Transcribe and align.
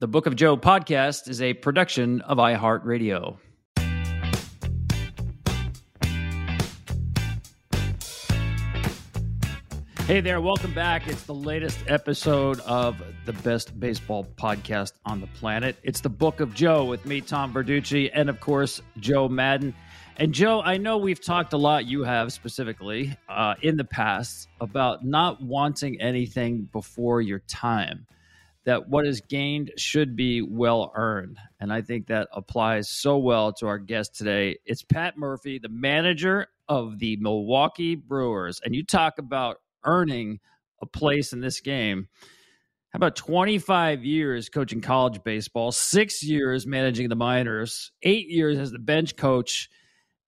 The 0.00 0.06
Book 0.06 0.26
of 0.26 0.36
Joe 0.36 0.56
podcast 0.56 1.28
is 1.28 1.42
a 1.42 1.54
production 1.54 2.20
of 2.20 2.38
iHeartRadio. 2.38 3.36
Hey 10.06 10.20
there, 10.20 10.40
welcome 10.40 10.72
back. 10.72 11.08
It's 11.08 11.24
the 11.24 11.34
latest 11.34 11.80
episode 11.88 12.60
of 12.60 13.02
the 13.24 13.32
best 13.32 13.80
baseball 13.80 14.24
podcast 14.36 14.92
on 15.04 15.20
the 15.20 15.26
planet. 15.26 15.74
It's 15.82 16.00
the 16.00 16.08
Book 16.08 16.38
of 16.38 16.54
Joe 16.54 16.84
with 16.84 17.04
me, 17.04 17.20
Tom 17.20 17.52
Verducci, 17.52 18.08
and 18.14 18.30
of 18.30 18.38
course, 18.38 18.80
Joe 19.00 19.28
Maddon. 19.28 19.74
And 20.16 20.32
Joe, 20.32 20.62
I 20.62 20.76
know 20.76 20.98
we've 20.98 21.20
talked 21.20 21.52
a 21.54 21.58
lot, 21.58 21.86
you 21.86 22.04
have 22.04 22.32
specifically, 22.32 23.16
uh, 23.28 23.56
in 23.62 23.76
the 23.76 23.84
past 23.84 24.46
about 24.60 25.04
not 25.04 25.42
wanting 25.42 26.00
anything 26.00 26.68
before 26.70 27.20
your 27.20 27.40
time 27.40 28.06
that 28.68 28.86
what 28.86 29.06
is 29.06 29.22
gained 29.22 29.72
should 29.78 30.14
be 30.14 30.42
well 30.42 30.92
earned. 30.94 31.38
And 31.58 31.72
I 31.72 31.80
think 31.80 32.08
that 32.08 32.28
applies 32.34 32.90
so 32.90 33.16
well 33.16 33.50
to 33.54 33.66
our 33.66 33.78
guest 33.78 34.14
today. 34.14 34.58
It's 34.66 34.82
Pat 34.82 35.16
Murphy, 35.16 35.58
the 35.58 35.70
manager 35.70 36.48
of 36.68 36.98
the 36.98 37.16
Milwaukee 37.16 37.94
Brewers. 37.94 38.60
And 38.62 38.74
you 38.74 38.84
talk 38.84 39.18
about 39.18 39.62
earning 39.84 40.40
a 40.82 40.86
place 40.86 41.32
in 41.32 41.40
this 41.40 41.60
game. 41.60 42.08
How 42.90 42.98
about 42.98 43.16
25 43.16 44.04
years 44.04 44.50
coaching 44.50 44.82
college 44.82 45.24
baseball, 45.24 45.72
six 45.72 46.22
years 46.22 46.66
managing 46.66 47.08
the 47.08 47.16
minors, 47.16 47.90
eight 48.02 48.28
years 48.28 48.58
as 48.58 48.70
the 48.70 48.78
bench 48.78 49.16
coach, 49.16 49.70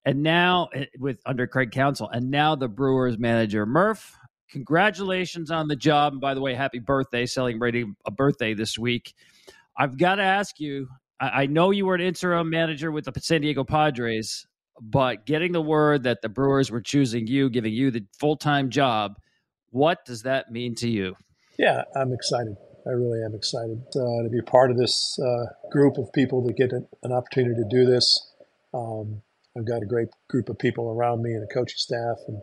and 0.03 0.23
now 0.23 0.69
eh, 0.73 0.85
with 0.97 1.19
under 1.27 1.45
Craig 1.45 1.69
Counsell, 1.69 2.09
and 2.09 2.31
now 2.31 2.55
the 2.55 2.67
Brewers 2.67 3.19
manager. 3.19 3.67
Murph, 3.67 4.17
congratulations 4.51 5.49
on 5.49 5.67
the 5.67 5.75
job. 5.75 6.13
And 6.13 6.21
by 6.21 6.33
the 6.33 6.41
way, 6.41 6.53
happy 6.53 6.79
birthday, 6.79 7.25
celebrating 7.25 7.95
a 8.05 8.11
birthday 8.11 8.53
this 8.53 8.77
week. 8.77 9.13
I've 9.77 9.97
got 9.97 10.15
to 10.15 10.23
ask 10.23 10.59
you 10.59 10.87
I, 11.21 11.43
I 11.43 11.45
know 11.45 11.71
you 11.71 11.85
were 11.85 11.95
an 11.95 12.01
interim 12.01 12.49
manager 12.49 12.91
with 12.91 13.05
the 13.05 13.13
San 13.21 13.41
Diego 13.41 13.63
Padres, 13.63 14.45
but 14.81 15.25
getting 15.25 15.51
the 15.51 15.61
word 15.61 16.03
that 16.03 16.21
the 16.21 16.29
Brewers 16.29 16.71
were 16.71 16.81
choosing 16.81 17.27
you, 17.27 17.49
giving 17.49 17.73
you 17.73 17.91
the 17.91 18.05
full 18.19 18.35
time 18.35 18.69
job, 18.69 19.13
what 19.69 20.03
does 20.05 20.23
that 20.23 20.51
mean 20.51 20.75
to 20.75 20.89
you? 20.89 21.15
Yeah, 21.57 21.83
I'm 21.95 22.11
excited. 22.11 22.55
I 22.87 22.91
really 22.91 23.23
am 23.23 23.35
excited 23.35 23.77
uh, 23.95 24.23
to 24.23 24.29
be 24.31 24.41
part 24.41 24.71
of 24.71 24.77
this 24.77 25.17
uh, 25.19 25.69
group 25.71 25.97
of 25.97 26.11
people 26.13 26.43
that 26.47 26.57
get 26.57 26.71
an, 26.73 27.11
opportunity 27.11 27.53
to 27.53 27.67
do 27.69 27.85
this. 27.85 28.33
Um, 28.73 29.21
I've 29.55 29.67
got 29.67 29.83
a 29.83 29.85
great 29.85 30.07
group 30.27 30.49
of 30.49 30.57
people 30.57 30.89
around 30.89 31.21
me 31.21 31.31
and 31.33 31.43
a 31.43 31.53
coaching 31.53 31.77
staff, 31.77 32.17
and 32.27 32.41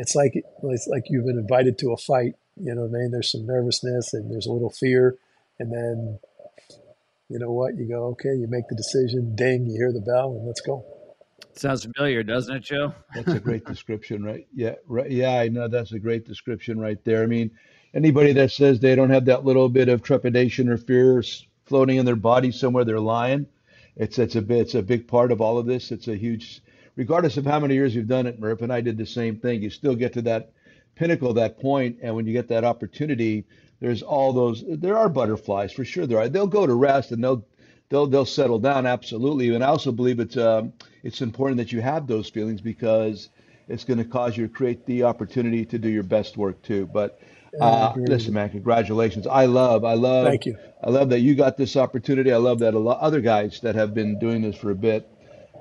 it's 0.00 0.14
like 0.14 0.32
it's 0.34 0.86
like 0.86 1.04
you've 1.08 1.26
been 1.26 1.38
invited 1.38 1.78
to 1.78 1.92
a 1.92 1.96
fight. 1.96 2.34
You 2.56 2.74
know 2.74 2.82
what 2.82 2.98
I 2.98 3.02
mean? 3.02 3.10
There's 3.10 3.30
some 3.30 3.46
nervousness 3.46 4.12
and 4.14 4.30
there's 4.30 4.46
a 4.46 4.52
little 4.52 4.70
fear, 4.70 5.16
and 5.58 5.72
then 5.72 6.18
you 7.28 7.38
know 7.38 7.52
what? 7.52 7.76
You 7.76 7.86
go, 7.86 8.06
okay, 8.08 8.34
you 8.34 8.46
make 8.48 8.66
the 8.68 8.76
decision, 8.76 9.36
ding, 9.36 9.66
you 9.66 9.76
hear 9.76 9.92
the 9.92 10.00
bell, 10.00 10.32
and 10.32 10.46
let's 10.46 10.62
go. 10.62 10.84
Sounds 11.54 11.84
familiar, 11.84 12.22
doesn't 12.22 12.56
it, 12.56 12.62
Joe? 12.62 12.94
That's 13.14 13.32
a 13.32 13.40
great 13.40 13.64
description, 13.66 14.24
right? 14.24 14.46
Yeah, 14.54 14.76
right. 14.86 15.10
Yeah, 15.10 15.38
I 15.38 15.48
know 15.48 15.68
that's 15.68 15.92
a 15.92 15.98
great 15.98 16.26
description 16.26 16.80
right 16.80 17.02
there. 17.04 17.22
I 17.22 17.26
mean, 17.26 17.50
anybody 17.92 18.32
that 18.32 18.52
says 18.52 18.80
they 18.80 18.94
don't 18.94 19.10
have 19.10 19.26
that 19.26 19.44
little 19.44 19.68
bit 19.68 19.88
of 19.88 20.02
trepidation 20.02 20.68
or 20.68 20.78
fear 20.78 21.22
floating 21.66 21.98
in 21.98 22.06
their 22.06 22.16
body 22.16 22.50
somewhere, 22.50 22.84
they're 22.84 23.00
lying. 23.00 23.46
It's 23.96 24.18
it's 24.18 24.36
a 24.36 24.42
bit, 24.42 24.60
it's 24.60 24.74
a 24.74 24.82
big 24.82 25.06
part 25.06 25.30
of 25.30 25.40
all 25.40 25.58
of 25.58 25.66
this. 25.66 25.92
It's 25.92 26.08
a 26.08 26.16
huge 26.16 26.62
regardless 26.96 27.36
of 27.36 27.44
how 27.44 27.60
many 27.60 27.74
years 27.74 27.94
you've 27.94 28.08
done 28.08 28.26
it, 28.26 28.40
Murph, 28.40 28.62
and 28.62 28.72
I 28.72 28.80
did 28.80 28.98
the 28.98 29.06
same 29.06 29.36
thing, 29.36 29.62
you 29.62 29.70
still 29.70 29.94
get 29.94 30.12
to 30.14 30.22
that 30.22 30.52
pinnacle, 30.94 31.32
that 31.34 31.60
point, 31.60 31.98
and 32.02 32.14
when 32.14 32.26
you 32.26 32.32
get 32.32 32.48
that 32.48 32.64
opportunity, 32.64 33.44
there's 33.80 34.02
all 34.02 34.32
those. 34.32 34.62
There 34.68 34.96
are 34.96 35.08
butterflies 35.08 35.72
for 35.72 35.84
sure. 35.84 36.06
There 36.06 36.18
are. 36.18 36.28
They'll 36.28 36.46
go 36.46 36.66
to 36.66 36.74
rest 36.74 37.12
and 37.12 37.24
they'll 37.24 37.44
they'll 37.88 38.06
they'll 38.06 38.26
settle 38.26 38.58
down 38.58 38.86
absolutely. 38.86 39.54
And 39.54 39.64
I 39.64 39.68
also 39.68 39.92
believe 39.92 40.20
it's 40.20 40.36
um, 40.36 40.72
it's 41.02 41.22
important 41.22 41.58
that 41.58 41.72
you 41.72 41.80
have 41.80 42.06
those 42.06 42.28
feelings 42.28 42.60
because 42.60 43.30
it's 43.68 43.84
going 43.84 43.98
to 43.98 44.04
cause 44.04 44.36
you 44.36 44.46
to 44.46 44.52
create 44.52 44.84
the 44.86 45.04
opportunity 45.04 45.64
to 45.64 45.78
do 45.78 45.88
your 45.88 46.02
best 46.02 46.36
work 46.36 46.60
too. 46.62 46.86
But 46.92 47.20
uh, 47.60 47.94
listen, 47.96 48.34
man, 48.34 48.50
congratulations. 48.50 49.26
I 49.26 49.46
love, 49.46 49.84
I 49.84 49.94
love, 49.94 50.26
Thank 50.26 50.46
you. 50.46 50.56
I 50.84 50.90
love 50.90 51.08
that 51.10 51.20
you 51.20 51.34
got 51.34 51.56
this 51.56 51.76
opportunity. 51.76 52.32
I 52.32 52.36
love 52.36 52.60
that 52.60 52.74
a 52.74 52.78
lot 52.78 53.00
other 53.00 53.20
guys 53.20 53.60
that 53.60 53.74
have 53.74 53.94
been 53.94 54.18
doing 54.18 54.42
this 54.42 54.56
for 54.56 54.70
a 54.70 54.74
bit 54.74 55.08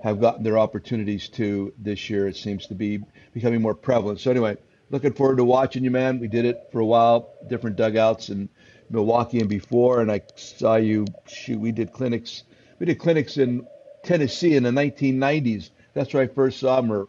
have 0.03 0.19
gotten 0.21 0.43
their 0.43 0.57
opportunities 0.57 1.27
to 1.29 1.73
this 1.77 2.09
year. 2.09 2.27
It 2.27 2.35
seems 2.35 2.67
to 2.67 2.75
be 2.75 3.01
becoming 3.33 3.61
more 3.61 3.75
prevalent. 3.75 4.19
So 4.19 4.31
anyway, 4.31 4.57
looking 4.89 5.13
forward 5.13 5.37
to 5.37 5.43
watching 5.43 5.83
you, 5.83 5.91
man. 5.91 6.19
We 6.19 6.27
did 6.27 6.45
it 6.45 6.69
for 6.71 6.79
a 6.79 6.85
while, 6.85 7.33
different 7.47 7.75
dugouts 7.75 8.29
in 8.29 8.49
Milwaukee 8.89 9.39
and 9.39 9.49
before, 9.49 10.01
and 10.01 10.11
I 10.11 10.21
saw 10.35 10.75
you. 10.75 11.05
Shoot, 11.27 11.59
we 11.59 11.71
did 11.71 11.94
clinics. 11.94 12.44
We 12.79 12.85
did 12.85 13.00
clinics 13.00 13.38
in 13.38 13.68
Tennessee 14.03 14.56
in 14.56 14.63
the 14.63 14.71
1990s. 14.71 15.69
That's 15.94 16.13
where 16.13 16.24
I 16.24 16.27
first 16.27 16.59
saw 16.59 16.81
him, 16.81 17.07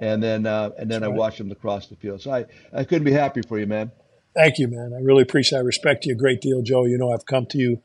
and 0.00 0.22
then 0.22 0.46
uh, 0.46 0.70
and 0.78 0.90
then 0.90 1.04
I 1.04 1.08
watched 1.08 1.40
him 1.40 1.50
across 1.50 1.86
the 1.86 1.96
field. 1.96 2.20
So 2.20 2.32
I 2.32 2.46
I 2.72 2.84
couldn't 2.84 3.04
be 3.04 3.12
happy 3.12 3.42
for 3.42 3.58
you, 3.58 3.66
man. 3.66 3.92
Thank 4.34 4.58
you, 4.58 4.68
man. 4.68 4.92
I 4.94 5.00
really 5.00 5.22
appreciate. 5.22 5.58
I 5.58 5.62
respect 5.62 6.04
you 6.04 6.12
a 6.12 6.16
great 6.16 6.42
deal, 6.42 6.60
Joe. 6.62 6.84
You 6.84 6.98
know, 6.98 7.12
I've 7.12 7.24
come 7.24 7.46
to 7.46 7.58
you 7.58 7.82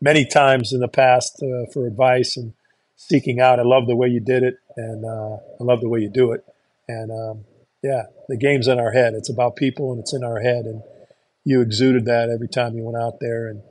many 0.00 0.26
times 0.26 0.72
in 0.72 0.80
the 0.80 0.88
past 0.88 1.42
uh, 1.42 1.70
for 1.72 1.86
advice 1.86 2.36
and 2.36 2.52
seeking 2.96 3.40
out. 3.40 3.60
I 3.60 3.62
love 3.62 3.86
the 3.86 3.96
way 3.96 4.08
you 4.08 4.20
did 4.20 4.42
it, 4.42 4.56
and 4.76 5.04
uh, 5.04 5.36
I 5.60 5.64
love 5.64 5.80
the 5.80 5.88
way 5.88 6.00
you 6.00 6.10
do 6.10 6.32
it. 6.32 6.44
And 6.88 7.10
um, 7.10 7.44
yeah, 7.82 8.04
the 8.28 8.36
game's 8.36 8.68
in 8.68 8.80
our 8.80 8.92
head. 8.92 9.14
It's 9.14 9.30
about 9.30 9.56
people, 9.56 9.92
and 9.92 10.00
it's 10.00 10.14
in 10.14 10.24
our 10.24 10.40
head. 10.40 10.64
And 10.64 10.82
you 11.44 11.60
exuded 11.60 12.06
that 12.06 12.28
every 12.28 12.48
time 12.48 12.74
you 12.74 12.82
went 12.84 13.02
out 13.02 13.20
there 13.20 13.48
and 13.48 13.62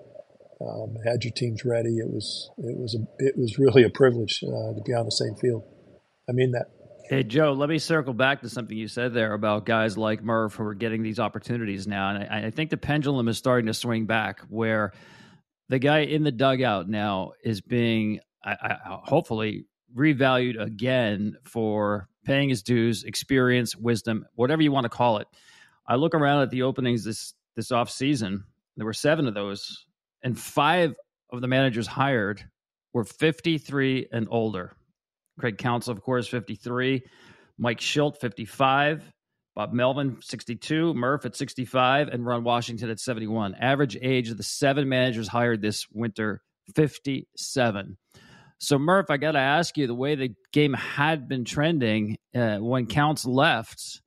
um, 0.61 0.95
had 1.05 1.23
your 1.23 1.33
teams 1.33 1.65
ready. 1.65 1.97
It 1.97 2.09
was 2.09 2.49
it 2.57 2.77
was 2.77 2.95
a, 2.95 3.23
it 3.23 3.37
was 3.37 3.59
really 3.59 3.83
a 3.83 3.89
privilege 3.89 4.43
uh, 4.43 4.73
to 4.73 4.81
be 4.85 4.93
on 4.93 5.05
the 5.05 5.11
same 5.11 5.35
field. 5.35 5.63
I 6.29 6.31
mean 6.31 6.51
that. 6.51 6.67
Hey 7.07 7.21
Joe, 7.21 7.53
let 7.53 7.69
me 7.69 7.77
circle 7.77 8.13
back 8.13 8.41
to 8.41 8.49
something 8.49 8.75
you 8.75 8.87
said 8.87 9.13
there 9.13 9.33
about 9.33 9.65
guys 9.65 9.95
like 9.95 10.23
Murph 10.23 10.55
who 10.55 10.63
are 10.63 10.73
getting 10.73 11.03
these 11.03 11.19
opportunities 11.19 11.85
now, 11.85 12.09
and 12.09 12.23
I, 12.23 12.47
I 12.47 12.51
think 12.51 12.71
the 12.71 12.77
pendulum 12.77 13.27
is 13.27 13.37
starting 13.37 13.67
to 13.67 13.75
swing 13.75 14.05
back 14.05 14.41
where 14.49 14.91
the 15.69 15.77
guy 15.77 15.99
in 15.99 16.23
the 16.23 16.31
dugout 16.31 16.89
now 16.89 17.33
is 17.43 17.61
being 17.61 18.21
I, 18.45 18.51
I, 18.61 18.99
hopefully 19.03 19.65
revalued 19.95 20.61
again 20.61 21.37
for 21.45 22.07
paying 22.25 22.49
his 22.49 22.63
dues, 22.63 23.03
experience, 23.03 23.75
wisdom, 23.75 24.25
whatever 24.35 24.61
you 24.61 24.71
want 24.71 24.85
to 24.85 24.89
call 24.89 25.17
it. 25.17 25.27
I 25.87 25.95
look 25.95 26.13
around 26.13 26.43
at 26.43 26.51
the 26.51 26.63
openings 26.63 27.03
this 27.03 27.33
this 27.55 27.71
off 27.71 27.89
season. 27.89 28.43
There 28.77 28.85
were 28.85 28.93
seven 28.93 29.27
of 29.27 29.33
those, 29.33 29.85
and 30.23 30.37
five 30.37 30.95
of 31.31 31.41
the 31.41 31.47
managers 31.47 31.87
hired 31.87 32.43
were 32.93 33.03
53 33.03 34.07
and 34.11 34.27
older. 34.29 34.75
Craig 35.39 35.57
Counsell, 35.57 35.93
of 35.93 36.01
course, 36.01 36.27
53. 36.27 37.03
Mike 37.57 37.79
Shildt, 37.79 38.17
55. 38.17 39.11
Bob 39.55 39.73
Melvin, 39.73 40.17
62. 40.21 40.93
Murph 40.93 41.25
at 41.25 41.35
65. 41.35 42.09
And 42.09 42.25
Ron 42.25 42.43
Washington 42.43 42.89
at 42.89 42.99
71. 42.99 43.55
Average 43.55 43.97
age 44.01 44.29
of 44.29 44.37
the 44.37 44.43
seven 44.43 44.87
managers 44.89 45.27
hired 45.27 45.61
this 45.61 45.87
winter, 45.91 46.41
57. 46.75 47.97
So, 48.59 48.79
Murph, 48.79 49.07
I 49.09 49.17
got 49.17 49.33
to 49.33 49.39
ask 49.39 49.77
you 49.77 49.87
the 49.87 49.95
way 49.95 50.15
the 50.15 50.33
game 50.53 50.73
had 50.73 51.27
been 51.27 51.45
trending 51.45 52.17
uh, 52.33 52.57
when 52.57 52.87
Counts 52.87 53.25
left, 53.25 54.01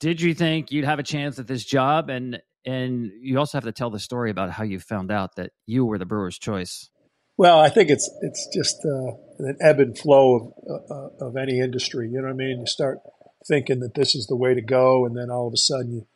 did 0.00 0.20
you 0.20 0.34
think 0.34 0.72
you'd 0.72 0.84
have 0.84 0.98
a 0.98 1.02
chance 1.02 1.38
at 1.38 1.46
this 1.46 1.64
job? 1.64 2.08
And 2.08 2.40
and 2.64 3.10
you 3.20 3.38
also 3.38 3.56
have 3.56 3.64
to 3.64 3.72
tell 3.72 3.90
the 3.90 3.98
story 3.98 4.30
about 4.30 4.50
how 4.50 4.64
you 4.64 4.78
found 4.78 5.10
out 5.10 5.36
that 5.36 5.52
you 5.66 5.84
were 5.84 5.98
the 5.98 6.06
Brewers' 6.06 6.38
choice. 6.38 6.90
Well, 7.36 7.58
I 7.60 7.68
think 7.68 7.88
it's 7.88 8.10
it's 8.20 8.48
just 8.54 8.76
uh, 8.84 9.12
an 9.38 9.56
ebb 9.60 9.78
and 9.78 9.96
flow 9.96 10.54
of 10.66 10.90
uh, 10.90 11.26
of 11.26 11.36
any 11.36 11.60
industry. 11.60 12.08
You 12.10 12.18
know 12.18 12.24
what 12.24 12.34
I 12.34 12.36
mean? 12.36 12.60
You 12.60 12.66
start 12.66 12.98
thinking 13.46 13.80
that 13.80 13.94
this 13.94 14.14
is 14.14 14.26
the 14.26 14.36
way 14.36 14.54
to 14.54 14.62
go, 14.62 15.06
and 15.06 15.16
then 15.16 15.30
all 15.30 15.46
of 15.46 15.52
a 15.52 15.56
sudden 15.56 15.92
you 15.92 16.06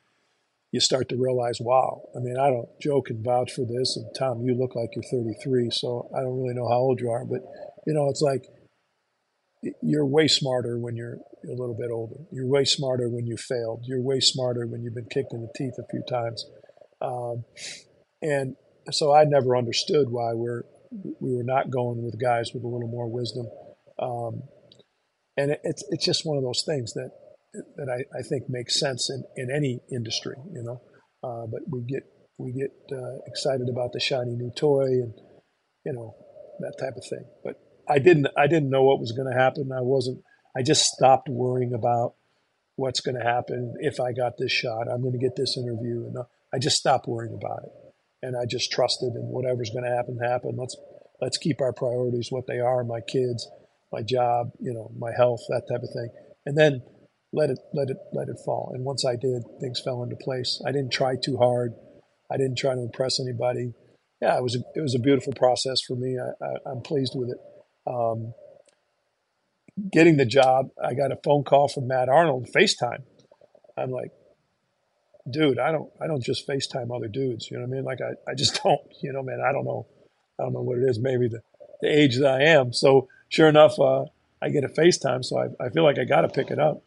you 0.73 0.81
start 0.81 1.09
to 1.11 1.17
realize, 1.17 1.59
wow. 1.61 2.03
I 2.17 2.21
mean, 2.21 2.37
I 2.39 2.49
don't. 2.49 2.69
Joe 2.81 3.03
can 3.03 3.23
vouch 3.23 3.53
for 3.53 3.65
this, 3.65 3.97
and 3.97 4.07
Tom, 4.19 4.41
you 4.43 4.55
look 4.55 4.75
like 4.75 4.91
you're 4.97 5.23
33, 5.23 5.71
so 5.71 6.11
I 6.17 6.21
don't 6.21 6.41
really 6.41 6.55
know 6.55 6.69
how 6.69 6.79
old 6.79 7.01
you 7.01 7.11
are, 7.11 7.25
but 7.25 7.41
you 7.87 7.93
know, 7.93 8.09
it's 8.09 8.23
like 8.23 8.45
you're 9.83 10.07
way 10.07 10.27
smarter 10.27 10.79
when 10.79 10.97
you're 10.97 11.19
a 11.45 11.51
little 11.51 11.77
bit 11.79 11.91
older. 11.93 12.17
You're 12.33 12.49
way 12.49 12.65
smarter 12.65 13.09
when 13.09 13.27
you 13.27 13.37
failed. 13.37 13.85
You're 13.87 14.01
way 14.01 14.19
smarter 14.19 14.67
when 14.67 14.83
you've 14.83 14.95
been 14.95 15.09
kicked 15.11 15.33
in 15.33 15.43
the 15.43 15.53
teeth 15.57 15.75
a 15.79 15.87
few 15.91 16.03
times. 16.09 16.47
Um, 17.01 17.45
and 18.23 18.57
so 18.91 19.15
I 19.15 19.25
never 19.25 19.57
understood 19.57 20.09
why 20.09 20.33
we're 20.35 20.63
we 21.21 21.35
were 21.35 21.45
not 21.45 21.71
going 21.71 22.03
with 22.03 22.21
guys 22.21 22.51
with 22.53 22.65
a 22.65 22.69
little 22.69 22.89
more 22.89 23.09
wisdom. 23.09 23.47
Um, 23.99 24.43
and 25.37 25.53
it, 25.53 25.61
it's 25.65 25.85
it's 25.91 26.05
just 26.05 26.25
one 26.25 26.37
of 26.37 26.43
those 26.43 26.65
things 26.65 26.95
that 26.95 27.11
that 27.53 27.89
I, 27.89 28.19
I 28.19 28.23
think 28.23 28.45
makes 28.49 28.79
sense 28.79 29.11
in, 29.11 29.23
in 29.37 29.55
any 29.55 29.81
industry, 29.91 30.37
you 30.53 30.63
know. 30.63 30.81
Uh, 31.23 31.47
but 31.47 31.61
we 31.71 31.83
get 31.83 32.03
we 32.39 32.53
get 32.53 32.73
uh, 32.91 33.19
excited 33.27 33.69
about 33.71 33.93
the 33.93 34.01
shiny 34.01 34.35
new 34.35 34.51
toy 34.57 34.87
and 34.87 35.15
you 35.85 35.93
know 35.93 36.15
that 36.61 36.77
type 36.79 36.97
of 36.97 37.05
thing. 37.09 37.25
But 37.45 37.57
I 37.89 37.99
didn't 37.99 38.29
I 38.37 38.47
didn't 38.47 38.71
know 38.71 38.85
what 38.85 39.01
was 39.01 39.13
going 39.13 39.31
to 39.33 39.39
happen. 39.39 39.71
I 39.73 39.83
wasn't. 39.83 40.23
I 40.57 40.63
just 40.63 40.85
stopped 40.85 41.29
worrying 41.29 41.73
about 41.75 42.15
what's 42.77 43.01
going 43.01 43.19
to 43.19 43.25
happen 43.25 43.75
if 43.81 44.01
I 44.01 44.13
got 44.13 44.33
this 44.39 44.53
shot. 44.53 44.89
I'm 44.91 45.03
going 45.03 45.13
to 45.13 45.19
get 45.19 45.37
this 45.37 45.57
interview, 45.57 46.07
and 46.07 46.17
uh, 46.17 46.25
I 46.53 46.59
just 46.59 46.77
stopped 46.77 47.07
worrying 47.07 47.35
about 47.35 47.65
it. 47.65 47.73
And 48.25 48.37
I 48.37 48.45
just 48.49 48.71
trusted, 48.71 49.15
and 49.15 49.29
whatever's 49.29 49.71
going 49.71 49.85
to 49.85 49.95
happen, 49.95 50.19
happen. 50.19 50.57
Let's 50.57 50.77
let's 51.21 51.39
keep 51.39 51.61
our 51.61 51.73
priorities 51.73 52.29
what 52.31 52.47
they 52.47 52.61
are: 52.61 52.85
my 52.85 53.01
kids, 53.01 53.49
my 53.93 54.03
job, 54.03 54.51
you 54.61 54.73
know, 54.73 54.91
my 54.99 55.13
health, 55.17 55.41
that 55.49 55.67
type 55.69 55.83
of 55.83 55.91
thing. 55.93 56.09
And 56.47 56.57
then 56.57 56.83
let 57.33 57.51
it 57.51 57.59
let 57.73 57.91
it 57.91 57.97
let 58.13 58.29
it 58.29 58.39
fall. 58.45 58.73
And 58.75 58.85
once 58.85 59.05
I 59.05 59.17
did, 59.17 59.43
things 59.61 59.81
fell 59.81 60.03
into 60.03 60.17
place. 60.17 60.61
I 60.67 60.73
didn't 60.73 60.93
try 60.93 61.17
too 61.17 61.39
hard. 61.39 61.73
I 62.31 62.37
didn't 62.37 62.59
try 62.59 62.75
to 62.75 62.81
impress 62.81 63.21
anybody. 63.21 63.75
Yeah, 64.21 64.37
it 64.37 64.43
was 64.43 64.55
a, 64.55 64.61
it 64.77 64.81
was 64.81 64.95
a 64.95 64.99
beautiful 64.99 65.33
process 65.33 65.81
for 65.81 65.97
me. 65.97 66.17
I, 66.19 66.71
am 66.71 66.81
pleased 66.83 67.15
with 67.17 67.31
it. 67.31 67.39
Um, 67.87 68.35
getting 69.91 70.17
the 70.17 70.25
job, 70.25 70.69
I 70.83 70.95
got 70.95 71.11
a 71.11 71.17
phone 71.25 71.43
call 71.43 71.69
from 71.69 71.89
Matt 71.89 72.09
Arnold, 72.09 72.49
FaceTime. 72.55 73.03
I'm 73.77 73.91
like, 73.91 74.13
dude, 75.29 75.59
I 75.59 75.73
don't 75.73 75.91
I 76.01 76.07
don't 76.07 76.23
just 76.23 76.47
FaceTime 76.47 76.95
other 76.95 77.09
dudes. 77.09 77.51
You 77.51 77.59
know 77.59 77.65
what 77.65 77.73
I 77.73 77.77
mean? 77.77 77.85
Like 77.85 78.01
I, 78.01 78.31
I 78.31 78.35
just 78.35 78.61
don't. 78.63 78.81
You 79.03 79.13
know, 79.13 79.23
man, 79.23 79.41
I 79.41 79.53
don't 79.53 79.65
know. 79.65 79.87
I 80.39 80.45
don't 80.45 80.53
know 80.53 80.63
what 80.63 80.79
it 80.79 80.89
is. 80.89 80.99
Maybe 80.99 81.29
the 81.29 81.43
the 81.81 81.89
age 81.89 82.19
that 82.19 82.41
I 82.41 82.45
am. 82.45 82.73
So 82.73 83.09
sure 83.29 83.49
enough, 83.49 83.79
uh, 83.79 84.05
I 84.41 84.51
get 84.51 84.65
a 84.65 84.69
FaceTime. 84.69 85.25
So 85.25 85.39
I, 85.39 85.65
I 85.65 85.71
feel 85.71 85.85
like 85.85 85.99
I 85.99 86.05
got 86.05 86.23
to 86.23 86.29
pick 86.29 86.51
it 86.51 86.59
up. 86.59 86.83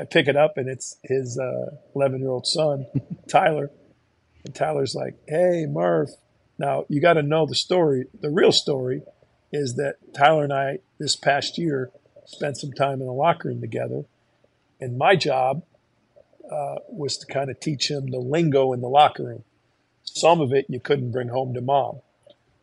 I 0.00 0.04
pick 0.04 0.28
it 0.28 0.36
up 0.36 0.56
and 0.56 0.66
it's 0.66 0.96
his 1.02 1.38
11 1.94 2.14
uh, 2.14 2.18
year 2.18 2.30
old 2.30 2.46
son, 2.46 2.86
Tyler. 3.28 3.70
And 4.46 4.54
Tyler's 4.54 4.94
like, 4.94 5.14
hey, 5.28 5.66
Murph. 5.68 6.10
Now, 6.58 6.86
you 6.88 7.02
got 7.02 7.14
to 7.14 7.22
know 7.22 7.44
the 7.44 7.54
story. 7.54 8.06
The 8.18 8.30
real 8.30 8.52
story 8.52 9.02
is 9.52 9.74
that 9.76 9.96
Tyler 10.14 10.44
and 10.44 10.52
I, 10.54 10.78
this 10.98 11.16
past 11.16 11.58
year, 11.58 11.90
spent 12.24 12.56
some 12.56 12.72
time 12.72 13.00
in 13.00 13.06
the 13.06 13.12
locker 13.12 13.48
room 13.48 13.60
together. 13.60 14.04
And 14.80 14.96
my 14.96 15.16
job 15.16 15.64
uh, 16.50 16.76
was 16.88 17.18
to 17.18 17.26
kind 17.26 17.50
of 17.50 17.60
teach 17.60 17.90
him 17.90 18.10
the 18.10 18.20
lingo 18.20 18.72
in 18.72 18.80
the 18.80 18.88
locker 18.88 19.24
room. 19.24 19.44
Some 20.04 20.40
of 20.40 20.52
it 20.52 20.64
you 20.68 20.80
couldn't 20.80 21.12
bring 21.12 21.28
home 21.28 21.52
to 21.52 21.60
mom. 21.60 22.00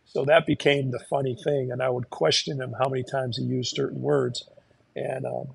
So 0.06 0.26
that 0.26 0.48
became 0.48 0.90
the 0.90 1.00
funny 1.00 1.36
thing. 1.36 1.72
And 1.72 1.84
I 1.84 1.92
would 1.92 2.10
question 2.10 2.60
him 2.60 2.74
how 2.80 2.90
many 2.90 3.04
times 3.04 3.38
he 3.38 3.44
used 3.44 3.76
certain 3.76 4.02
words. 4.02 4.50
And 4.96 5.26
um, 5.26 5.50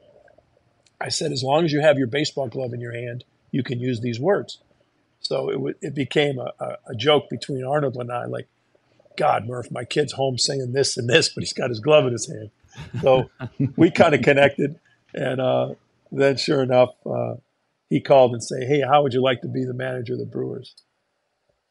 I 1.03 1.09
said, 1.09 1.33
as 1.33 1.43
long 1.43 1.65
as 1.65 1.73
you 1.73 1.81
have 1.81 1.99
your 1.99 2.07
baseball 2.07 2.49
glove 2.49 2.73
in 2.73 2.81
your 2.81 2.93
hand, 2.93 3.25
you 3.51 3.63
can 3.63 3.81
use 3.81 4.01
these 4.01 4.21
words. 4.21 4.59
So 5.21 5.49
it, 5.49 5.55
w- 5.55 5.75
it 5.81 5.95
became 5.95 6.39
a, 6.39 6.53
a, 6.61 6.77
a, 6.89 6.95
joke 6.95 7.29
between 7.29 7.65
Arnold 7.65 7.97
and 7.97 8.11
I, 8.11 8.27
like, 8.27 8.49
God, 9.17 9.47
Murph, 9.47 9.71
my 9.71 9.85
kid's 9.85 10.13
home 10.13 10.39
saying 10.39 10.73
this 10.73 10.97
and 10.97 11.09
this, 11.09 11.29
but 11.29 11.43
he's 11.43 11.53
got 11.53 11.71
his 11.71 11.81
glove 11.81 12.07
in 12.07 12.13
his 12.13 12.29
hand. 12.29 12.51
So 13.01 13.31
we 13.77 13.91
kind 13.91 14.15
of 14.15 14.23
connected. 14.23 14.79
And 15.13 15.41
uh, 15.41 15.75
then, 16.11 16.37
sure 16.37 16.63
enough, 16.63 16.91
uh, 17.05 17.35
he 17.91 18.01
called 18.01 18.33
and 18.33 18.43
said, 18.43 18.67
"Hey, 18.67 18.81
how 18.81 19.03
would 19.03 19.13
you 19.13 19.23
like 19.23 19.43
to 19.43 19.49
be 19.49 19.65
the 19.65 19.75
manager 19.75 20.15
of 20.15 20.19
the 20.19 20.25
Brewers?" 20.25 20.75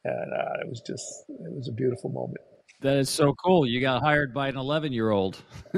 And 0.04 0.34
uh, 0.34 0.62
it 0.62 0.70
was 0.70 0.82
just, 0.82 1.04
it 1.30 1.52
was 1.52 1.68
a 1.68 1.72
beautiful 1.72 2.12
moment. 2.12 2.42
That 2.82 2.98
is 2.98 3.10
so 3.10 3.34
cool. 3.34 3.68
You 3.68 3.80
got 3.80 4.02
hired 4.02 4.34
by 4.34 4.48
an 4.48 4.58
11 4.58 4.92
year 4.92 5.12
old. 5.12 5.42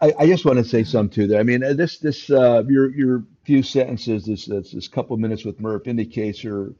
I, 0.00 0.12
I, 0.18 0.26
just 0.26 0.44
want 0.44 0.58
to 0.58 0.64
say 0.64 0.82
something 0.82 1.14
too. 1.14 1.26
There, 1.28 1.38
I 1.38 1.44
mean, 1.44 1.62
uh, 1.62 1.72
this 1.72 1.98
this 1.98 2.28
uh, 2.28 2.64
your 2.68 2.90
your 2.90 3.24
few 3.44 3.62
sentences, 3.62 4.26
this 4.26 4.46
this, 4.46 4.72
this 4.72 4.88
couple 4.88 5.16
minutes 5.16 5.44
with 5.44 5.60
Murph 5.60 5.86
indicates 5.86 6.44
or 6.44 6.74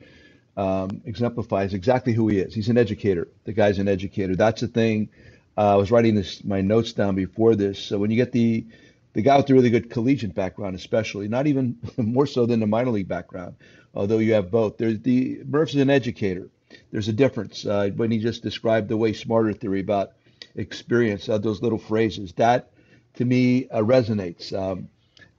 um, 0.57 1.01
exemplifies 1.05 1.73
exactly 1.73 2.13
who 2.13 2.27
he 2.29 2.41
is. 2.41 2.53
He's 2.53 2.69
an 2.69 2.77
educator. 2.77 3.29
The 3.45 3.53
guy's 3.53 3.79
an 3.79 3.87
educator. 3.87 4.35
That's 4.35 4.61
the 4.61 4.69
thing. 4.69 5.09
Uh, 5.57 5.75
I 5.75 5.77
was 5.77 5.93
writing 5.93 6.17
this 6.17 6.43
my 6.43 6.61
notes 6.61 6.93
down 6.93 7.15
before 7.15 7.55
this. 7.55 7.79
So 7.79 7.99
when 7.99 8.11
you 8.11 8.17
get 8.17 8.33
the 8.33 8.67
the 9.12 9.23
guy 9.23 9.37
with 9.37 9.47
the 9.47 9.55
really 9.55 9.71
good 9.71 9.88
collegiate 9.88 10.35
background, 10.35 10.75
especially, 10.75 11.29
not 11.29 11.47
even 11.47 11.77
more 11.97 12.27
so 12.27 12.45
than 12.45 12.59
the 12.59 12.67
minor 12.67 12.91
league 12.91 13.09
background, 13.09 13.55
although 13.95 14.19
you 14.19 14.33
have 14.33 14.50
both. 14.50 14.79
There's 14.79 15.00
the 15.00 15.43
Murph's 15.47 15.75
an 15.75 15.91
educator. 15.91 16.50
There's 16.91 17.09
a 17.09 17.13
difference 17.13 17.67
uh, 17.67 17.91
when 17.97 18.11
he 18.11 18.19
just 18.19 18.43
described 18.43 18.89
the 18.89 18.97
way 18.97 19.13
smarter 19.13 19.53
theory 19.53 19.81
about 19.81 20.13
experience, 20.55 21.29
uh, 21.29 21.39
those 21.39 21.63
little 21.63 21.79
phrases. 21.79 22.33
That 22.35 22.71
to 23.15 23.25
me 23.25 23.69
uh, 23.69 23.81
resonates. 23.81 24.53
Um, 24.53 24.89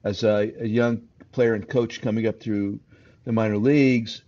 as 0.04 0.24
a, 0.24 0.54
a, 0.60 0.66
young 0.66 1.02
player 1.32 1.54
and 1.54 1.68
coach 1.68 2.02
coming 2.02 2.26
up 2.26 2.40
through 2.40 2.80
the 3.26 3.32
minor 3.32 3.58
leagues, 3.58 4.22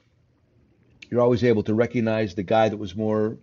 you're 1.10 1.22
always 1.22 1.44
able 1.44 1.64
to 1.64 1.74
recognize 1.74 2.36
the 2.36 2.44
guy 2.44 2.70
that 2.70 2.78
was 2.78 2.96
more 2.96 3.38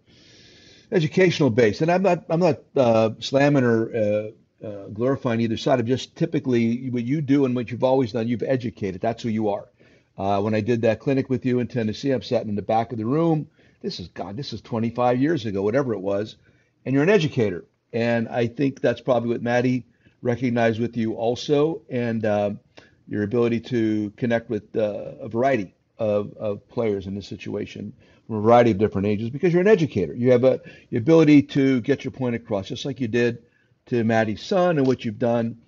educational 0.92 1.50
based. 1.50 1.80
And 1.82 1.90
I'm 1.90 2.02
not 2.02 2.24
I'm 2.28 2.40
not 2.40 2.60
uh, 2.76 3.10
slamming 3.18 3.64
or 3.64 3.94
uh, 3.94 4.66
uh, 4.66 4.88
glorifying 4.88 5.40
either 5.40 5.56
side. 5.56 5.80
I'm 5.80 5.86
just 5.86 6.16
typically 6.16 6.90
what 6.90 7.04
you 7.04 7.20
do 7.20 7.44
and 7.44 7.54
what 7.54 7.70
you've 7.70 7.84
always 7.84 8.12
done. 8.12 8.28
You've 8.28 8.42
educated. 8.42 9.00
That's 9.00 9.22
who 9.22 9.28
you 9.28 9.48
are. 9.48 9.68
Uh, 10.18 10.40
when 10.40 10.54
I 10.54 10.60
did 10.60 10.82
that 10.82 10.98
clinic 10.98 11.30
with 11.30 11.46
you 11.46 11.60
in 11.60 11.68
Tennessee, 11.68 12.10
I'm 12.10 12.22
sitting 12.22 12.48
in 12.48 12.56
the 12.56 12.62
back 12.62 12.90
of 12.90 12.98
the 12.98 13.06
room. 13.06 13.48
This 13.80 14.00
is 14.00 14.08
God. 14.08 14.36
This 14.36 14.52
is 14.52 14.60
25 14.60 15.20
years 15.20 15.46
ago, 15.46 15.62
whatever 15.62 15.94
it 15.94 16.00
was, 16.00 16.36
and 16.84 16.92
you're 16.92 17.04
an 17.04 17.08
educator. 17.08 17.64
And 17.92 18.28
I 18.28 18.48
think 18.48 18.80
that's 18.80 19.00
probably 19.00 19.30
what 19.30 19.42
Maddie 19.42 19.86
recognized 20.20 20.80
with 20.80 20.96
you 20.96 21.14
also, 21.14 21.82
and 21.88 22.24
uh, 22.24 22.50
your 23.06 23.22
ability 23.22 23.60
to 23.60 24.10
connect 24.16 24.50
with 24.50 24.74
uh, 24.76 25.14
a 25.20 25.28
variety 25.28 25.74
of, 25.98 26.34
of 26.36 26.68
players 26.68 27.06
in 27.06 27.14
this 27.14 27.28
situation 27.28 27.92
from 28.26 28.36
a 28.36 28.40
variety 28.40 28.72
of 28.72 28.78
different 28.78 29.06
ages 29.06 29.30
because 29.30 29.52
you're 29.52 29.62
an 29.62 29.68
educator. 29.68 30.14
You 30.14 30.32
have 30.32 30.44
a 30.44 30.60
the 30.90 30.96
ability 30.96 31.42
to 31.42 31.80
get 31.80 32.04
your 32.04 32.10
point 32.10 32.34
across, 32.34 32.68
just 32.68 32.84
like 32.84 33.00
you 33.00 33.08
did 33.08 33.44
to 33.86 34.02
Maddie's 34.02 34.42
son 34.42 34.78
and 34.78 34.86
what 34.86 35.04
you've 35.04 35.18
done 35.18 35.58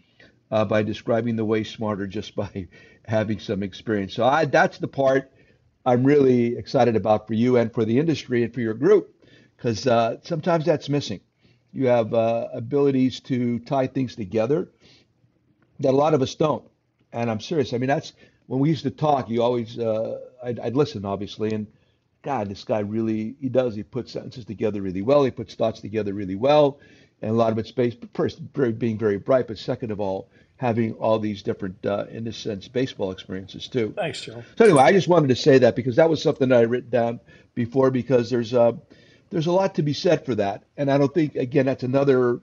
uh, 0.50 0.64
by 0.64 0.82
describing 0.82 1.36
the 1.36 1.44
way 1.44 1.64
smarter 1.64 2.06
just 2.06 2.34
by 2.36 2.68
having 3.10 3.40
some 3.40 3.62
experience. 3.62 4.14
So 4.14 4.24
I, 4.24 4.44
that's 4.46 4.78
the 4.78 4.88
part 4.88 5.30
I'm 5.84 6.04
really 6.04 6.56
excited 6.56 6.96
about 6.96 7.26
for 7.26 7.34
you 7.34 7.56
and 7.56 7.72
for 7.72 7.84
the 7.84 7.98
industry 7.98 8.44
and 8.44 8.54
for 8.54 8.60
your 8.60 8.74
group 8.74 9.14
because 9.56 9.86
uh, 9.86 10.16
sometimes 10.22 10.64
that's 10.64 10.88
missing. 10.88 11.20
You 11.72 11.88
have 11.88 12.14
uh, 12.14 12.48
abilities 12.52 13.20
to 13.20 13.58
tie 13.60 13.86
things 13.88 14.16
together 14.16 14.68
that 15.80 15.90
a 15.90 15.96
lot 15.96 16.14
of 16.14 16.22
us 16.22 16.34
don't. 16.34 16.64
And 17.12 17.30
I'm 17.30 17.40
serious. 17.40 17.72
I 17.72 17.78
mean, 17.78 17.88
that's 17.88 18.12
when 18.46 18.60
we 18.60 18.68
used 18.68 18.84
to 18.84 18.90
talk. 18.90 19.28
You 19.28 19.42
always, 19.42 19.78
uh, 19.78 20.18
I'd, 20.42 20.60
I'd, 20.60 20.76
listen, 20.76 21.04
obviously, 21.04 21.52
and 21.52 21.66
God, 22.22 22.48
this 22.48 22.64
guy 22.64 22.80
really, 22.80 23.34
he 23.40 23.48
does, 23.48 23.74
he 23.74 23.82
puts 23.82 24.12
sentences 24.12 24.44
together 24.44 24.82
really 24.82 25.02
well. 25.02 25.24
He 25.24 25.30
puts 25.30 25.54
thoughts 25.54 25.80
together 25.80 26.14
really 26.14 26.36
well. 26.36 26.78
And 27.22 27.32
a 27.32 27.34
lot 27.34 27.52
of 27.52 27.58
it's 27.58 27.72
based, 27.72 27.98
first, 28.14 28.38
very, 28.54 28.72
being 28.72 28.98
very 28.98 29.18
bright, 29.18 29.46
but 29.46 29.58
second 29.58 29.90
of 29.90 30.00
all, 30.00 30.28
having 30.60 30.92
all 30.96 31.18
these 31.18 31.42
different, 31.42 31.86
uh, 31.86 32.04
in 32.10 32.26
a 32.26 32.32
sense, 32.32 32.68
baseball 32.68 33.10
experiences 33.12 33.66
too. 33.66 33.94
Thanks, 33.96 34.20
Joe. 34.20 34.44
So 34.58 34.66
anyway, 34.66 34.82
I 34.82 34.92
just 34.92 35.08
wanted 35.08 35.28
to 35.28 35.36
say 35.36 35.56
that 35.56 35.74
because 35.74 35.96
that 35.96 36.10
was 36.10 36.20
something 36.20 36.50
that 36.50 36.58
I 36.58 36.62
written 36.64 36.90
down 36.90 37.20
before 37.54 37.90
because 37.90 38.28
there's 38.28 38.52
a, 38.52 38.78
there's 39.30 39.46
a 39.46 39.52
lot 39.52 39.76
to 39.76 39.82
be 39.82 39.94
said 39.94 40.26
for 40.26 40.34
that. 40.34 40.64
And 40.76 40.90
I 40.90 40.98
don't 40.98 41.14
think, 41.14 41.34
again, 41.34 41.64
that's 41.64 41.82
another 41.82 42.40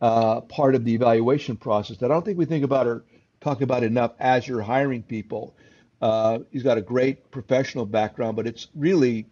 uh, 0.00 0.40
part 0.40 0.74
of 0.74 0.84
the 0.84 0.94
evaluation 0.94 1.56
process 1.56 1.98
that 1.98 2.10
I 2.10 2.14
don't 2.14 2.24
think 2.24 2.38
we 2.38 2.44
think 2.44 2.64
about 2.64 2.88
or 2.88 3.04
talk 3.40 3.60
about 3.60 3.84
enough 3.84 4.14
as 4.18 4.48
you're 4.48 4.62
hiring 4.62 5.04
people. 5.04 5.54
Uh, 6.02 6.40
he's 6.50 6.64
got 6.64 6.76
a 6.76 6.82
great 6.82 7.30
professional 7.30 7.86
background, 7.86 8.34
but 8.34 8.48
it's 8.48 8.66
really 8.74 9.26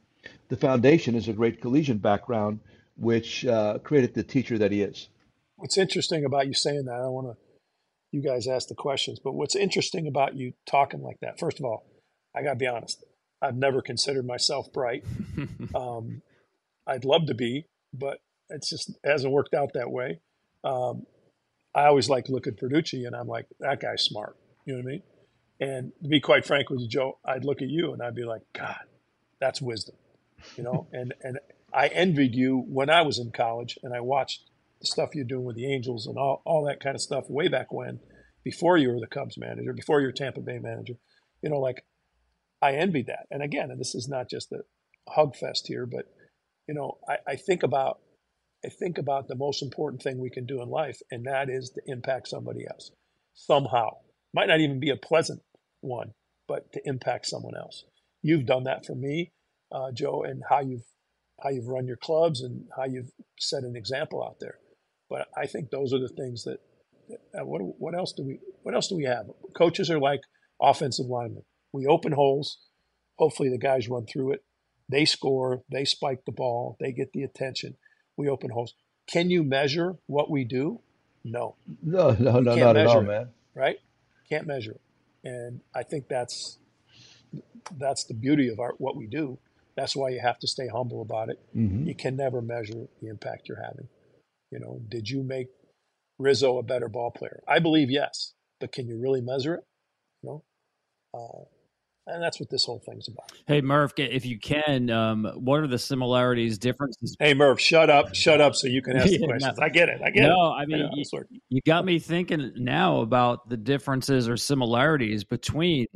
the 0.49 0.57
foundation 0.57 1.17
is 1.17 1.27
a 1.27 1.33
great 1.33 1.61
collegiate 1.61 2.01
background, 2.01 2.61
which 2.97 3.45
uh, 3.47 3.79
created 3.79 4.15
the 4.15 4.23
teacher 4.23 4.59
that 4.59 4.71
he 4.71 4.83
is. 4.83 5.09
What's 5.57 5.77
interesting 5.77 6.25
about 6.25 6.47
you 6.47 6.55
saying 6.55 6.85
that, 6.85 7.01
I 7.01 7.09
want 7.09 7.27
to, 7.27 7.37
you 8.13 8.23
guys 8.23 8.47
ask 8.47 8.69
the 8.69 8.75
questions, 8.75 9.21
but 9.23 9.35
what's 9.35 9.55
interesting 9.55 10.07
about 10.07 10.37
you 10.37 10.53
talking 10.67 11.03
like 11.03 11.21
that, 11.21 11.39
first 11.39 11.59
of 11.59 11.65
all, 11.65 11.85
I 12.35 12.43
got 12.43 12.51
to 12.51 12.57
be 12.57 12.67
honest, 12.67 13.05
I've 13.43 13.57
never 13.57 13.83
considered 13.83 14.27
myself 14.27 14.73
bright. 14.73 15.05
um, 15.75 16.23
I'd 16.87 17.05
love 17.05 17.27
to 17.27 17.35
be, 17.35 17.67
but 17.93 18.19
it's 18.49 18.71
just 18.71 18.93
hasn't 19.05 19.33
worked 19.33 19.55
out 19.55 19.73
that 19.75 19.91
way. 19.91 20.21
Um, 20.65 21.05
I 21.75 21.87
always 21.87 22.09
like 22.09 22.29
look 22.29 22.47
at 22.47 22.59
Verducci 22.59 23.07
and 23.07 23.15
I'm 23.15 23.29
like, 23.29 23.47
that 23.61 23.81
guy's 23.81 24.03
smart. 24.03 24.37
You 24.65 24.75
know 24.75 24.79
what 24.81 24.89
I 24.89 24.91
mean? 24.91 25.03
And 25.61 25.93
to 26.03 26.09
be 26.09 26.21
quite 26.21 26.47
frank 26.47 26.71
with 26.71 26.81
you, 26.81 26.89
Joe, 26.89 27.19
I'd 27.25 27.45
look 27.45 27.63
at 27.63 27.69
you 27.69 27.93
and 27.93 28.03
I'd 28.03 28.15
be 28.15 28.25
like, 28.25 28.43
God, 28.53 28.79
that's 29.41 29.61
wisdom. 29.61 29.97
You 30.57 30.65
know, 30.65 30.87
and 30.93 31.15
and 31.23 31.39
I 31.73 31.89
envied 31.89 32.35
you 32.35 32.65
when 32.69 32.91
I 32.91 33.03
was 33.03 33.19
in 33.19 33.31
college 33.31 33.79
and 33.83 33.95
I 33.95 34.01
watched 34.01 34.45
the 34.81 34.87
stuff 34.87 35.15
you're 35.15 35.25
doing 35.25 35.45
with 35.45 35.57
the 35.57 35.73
Angels 35.73 36.07
and 36.07 36.17
all, 36.17 36.43
all 36.45 36.65
that 36.65 36.81
kind 36.81 36.95
of 36.95 37.01
stuff 37.01 37.25
way 37.29 37.49
back 37.49 37.73
when, 37.73 38.01
before 38.45 38.77
you 38.77 38.89
were 38.89 39.01
the 39.01 39.07
Cubs 39.07 39.37
manager, 39.39 39.73
before 39.73 40.01
you 40.01 40.07
were 40.07 40.13
Tampa 40.13 40.41
Bay 40.41 40.59
manager. 40.59 40.95
You 41.43 41.51
know, 41.51 41.59
like 41.59 41.85
I 42.61 42.73
envied 42.73 43.07
that. 43.07 43.27
And 43.31 43.43
again, 43.43 43.71
and 43.71 43.81
this 43.81 43.95
is 43.95 44.09
not 44.09 44.29
just 44.31 44.53
a 44.53 44.63
hug 45.09 45.37
fest 45.37 45.67
here, 45.67 45.87
but 45.87 46.07
you 46.67 46.75
know, 46.75 46.99
I, 47.09 47.33
I 47.33 47.37
think 47.37 47.63
about 47.63 48.01
I 48.65 48.69
think 48.69 48.99
about 48.99 49.29
the 49.29 49.37
most 49.37 49.63
important 49.63 50.03
thing 50.03 50.19
we 50.19 50.31
can 50.31 50.45
do 50.45 50.61
in 50.63 50.69
life, 50.69 51.01
and 51.11 51.27
that 51.27 51.49
is 51.49 51.71
to 51.71 51.83
impact 51.87 52.29
somebody 52.29 52.67
else 52.69 52.91
somehow. 53.35 53.91
Might 54.35 54.49
not 54.49 54.61
even 54.61 54.81
be 54.81 54.91
a 54.91 54.97
pleasant 54.97 55.41
one, 55.81 56.13
but 56.49 56.73
to 56.73 56.81
impact 56.85 57.27
someone 57.27 57.57
else. 57.57 57.85
You've 58.21 58.47
done 58.47 58.65
that 58.65 58.85
for 58.85 58.97
me, 58.97 59.33
uh, 59.71 59.93
Joe, 59.93 60.25
and 60.25 60.43
how 60.49 60.61
you've 60.61 60.85
how 61.41 61.51
you've 61.51 61.69
run 61.69 61.87
your 61.87 61.97
clubs 61.97 62.43
and 62.43 62.67
how 62.77 62.85
you've 62.85 63.13
set 63.39 63.63
an 63.63 63.77
example 63.77 64.25
out 64.25 64.41
there. 64.41 64.59
But 65.09 65.29
I 65.37 65.47
think 65.47 65.71
those 65.71 65.93
are 65.93 66.01
the 66.01 66.09
things 66.09 66.45
that. 66.45 66.59
Uh, 67.35 67.43
what 67.43 67.63
what 67.81 67.95
else 67.95 68.13
do 68.13 68.23
we 68.23 68.39
what 68.63 68.75
else 68.75 68.89
do 68.89 68.97
we 68.97 69.05
have? 69.05 69.31
Coaches 69.57 69.91
are 69.91 69.99
like 69.99 70.21
offensive 70.61 71.07
linemen. 71.07 71.43
We 71.73 71.87
open 71.87 72.13
holes. 72.13 72.59
Hopefully, 73.17 73.49
the 73.49 73.57
guys 73.57 73.89
run 73.89 74.05
through 74.05 74.33
it. 74.33 74.45
They 74.91 75.07
score. 75.07 75.63
They 75.71 75.87
spike 75.87 76.27
the 76.27 76.33
ball. 76.33 76.77
They 76.81 76.93
get 76.93 77.13
the 77.13 77.23
attention 77.23 77.77
we 78.19 78.29
open 78.29 78.51
holes. 78.51 78.75
Can 79.07 79.31
you 79.31 79.43
measure 79.43 79.97
what 80.07 80.31
we 80.31 80.45
do? 80.45 80.81
No. 81.25 81.57
No, 81.83 82.11
no, 82.11 82.41
no, 82.41 82.55
not 82.55 82.77
at 82.77 82.87
all, 82.87 83.01
it, 83.01 83.05
man. 83.05 83.29
Right? 83.55 83.79
Can't 84.29 84.47
measure 84.47 84.73
it. 84.73 84.81
And 85.25 85.61
I 85.75 85.83
think 85.83 86.09
that's 86.09 86.59
that's 87.77 88.05
the 88.05 88.15
beauty 88.15 88.49
of 88.49 88.61
our 88.61 88.75
what 88.79 88.97
we 88.97 89.07
do. 89.07 89.39
That's 89.77 89.95
why 89.95 90.11
you 90.11 90.21
have 90.21 90.39
to 90.41 90.47
stay 90.47 90.69
humble 90.69 91.03
about 91.03 91.29
it. 91.29 91.39
Mm-hmm. 91.57 91.87
You 91.87 91.95
can 91.95 92.17
never 92.17 92.43
measure 92.43 92.89
the 93.01 93.09
impact 93.09 93.49
you're 93.49 93.63
having. 93.63 93.89
You 94.51 94.61
know, 94.61 94.81
did 94.89 95.09
you 95.09 95.23
make 95.23 95.49
Rizzo 96.19 96.59
a 96.59 96.63
better 96.63 96.89
ball 96.89 97.11
player? 97.11 97.43
I 97.47 97.59
believe 97.59 97.91
yes, 97.91 98.35
but 98.61 98.73
can 98.73 98.89
you 98.89 98.99
really 98.99 99.21
measure 99.21 99.55
it? 99.55 99.65
You 100.23 100.31
know, 100.31 100.45
uh, 101.15 101.45
and 102.07 102.23
that's 102.23 102.41
what 102.41 102.49
this 102.49 102.65
whole 102.65 102.83
thing's 102.85 103.09
about. 103.09 103.31
Hey 103.47 103.61
Murph, 103.61 103.93
if 103.99 104.25
you 104.25 104.39
can, 104.39 104.91
um, 104.91 105.31
what 105.37 105.61
are 105.61 105.67
the 105.67 105.79
similarities, 105.79 106.59
differences? 106.59 107.15
Hey 107.21 107.35
Murph, 107.35 107.61
shut 107.61 107.91
up, 107.91 108.15
shut 108.15 108.41
up, 108.41 108.55
so 108.55 108.67
you 108.67 108.83
can 108.83 108.97
ask 108.97 109.09
the 109.09 109.19
questions. 109.27 109.59
No, 109.59 109.65
I 109.65 109.69
get 109.69 109.89
it. 109.89 110.01
I 110.03 110.11
get 110.11 110.23
no, 110.23 110.29
it. 110.29 110.31
No, 110.31 110.53
I 110.53 110.67
mean, 110.67 110.83
I 110.83 110.89
you, 110.95 111.25
you 111.51 111.61
got 111.67 111.85
me 111.85 111.99
thinking 111.99 112.53
now 112.57 113.01
about 113.01 113.49
the 113.49 113.57
differences 113.57 114.29
or 114.29 114.37
similarities 114.37 115.25
between, 115.25 115.87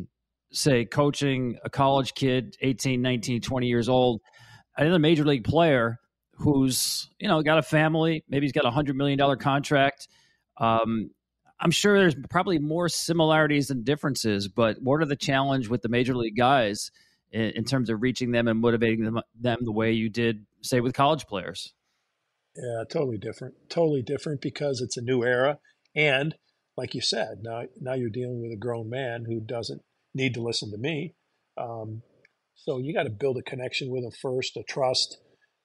say, 0.53 0.85
coaching 0.85 1.57
a 1.65 1.71
college 1.71 2.15
kid, 2.15 2.57
18, 2.61 3.01
19, 3.01 3.41
20 3.41 3.67
years 3.67 3.89
old, 3.89 4.21
and 4.77 4.93
a 4.93 4.99
major 4.99 5.25
league 5.25 5.45
player 5.45 5.99
who's 6.37 7.11
you 7.19 7.29
know 7.29 7.43
got 7.43 7.59
a 7.59 7.63
family, 7.63 8.25
maybe 8.29 8.47
he's 8.47 8.53
got 8.53 8.65
a 8.65 8.71
hundred 8.71 8.97
million 8.97 9.19
dollar 9.19 9.37
contract. 9.37 10.09
Um, 10.57 11.11
I'm 11.61 11.71
sure 11.71 11.99
there's 11.99 12.17
probably 12.29 12.59
more 12.59 12.89
similarities 12.89 13.69
than 13.69 13.85
differences, 13.85 14.49
but 14.49 14.83
what 14.83 15.01
are 15.01 15.07
the 15.07 15.17
challenge 15.17 15.69
with 15.69 15.83
the 15.83 15.89
major 15.89 16.15
league 16.15 16.37
guys 16.37 16.91
in, 17.31 17.51
in 17.51 17.65
terms 17.65 17.89
of 17.89 18.03
reaching 18.03 18.33
them 18.33 18.49
and 18.49 18.61
motivating 18.61 19.05
them, 19.05 19.21
them 19.41 19.59
the 19.63 19.71
way 19.71 19.93
you 19.93 20.11
did, 20.11 20.45
say, 20.61 20.81
with 20.81 20.93
college 20.93 21.27
players? 21.27 21.73
Yeah, 22.57 22.83
totally 22.91 23.17
different. 23.17 23.55
Totally 23.69 24.03
different 24.03 24.41
because 24.41 24.81
it's 24.81 24.97
a 24.97 25.03
new 25.03 25.23
era, 25.23 25.59
and 25.95 26.35
like 26.77 26.95
you 26.95 27.01
said, 27.01 27.39
now 27.43 27.63
now 27.81 27.95
you're 27.95 28.11
dealing 28.11 28.43
with 28.43 28.53
a 28.53 28.57
grown 28.57 28.91
man 28.91 29.25
who 29.27 29.41
doesn't 29.41 29.83
need 30.15 30.35
to 30.35 30.43
listen 30.43 30.71
to 30.71 30.79
me. 30.79 31.15
Um, 31.57 32.03
so 32.55 32.79
you 32.79 32.93
got 32.93 33.05
to 33.05 33.11
build 33.11 33.39
a 33.39 33.43
connection 33.43 33.91
with 33.91 34.05
him 34.05 34.11
first, 34.11 34.57
a 34.57 34.63
trust. 34.63 35.19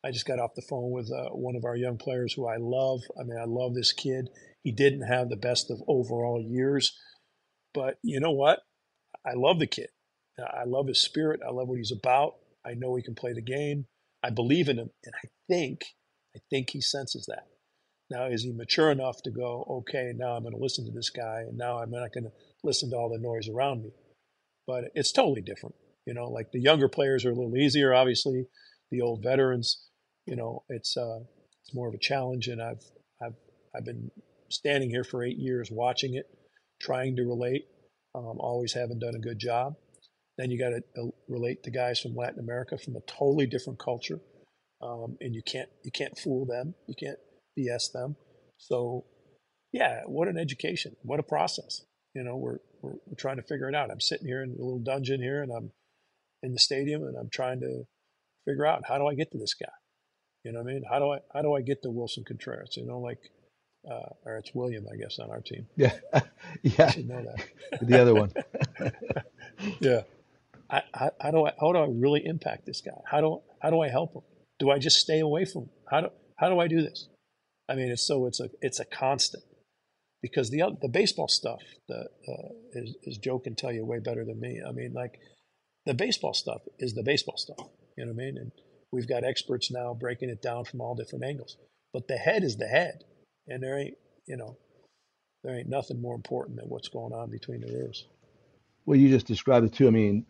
I 0.03 0.11
just 0.11 0.27
got 0.27 0.39
off 0.39 0.55
the 0.55 0.61
phone 0.61 0.91
with 0.91 1.11
uh, 1.11 1.29
one 1.31 1.55
of 1.55 1.65
our 1.65 1.75
young 1.75 1.97
players 1.97 2.33
who 2.33 2.47
I 2.47 2.57
love. 2.57 3.01
I 3.19 3.23
mean, 3.23 3.37
I 3.37 3.45
love 3.45 3.73
this 3.73 3.91
kid. 3.91 4.29
He 4.63 4.71
didn't 4.71 5.07
have 5.07 5.29
the 5.29 5.35
best 5.35 5.71
of 5.71 5.81
overall 5.87 6.41
years, 6.41 6.95
but 7.73 7.97
you 8.03 8.19
know 8.19 8.31
what? 8.31 8.59
I 9.25 9.33
love 9.33 9.59
the 9.59 9.67
kid. 9.67 9.89
I 10.39 10.65
love 10.65 10.87
his 10.87 11.01
spirit. 11.01 11.41
I 11.45 11.51
love 11.51 11.67
what 11.67 11.77
he's 11.77 11.91
about. 11.91 12.35
I 12.65 12.73
know 12.75 12.95
he 12.95 13.01
can 13.01 13.15
play 13.15 13.33
the 13.33 13.41
game. 13.41 13.85
I 14.23 14.29
believe 14.29 14.69
in 14.69 14.77
him, 14.77 14.89
and 15.03 15.13
I 15.23 15.27
think, 15.47 15.85
I 16.35 16.39
think 16.49 16.71
he 16.71 16.81
senses 16.81 17.25
that. 17.27 17.47
Now, 18.09 18.27
is 18.27 18.43
he 18.43 18.51
mature 18.51 18.91
enough 18.91 19.21
to 19.23 19.31
go? 19.31 19.65
Okay, 19.87 20.13
now 20.15 20.33
I'm 20.33 20.43
going 20.43 20.53
to 20.53 20.61
listen 20.61 20.85
to 20.85 20.91
this 20.91 21.09
guy, 21.09 21.41
and 21.47 21.57
now 21.57 21.79
I'm 21.79 21.91
not 21.91 22.13
going 22.13 22.23
to 22.23 22.31
listen 22.63 22.89
to 22.91 22.95
all 22.95 23.09
the 23.09 23.19
noise 23.19 23.49
around 23.49 23.83
me. 23.83 23.91
But 24.65 24.85
it's 24.95 25.11
totally 25.11 25.41
different. 25.41 25.75
You 26.05 26.13
know, 26.13 26.29
like 26.29 26.51
the 26.51 26.61
younger 26.61 26.87
players 26.87 27.25
are 27.25 27.31
a 27.31 27.35
little 27.35 27.57
easier. 27.57 27.93
Obviously, 27.93 28.47
the 28.91 29.01
old 29.01 29.23
veterans, 29.23 29.86
you 30.27 30.35
know, 30.35 30.63
it's 30.69 30.95
uh, 30.97 31.19
it's 31.63 31.73
more 31.73 31.87
of 31.87 31.93
a 31.93 31.99
challenge, 31.99 32.47
and 32.47 32.61
I've 32.61 32.83
I've 33.23 33.35
I've 33.75 33.85
been 33.85 34.11
standing 34.49 34.89
here 34.89 35.03
for 35.03 35.23
eight 35.23 35.37
years 35.37 35.71
watching 35.71 36.15
it, 36.15 36.25
trying 36.81 37.15
to 37.15 37.23
relate. 37.23 37.65
Um, 38.13 38.37
always 38.39 38.73
haven't 38.73 38.99
done 38.99 39.15
a 39.15 39.19
good 39.19 39.39
job. 39.39 39.75
Then 40.37 40.51
you 40.51 40.59
got 40.59 40.69
to 40.69 41.01
uh, 41.01 41.07
relate 41.27 41.63
to 41.63 41.71
guys 41.71 41.99
from 41.99 42.15
Latin 42.15 42.39
America 42.39 42.77
from 42.77 42.95
a 42.95 43.01
totally 43.01 43.47
different 43.47 43.79
culture, 43.79 44.19
um, 44.81 45.17
and 45.21 45.33
you 45.33 45.41
can't 45.41 45.69
you 45.83 45.91
can't 45.91 46.17
fool 46.17 46.45
them. 46.45 46.75
You 46.87 46.95
can't 46.99 47.17
BS 47.57 47.91
them. 47.93 48.15
So, 48.57 49.05
yeah, 49.71 50.01
what 50.05 50.27
an 50.27 50.37
education! 50.37 50.95
What 51.03 51.19
a 51.19 51.23
process! 51.23 51.81
You 52.13 52.23
know, 52.23 52.35
we're, 52.35 52.57
we're 52.81 52.97
we're 53.05 53.15
trying 53.17 53.37
to 53.37 53.43
figure 53.43 53.69
it 53.69 53.75
out. 53.75 53.91
I'm 53.91 54.01
sitting 54.01 54.27
here 54.27 54.43
in 54.43 54.49
a 54.49 54.63
little 54.63 54.79
dungeon 54.83 55.21
here, 55.21 55.41
and 55.41 55.51
I'm 55.51 55.71
in 56.43 56.53
the 56.53 56.59
stadium, 56.59 57.03
and 57.03 57.15
I'm 57.17 57.29
trying 57.31 57.61
to 57.61 57.83
figure 58.45 58.65
out 58.65 58.83
how 58.87 58.97
do 58.97 59.07
I 59.07 59.15
get 59.15 59.31
to 59.31 59.37
this 59.37 59.53
guy. 59.53 59.71
You 60.47 60.53
know 60.53 60.61
what 60.61 60.69
I 60.69 60.73
mean? 60.75 60.83
How 60.89 60.99
do 60.99 61.11
I 61.11 61.19
how 61.33 61.41
do 61.41 61.53
I 61.53 61.61
get 61.61 61.83
to 61.83 61.89
Willson 61.89 62.23
Contreras? 62.25 62.77
You 62.77 62.85
know, 62.85 62.99
like 62.99 63.19
uh, 63.85 64.13
or 64.25 64.37
it's 64.37 64.55
William, 64.55 64.85
I 64.89 64.95
guess, 64.95 65.19
on 65.19 65.29
our 65.29 65.41
team. 65.41 65.67
Yeah, 65.75 65.91
yeah. 66.63 66.93
You 66.95 67.03
know 67.03 67.21
that. 67.21 67.81
the 67.81 68.01
other 68.01 68.15
one. 68.15 68.31
yeah. 69.81 70.01
I, 70.69 70.83
I, 70.93 71.09
how 71.19 71.31
do 71.31 71.45
I 71.45 71.51
how 71.59 71.73
do 71.73 71.79
I 71.79 71.87
really 71.89 72.25
impact 72.25 72.65
this 72.65 72.79
guy? 72.79 73.01
How 73.05 73.19
do 73.19 73.41
how 73.61 73.71
do 73.71 73.81
I 73.81 73.89
help 73.89 74.13
him? 74.13 74.21
Do 74.57 74.71
I 74.71 74.79
just 74.79 74.97
stay 74.97 75.19
away 75.19 75.43
from 75.43 75.63
him? 75.63 75.69
How 75.91 75.99
do 76.01 76.09
how 76.37 76.47
do 76.47 76.59
I 76.59 76.69
do 76.69 76.81
this? 76.81 77.09
I 77.67 77.75
mean, 77.75 77.89
it's 77.89 78.07
so 78.07 78.25
it's 78.25 78.39
a 78.39 78.49
it's 78.61 78.79
a 78.79 78.85
constant 78.85 79.43
because 80.21 80.49
the 80.49 80.63
the 80.81 80.87
baseball 80.87 81.27
stuff 81.27 81.61
the 81.89 82.07
uh, 82.25 82.53
is, 82.71 82.95
is 83.03 83.17
Joe 83.17 83.39
can 83.39 83.55
tell 83.55 83.73
you 83.73 83.85
way 83.85 83.99
better 83.99 84.23
than 84.23 84.39
me. 84.39 84.61
I 84.65 84.71
mean, 84.71 84.93
like 84.93 85.19
the 85.85 85.93
baseball 85.93 86.33
stuff 86.33 86.61
is 86.79 86.93
the 86.93 87.03
baseball 87.03 87.35
stuff. 87.35 87.67
You 87.97 88.05
know 88.05 88.13
what 88.13 88.21
I 88.21 88.25
mean? 88.25 88.37
And 88.37 88.51
we've 88.91 89.07
got 89.07 89.23
experts 89.23 89.71
now 89.71 89.93
breaking 89.93 90.29
it 90.29 90.41
down 90.41 90.65
from 90.65 90.81
all 90.81 90.95
different 90.95 91.25
angles. 91.25 91.57
But 91.93 92.07
the 92.07 92.17
head 92.17 92.43
is 92.43 92.57
the 92.57 92.67
head 92.67 93.03
and 93.47 93.61
there 93.61 93.77
ain't 93.77 93.97
you 94.25 94.37
know 94.37 94.57
there 95.43 95.57
ain't 95.57 95.69
nothing 95.69 96.01
more 96.01 96.15
important 96.15 96.57
than 96.57 96.67
what's 96.67 96.89
going 96.89 97.13
on 97.13 97.29
between 97.29 97.61
the 97.61 97.71
ears. 97.71 98.05
Well, 98.85 98.97
you 98.97 99.09
just 99.09 99.27
described 99.27 99.65
it 99.65 99.73
too. 99.73 99.87
I 99.87 99.91
mean, 99.91 100.25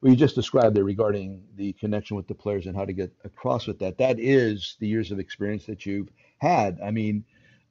well, 0.00 0.10
you 0.10 0.16
just 0.16 0.34
described 0.34 0.76
it 0.78 0.82
regarding 0.82 1.42
the 1.56 1.72
connection 1.74 2.16
with 2.16 2.26
the 2.26 2.34
players 2.34 2.66
and 2.66 2.76
how 2.76 2.84
to 2.84 2.92
get 2.92 3.12
across 3.24 3.66
with 3.66 3.78
that. 3.80 3.98
That 3.98 4.18
is 4.18 4.76
the 4.80 4.88
years 4.88 5.10
of 5.10 5.18
experience 5.18 5.66
that 5.66 5.86
you've 5.86 6.08
had. 6.38 6.78
I 6.82 6.90
mean, 6.90 7.24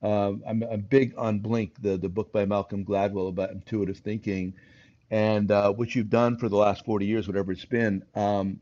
um, 0.04 0.44
I'm, 0.48 0.63
I'm, 0.63 0.82
big 0.82 1.15
on 1.18 1.39
Blink, 1.39 1.82
the 1.82 1.98
the 1.98 2.10
book 2.10 2.32
by 2.32 2.46
Malcolm 2.46 2.86
Gladwell 2.86 3.30
about 3.30 3.51
intuitive 3.51 3.98
thinking, 3.98 4.54
and 5.10 5.51
uh, 5.51 5.72
what 5.72 5.96
you've 5.96 6.10
done 6.10 6.38
for 6.38 6.50
the 6.50 6.58
last 6.58 6.86
40 6.86 7.06
years, 7.06 7.27
whatever 7.27 7.51
it's 7.51 7.65
been. 7.65 8.04
Um, 8.13 8.62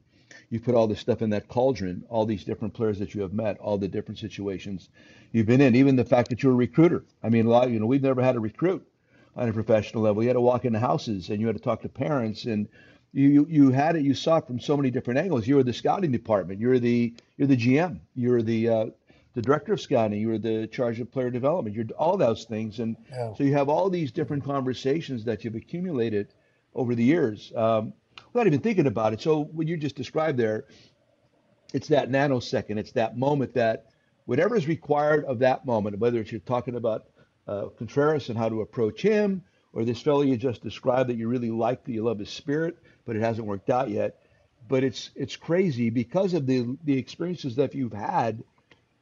you 0.49 0.59
put 0.59 0.75
all 0.75 0.87
this 0.87 0.99
stuff 0.99 1.21
in 1.21 1.29
that 1.31 1.47
cauldron, 1.47 2.03
all 2.09 2.25
these 2.25 2.43
different 2.43 2.73
players 2.73 2.99
that 2.99 3.13
you 3.13 3.21
have 3.21 3.33
met, 3.33 3.57
all 3.59 3.77
the 3.77 3.87
different 3.87 4.19
situations 4.19 4.89
you've 5.31 5.47
been 5.47 5.61
in, 5.61 5.75
even 5.75 5.95
the 5.95 6.05
fact 6.05 6.29
that 6.29 6.43
you're 6.43 6.51
a 6.51 6.55
recruiter. 6.55 7.03
I 7.23 7.29
mean, 7.29 7.45
a 7.45 7.49
lot, 7.49 7.69
you 7.69 7.79
know, 7.79 7.85
we've 7.85 8.01
never 8.01 8.21
had 8.21 8.35
a 8.35 8.39
recruit 8.39 8.85
on 9.35 9.49
a 9.49 9.53
professional 9.53 10.03
level. 10.03 10.21
You 10.21 10.29
had 10.29 10.35
to 10.35 10.41
walk 10.41 10.65
into 10.65 10.79
houses 10.79 11.29
and 11.29 11.41
you 11.41 11.47
had 11.47 11.57
to 11.57 11.61
talk 11.61 11.81
to 11.81 11.89
parents 11.89 12.45
and 12.45 12.67
you, 13.13 13.29
you, 13.29 13.47
you 13.49 13.71
had 13.71 13.95
it, 13.95 14.03
you 14.03 14.13
saw 14.13 14.37
it 14.37 14.47
from 14.47 14.59
so 14.59 14.77
many 14.77 14.91
different 14.91 15.19
angles. 15.19 15.47
You 15.47 15.55
were 15.55 15.63
the 15.63 15.73
scouting 15.73 16.11
department. 16.11 16.59
You're 16.59 16.79
the, 16.79 17.13
you're 17.37 17.47
the 17.47 17.57
GM. 17.57 17.99
You're 18.15 18.41
the, 18.41 18.69
uh, 18.69 18.85
the 19.33 19.41
director 19.41 19.73
of 19.73 19.81
scouting. 19.81 20.19
You 20.19 20.29
were 20.29 20.37
the 20.37 20.67
charge 20.67 20.99
of 20.99 21.11
player 21.11 21.29
development. 21.29 21.75
You're 21.75 21.85
all 21.97 22.17
those 22.17 22.45
things. 22.45 22.79
And 22.79 22.95
yeah. 23.09 23.33
so 23.33 23.43
you 23.43 23.53
have 23.53 23.69
all 23.69 23.89
these 23.89 24.11
different 24.11 24.43
conversations 24.43 25.25
that 25.25 25.43
you've 25.43 25.55
accumulated 25.55 26.27
over 26.75 26.95
the 26.95 27.03
years. 27.03 27.51
Um, 27.55 27.93
without 28.33 28.47
even 28.47 28.59
thinking 28.59 28.87
about 28.87 29.13
it. 29.13 29.21
So 29.21 29.43
what 29.43 29.67
you 29.67 29.77
just 29.77 29.95
described 29.95 30.37
there, 30.37 30.65
it's 31.73 31.87
that 31.89 32.09
nanosecond, 32.09 32.77
it's 32.77 32.91
that 32.93 33.17
moment 33.17 33.53
that 33.53 33.85
whatever 34.25 34.55
is 34.55 34.67
required 34.67 35.25
of 35.25 35.39
that 35.39 35.65
moment, 35.65 35.99
whether 35.99 36.19
it's 36.19 36.31
you're 36.31 36.41
talking 36.41 36.75
about 36.75 37.05
uh, 37.47 37.67
Contreras 37.77 38.29
and 38.29 38.37
how 38.37 38.49
to 38.49 38.61
approach 38.61 39.01
him, 39.01 39.43
or 39.73 39.83
this 39.83 40.01
fellow 40.01 40.21
you 40.21 40.37
just 40.37 40.61
described 40.61 41.09
that 41.09 41.17
you 41.17 41.27
really 41.27 41.51
like, 41.51 41.83
that 41.83 41.91
you 41.91 42.03
love 42.03 42.19
his 42.19 42.29
spirit, 42.29 42.77
but 43.05 43.15
it 43.15 43.21
hasn't 43.21 43.47
worked 43.47 43.69
out 43.69 43.89
yet. 43.89 44.19
But 44.69 44.83
it's 44.83 45.09
it's 45.15 45.35
crazy 45.35 45.89
because 45.89 46.33
of 46.33 46.45
the 46.45 46.77
the 46.85 46.97
experiences 46.97 47.57
that 47.57 47.75
you've 47.75 47.93
had. 47.93 48.43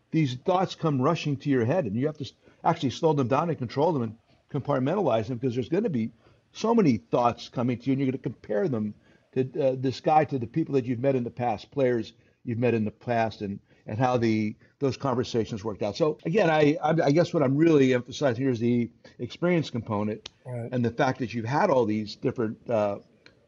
These 0.09 0.35
thoughts 0.35 0.75
come 0.75 1.01
rushing 1.01 1.37
to 1.37 1.49
your 1.49 1.65
head, 1.65 1.85
and 1.85 1.95
you 1.95 2.07
have 2.07 2.17
to 2.17 2.29
actually 2.63 2.89
slow 2.89 3.13
them 3.13 3.27
down 3.27 3.49
and 3.49 3.57
control 3.57 3.93
them 3.93 4.01
and 4.01 4.15
compartmentalize 4.51 5.27
them 5.27 5.37
because 5.37 5.53
there's 5.55 5.69
going 5.69 5.83
to 5.83 5.89
be 5.89 6.11
so 6.51 6.73
many 6.73 6.97
thoughts 6.97 7.47
coming 7.47 7.77
to 7.77 7.85
you, 7.85 7.93
and 7.93 8.01
you're 8.01 8.11
going 8.11 8.17
to 8.17 8.23
compare 8.23 8.67
them 8.67 8.93
to 9.33 9.41
uh, 9.41 9.75
this 9.77 9.99
guy 9.99 10.25
to 10.25 10.37
the 10.37 10.47
people 10.47 10.75
that 10.75 10.85
you've 10.85 10.99
met 10.99 11.15
in 11.15 11.23
the 11.23 11.31
past, 11.31 11.71
players 11.71 12.13
you've 12.43 12.59
met 12.59 12.73
in 12.73 12.85
the 12.85 12.91
past, 12.91 13.41
and 13.41 13.59
and 13.87 13.99
how 13.99 14.17
the 14.17 14.55
those 14.79 14.97
conversations 14.97 15.63
worked 15.63 15.83
out. 15.83 15.95
So 15.95 16.17
again, 16.25 16.49
I 16.49 16.77
I 16.81 17.11
guess 17.11 17.33
what 17.33 17.43
I'm 17.43 17.57
really 17.57 17.93
emphasizing 17.93 18.43
here 18.43 18.51
is 18.51 18.59
the 18.59 18.89
experience 19.19 19.69
component 19.69 20.29
right. 20.45 20.69
and 20.71 20.83
the 20.83 20.91
fact 20.91 21.19
that 21.19 21.33
you've 21.33 21.45
had 21.45 21.69
all 21.69 21.85
these 21.85 22.15
different 22.15 22.57
uh, 22.69 22.99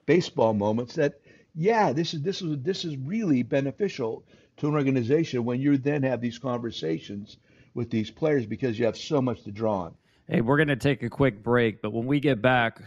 baseball 0.06 0.54
moments. 0.54 0.96
That 0.96 1.20
yeah, 1.56 1.94
this 1.94 2.14
is 2.14 2.22
this 2.22 2.42
is 2.42 2.62
this 2.62 2.86
is 2.86 2.98
really 2.98 3.44
beneficial 3.44 4.24
to 4.58 4.68
an 4.68 4.76
organization 4.76 5.46
when 5.46 5.60
you 5.60 5.78
then 5.78 6.04
have 6.04 6.22
these 6.22 6.40
conversations 6.40 7.38
with 7.74 7.90
these 7.90 8.12
players 8.12 8.46
because 8.46 8.78
you 8.78 8.86
have 8.86 8.98
so 8.98 9.22
much 9.22 9.44
to 9.44 9.52
draw 9.52 9.82
on. 9.82 9.96
Hey, 10.34 10.42
we're 10.42 10.58
going 10.58 10.70
to 10.70 10.76
take 10.76 11.04
a 11.04 11.12
quick 11.12 11.44
break, 11.44 11.80
but 11.80 11.94
when 11.94 12.08
we 12.08 12.20
get 12.20 12.42
back, 12.42 12.80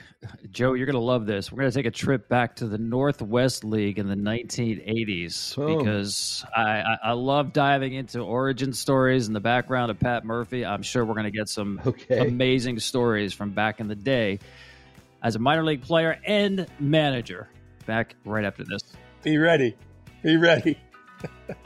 Joe, 0.50 0.72
you're 0.72 0.84
going 0.86 0.94
to 0.94 1.00
love 1.00 1.26
this. 1.26 1.52
We're 1.52 1.60
going 1.60 1.70
to 1.70 1.76
take 1.76 1.86
a 1.86 1.92
trip 1.92 2.28
back 2.28 2.56
to 2.56 2.66
the 2.66 2.76
Northwest 2.76 3.62
League 3.62 4.00
in 4.00 4.08
the 4.08 4.16
1980s 4.16 5.56
oh. 5.56 5.78
because 5.78 6.44
I, 6.56 6.96
I, 7.04 7.12
love 7.12 7.52
diving 7.52 7.94
into 7.94 8.18
origin 8.18 8.72
stories 8.72 9.28
and 9.28 9.36
the 9.36 9.40
background 9.40 9.92
of 9.92 10.00
Pat 10.00 10.24
Murphy. 10.24 10.66
I'm 10.66 10.82
sure 10.82 11.04
we're 11.04 11.14
going 11.14 11.30
to 11.30 11.30
get 11.30 11.48
some 11.48 11.80
okay. 11.86 12.26
amazing 12.26 12.80
stories 12.80 13.32
from 13.32 13.50
back 13.50 13.78
in 13.78 13.86
the 13.86 13.94
day 13.94 14.40
as 15.22 15.36
a 15.36 15.38
minor 15.38 15.62
league 15.62 15.82
player 15.82 16.18
and 16.26 16.66
manager. 16.80 17.48
Back 17.86 18.16
right 18.24 18.44
after 18.44 18.64
this. 18.64 18.82
Be 19.22 19.38
ready. 19.38 19.76
Be 20.20 20.36
ready. 20.36 20.80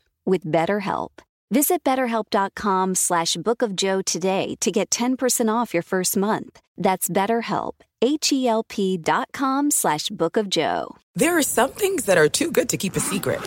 with 0.25 0.43
BetterHelp. 0.45 1.09
Visit 1.51 1.83
betterhelp.com 1.83 2.95
slash 2.95 3.35
bookofjoe 3.35 4.05
today 4.05 4.55
to 4.61 4.71
get 4.71 4.89
10% 4.89 5.53
off 5.53 5.73
your 5.73 5.83
first 5.83 6.15
month. 6.15 6.61
That's 6.77 7.09
betterhelp, 7.09 7.73
H-E-L-P 8.01 8.97
dot 8.97 9.27
com 9.33 9.69
slash 9.69 10.07
bookofjoe. 10.09 10.95
There 11.15 11.37
are 11.37 11.43
some 11.43 11.71
things 11.71 12.05
that 12.05 12.17
are 12.17 12.29
too 12.29 12.51
good 12.51 12.69
to 12.69 12.77
keep 12.77 12.95
a 12.95 13.01
secret. 13.01 13.41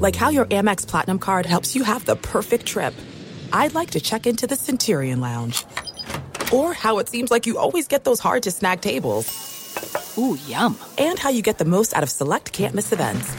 Like 0.00 0.16
how 0.16 0.30
your 0.30 0.46
Amex 0.46 0.86
Platinum 0.86 1.20
card 1.20 1.46
helps 1.46 1.76
you 1.76 1.84
have 1.84 2.04
the 2.06 2.16
perfect 2.16 2.66
trip. 2.66 2.94
I'd 3.52 3.74
like 3.74 3.92
to 3.92 4.00
check 4.00 4.26
into 4.26 4.48
the 4.48 4.56
Centurion 4.56 5.20
Lounge. 5.20 5.64
Or 6.52 6.74
how 6.74 6.98
it 6.98 7.08
seems 7.08 7.30
like 7.30 7.46
you 7.46 7.56
always 7.58 7.86
get 7.86 8.02
those 8.02 8.18
hard-to-snag 8.18 8.80
tables. 8.80 10.16
Ooh, 10.18 10.36
yum. 10.46 10.76
And 10.98 11.18
how 11.20 11.30
you 11.30 11.42
get 11.42 11.58
the 11.58 11.64
most 11.64 11.94
out 11.94 12.02
of 12.02 12.10
select 12.10 12.52
can't-miss 12.52 12.92
events. 12.92 13.32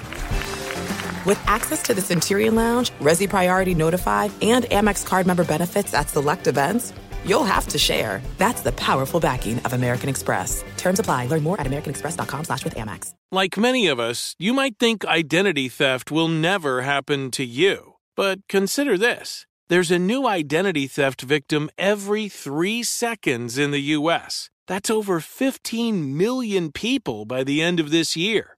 With 1.24 1.40
access 1.46 1.84
to 1.84 1.94
the 1.94 2.02
Centurion 2.02 2.56
Lounge, 2.56 2.90
Resy 3.00 3.30
Priority 3.30 3.76
Notified, 3.76 4.32
and 4.42 4.66
Amex 4.66 5.06
card 5.06 5.28
member 5.28 5.44
benefits 5.44 5.94
at 5.94 6.10
select 6.10 6.48
events, 6.48 6.94
you'll 7.24 7.44
have 7.44 7.68
to 7.68 7.78
share. 7.78 8.24
That's 8.40 8.62
the 8.62 8.72
powerful 8.72 9.20
backing 9.20 9.60
of 9.60 9.74
American 9.74 10.10
Express. 10.10 10.64
Terms 10.78 11.00
apply. 11.00 11.28
Learn 11.28 11.44
more 11.44 11.62
at 11.62 11.68
americanexpress.com 11.68 12.46
slash 12.46 12.64
with 12.64 12.74
Amex. 12.74 13.14
Like 13.32 13.56
many 13.56 13.86
of 13.86 14.00
us, 14.00 14.36
you 14.40 14.52
might 14.52 14.80
think 14.80 15.06
identity 15.06 15.70
theft 15.70 16.10
will 16.10 16.28
never 16.28 16.82
happen 16.82 17.30
to 17.32 17.46
you. 17.46 17.98
But 18.18 18.40
consider 18.50 18.98
this. 18.98 19.46
There's 19.70 19.92
a 19.92 20.00
new 20.00 20.28
identity 20.28 20.88
theft 20.88 21.22
victim 21.22 21.70
every 21.78 22.30
three 22.30 22.82
seconds 22.82 23.60
in 23.60 23.70
the 23.70 23.94
U.S. 24.00 24.50
That's 24.68 24.90
over 24.90 25.20
15 25.20 26.18
million 26.18 26.72
people 26.72 27.26
by 27.26 27.44
the 27.44 27.62
end 27.62 27.80
of 27.80 27.92
this 27.92 28.18
year 28.18 28.58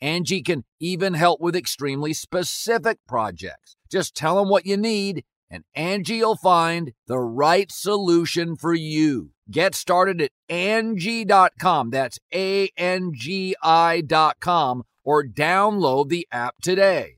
Angie 0.00 0.42
can 0.42 0.64
even 0.78 1.14
help 1.14 1.40
with 1.40 1.56
extremely 1.56 2.12
specific 2.12 2.98
projects. 3.06 3.76
Just 3.90 4.14
tell 4.14 4.36
them 4.36 4.48
what 4.48 4.66
you 4.66 4.76
need 4.76 5.24
and 5.50 5.64
Angie 5.74 6.20
will 6.20 6.36
find 6.36 6.92
the 7.08 7.18
right 7.18 7.70
solution 7.72 8.54
for 8.54 8.72
you. 8.72 9.32
Get 9.50 9.74
started 9.74 10.22
at 10.22 10.30
Angie.com. 10.48 11.90
That's 11.90 12.18
A-N-G-I 12.32 14.00
dot 14.02 14.36
com 14.40 14.84
or 15.02 15.24
download 15.24 16.08
the 16.08 16.28
app 16.30 16.54
today. 16.62 17.16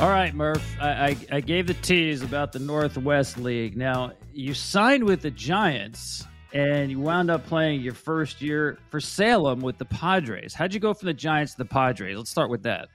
All 0.00 0.08
right, 0.08 0.32
Murph. 0.32 0.64
I, 0.80 0.88
I, 0.88 1.16
I, 1.32 1.40
gave 1.40 1.66
the 1.66 1.74
tease 1.74 2.22
about 2.22 2.52
the 2.52 2.60
Northwest 2.60 3.36
League. 3.36 3.76
Now, 3.76 4.12
you 4.38 4.54
signed 4.54 5.02
with 5.02 5.20
the 5.20 5.32
Giants 5.32 6.24
and 6.52 6.92
you 6.92 7.00
wound 7.00 7.28
up 7.28 7.44
playing 7.46 7.80
your 7.80 7.92
first 7.92 8.40
year 8.40 8.78
for 8.88 9.00
Salem 9.00 9.60
with 9.60 9.78
the 9.78 9.84
Padres. 9.84 10.54
How'd 10.54 10.72
you 10.72 10.78
go 10.78 10.94
from 10.94 11.06
the 11.06 11.14
Giants 11.14 11.54
to 11.54 11.58
the 11.58 11.64
Padres? 11.64 12.16
Let's 12.16 12.30
start 12.30 12.48
with 12.48 12.62
that. 12.62 12.86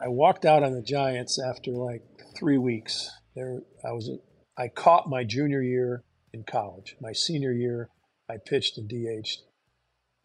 I 0.00 0.06
walked 0.06 0.44
out 0.44 0.62
on 0.62 0.74
the 0.74 0.82
Giants 0.82 1.40
after 1.42 1.72
like 1.72 2.02
three 2.38 2.58
weeks. 2.58 3.10
There, 3.34 3.62
I 3.84 3.90
was. 3.90 4.10
I 4.56 4.68
caught 4.68 5.10
my 5.10 5.24
junior 5.24 5.60
year 5.60 6.04
in 6.32 6.44
college. 6.44 6.94
My 7.00 7.12
senior 7.12 7.52
year, 7.52 7.88
I 8.30 8.36
pitched 8.46 8.78
and 8.78 8.88
DH'd 8.88 9.42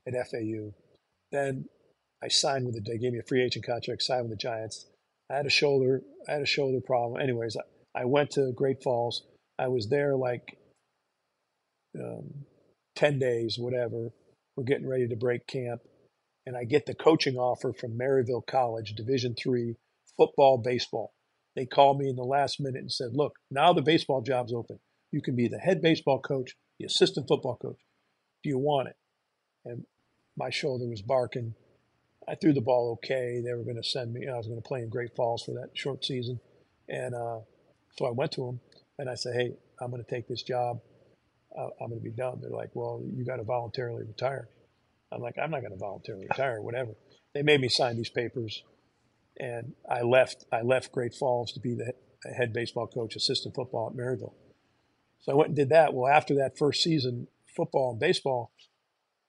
at 0.07 0.13
FAU. 0.13 0.73
Then 1.31 1.65
I 2.23 2.27
signed 2.27 2.67
with 2.67 2.75
the. 2.75 2.81
They 2.81 2.99
gave 2.99 3.13
me 3.13 3.19
a 3.19 3.27
free 3.27 3.43
agent 3.43 3.65
contract. 3.65 4.03
Signed 4.03 4.29
with 4.29 4.37
the 4.37 4.41
Giants. 4.41 4.85
I 5.27 5.37
had 5.37 5.47
a 5.47 5.49
shoulder. 5.49 6.03
I 6.29 6.33
had 6.33 6.41
a 6.43 6.45
shoulder 6.45 6.81
problem. 6.85 7.19
Anyways, 7.19 7.57
I, 7.57 8.01
I 8.01 8.05
went 8.05 8.29
to 8.31 8.53
Great 8.55 8.83
Falls. 8.83 9.23
I 9.61 9.67
was 9.67 9.89
there 9.89 10.15
like 10.15 10.57
um, 11.95 12.45
ten 12.95 13.19
days, 13.19 13.57
whatever. 13.59 14.09
We're 14.55 14.63
getting 14.63 14.87
ready 14.87 15.07
to 15.07 15.15
break 15.15 15.45
camp, 15.45 15.81
and 16.47 16.57
I 16.57 16.63
get 16.63 16.87
the 16.87 16.95
coaching 16.95 17.35
offer 17.35 17.71
from 17.71 17.97
Maryville 17.97 18.45
College, 18.45 18.95
Division 18.95 19.35
three 19.35 19.75
football, 20.17 20.57
baseball. 20.57 21.13
They 21.55 21.67
called 21.67 21.99
me 21.99 22.09
in 22.09 22.15
the 22.15 22.23
last 22.23 22.59
minute 22.59 22.81
and 22.81 22.91
said, 22.91 23.13
"Look, 23.13 23.33
now 23.51 23.71
the 23.71 23.83
baseball 23.83 24.21
job's 24.21 24.51
open. 24.51 24.79
You 25.11 25.21
can 25.21 25.35
be 25.35 25.47
the 25.47 25.59
head 25.59 25.79
baseball 25.81 26.19
coach, 26.19 26.55
the 26.79 26.85
assistant 26.85 27.27
football 27.27 27.57
coach. 27.61 27.79
Do 28.41 28.49
you 28.49 28.57
want 28.57 28.87
it?" 28.89 28.95
And 29.63 29.85
my 30.35 30.49
shoulder 30.49 30.87
was 30.87 31.03
barking. 31.03 31.53
I 32.27 32.33
threw 32.33 32.53
the 32.53 32.61
ball 32.61 32.93
okay. 32.93 33.41
They 33.45 33.53
were 33.53 33.63
going 33.63 33.81
to 33.81 33.87
send 33.87 34.11
me. 34.11 34.27
I 34.27 34.37
was 34.37 34.47
going 34.47 34.61
to 34.61 34.67
play 34.67 34.81
in 34.81 34.89
Great 34.89 35.15
Falls 35.15 35.43
for 35.43 35.51
that 35.51 35.69
short 35.75 36.03
season, 36.03 36.39
and 36.89 37.13
uh, 37.13 37.41
so 37.95 38.07
I 38.07 38.11
went 38.11 38.31
to 38.33 38.47
them 38.47 38.59
and 39.01 39.09
I 39.09 39.15
said, 39.15 39.33
"Hey, 39.35 39.53
I'm 39.81 39.89
going 39.89 40.03
to 40.03 40.09
take 40.09 40.27
this 40.27 40.43
job. 40.43 40.79
Uh, 41.57 41.69
I'm 41.81 41.89
going 41.89 41.99
to 41.99 42.03
be 42.03 42.15
done." 42.15 42.39
They're 42.39 42.51
like, 42.51 42.69
"Well, 42.73 43.01
you 43.03 43.25
got 43.25 43.37
to 43.37 43.43
voluntarily 43.43 44.03
retire." 44.03 44.47
I'm 45.11 45.21
like, 45.21 45.35
"I'm 45.41 45.49
not 45.51 45.61
going 45.61 45.73
to 45.73 45.77
voluntarily 45.77 46.27
retire. 46.29 46.61
Whatever." 46.61 46.91
They 47.33 47.41
made 47.41 47.59
me 47.59 47.67
sign 47.67 47.97
these 47.97 48.09
papers, 48.09 48.63
and 49.37 49.73
I 49.89 50.03
left. 50.03 50.45
I 50.51 50.61
left 50.61 50.91
Great 50.91 51.15
Falls 51.15 51.51
to 51.53 51.59
be 51.59 51.73
the 51.73 51.93
head 52.37 52.53
baseball 52.53 52.87
coach, 52.87 53.15
assistant 53.15 53.55
football 53.55 53.89
at 53.91 53.97
Maryville. 53.97 54.35
So 55.21 55.31
I 55.31 55.35
went 55.35 55.49
and 55.49 55.55
did 55.55 55.69
that. 55.69 55.93
Well, 55.93 56.11
after 56.11 56.35
that 56.35 56.57
first 56.57 56.83
season, 56.83 57.27
football 57.55 57.91
and 57.91 57.99
baseball, 57.99 58.51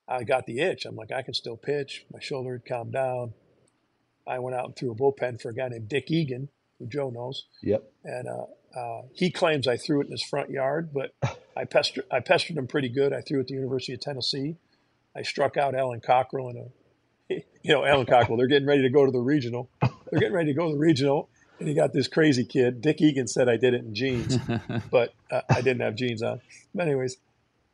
I 0.06 0.24
got 0.24 0.46
the 0.46 0.60
itch. 0.60 0.84
I'm 0.84 0.96
like, 0.96 1.12
I 1.12 1.22
can 1.22 1.34
still 1.34 1.56
pitch. 1.56 2.04
My 2.12 2.20
shoulder 2.20 2.52
had 2.52 2.66
calmed 2.66 2.92
down. 2.92 3.32
I 4.26 4.38
went 4.38 4.54
out 4.54 4.66
and 4.66 4.76
threw 4.76 4.92
a 4.92 4.94
bullpen 4.94 5.40
for 5.40 5.50
a 5.50 5.54
guy 5.54 5.68
named 5.68 5.88
Dick 5.88 6.10
Egan, 6.10 6.48
who 6.78 6.86
Joe 6.86 7.10
knows. 7.10 7.46
Yep. 7.62 7.82
And 8.04 8.28
uh, 8.28 8.46
uh, 8.76 9.02
he 9.12 9.30
claims 9.30 9.68
I 9.68 9.76
threw 9.76 10.00
it 10.00 10.06
in 10.06 10.12
his 10.12 10.22
front 10.22 10.50
yard, 10.50 10.90
but 10.92 11.14
I 11.56 11.64
pestered, 11.64 12.04
I 12.10 12.20
pestered 12.20 12.56
him 12.56 12.66
pretty 12.66 12.88
good. 12.88 13.12
I 13.12 13.20
threw 13.20 13.38
it 13.38 13.42
at 13.42 13.46
the 13.48 13.54
University 13.54 13.92
of 13.94 14.00
Tennessee. 14.00 14.56
I 15.14 15.22
struck 15.22 15.56
out 15.56 15.74
Alan 15.74 16.00
Cockrell 16.00 16.50
in 16.50 16.56
a, 16.56 17.34
you 17.62 17.72
know, 17.72 17.84
Alan 17.84 18.06
Cockrell. 18.06 18.36
They're 18.36 18.46
getting 18.46 18.68
ready 18.68 18.82
to 18.82 18.90
go 18.90 19.04
to 19.04 19.12
the 19.12 19.20
regional. 19.20 19.68
They're 19.80 20.20
getting 20.20 20.34
ready 20.34 20.52
to 20.52 20.58
go 20.58 20.68
to 20.68 20.72
the 20.72 20.78
regional, 20.78 21.28
and 21.58 21.68
he 21.68 21.74
got 21.74 21.92
this 21.92 22.08
crazy 22.08 22.44
kid. 22.44 22.80
Dick 22.80 23.00
Egan 23.00 23.26
said 23.26 23.48
I 23.48 23.56
did 23.56 23.74
it 23.74 23.84
in 23.84 23.94
jeans, 23.94 24.38
but 24.90 25.14
uh, 25.30 25.42
I 25.48 25.60
didn't 25.60 25.80
have 25.80 25.94
jeans 25.94 26.22
on. 26.22 26.40
But 26.74 26.86
anyways, 26.86 27.16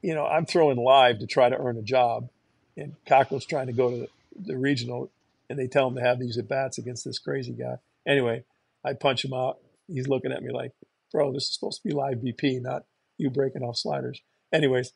you 0.02 0.14
know, 0.14 0.26
I'm 0.26 0.46
throwing 0.46 0.76
live 0.76 1.18
to 1.20 1.26
try 1.26 1.48
to 1.48 1.56
earn 1.56 1.76
a 1.76 1.82
job, 1.82 2.28
and 2.76 2.94
Cockrell's 3.06 3.46
trying 3.46 3.66
to 3.66 3.72
go 3.72 3.90
to 3.90 3.96
the, 3.96 4.08
the 4.52 4.56
regional, 4.56 5.11
and 5.48 5.58
they 5.58 5.66
tell 5.66 5.88
him 5.88 5.96
to 5.96 6.00
have 6.00 6.18
these 6.18 6.38
at 6.38 6.48
bats 6.48 6.78
against 6.78 7.04
this 7.04 7.18
crazy 7.18 7.52
guy. 7.52 7.78
Anyway, 8.06 8.44
I 8.84 8.92
punch 8.94 9.24
him 9.24 9.32
out. 9.32 9.58
He's 9.88 10.06
looking 10.06 10.32
at 10.32 10.42
me 10.42 10.52
like, 10.52 10.72
"Bro, 11.12 11.32
this 11.32 11.44
is 11.44 11.54
supposed 11.54 11.82
to 11.82 11.88
be 11.88 11.94
live 11.94 12.18
BP, 12.18 12.60
not 12.60 12.82
you 13.16 13.30
breaking 13.30 13.62
off 13.62 13.76
sliders." 13.76 14.20
Anyways, 14.52 14.92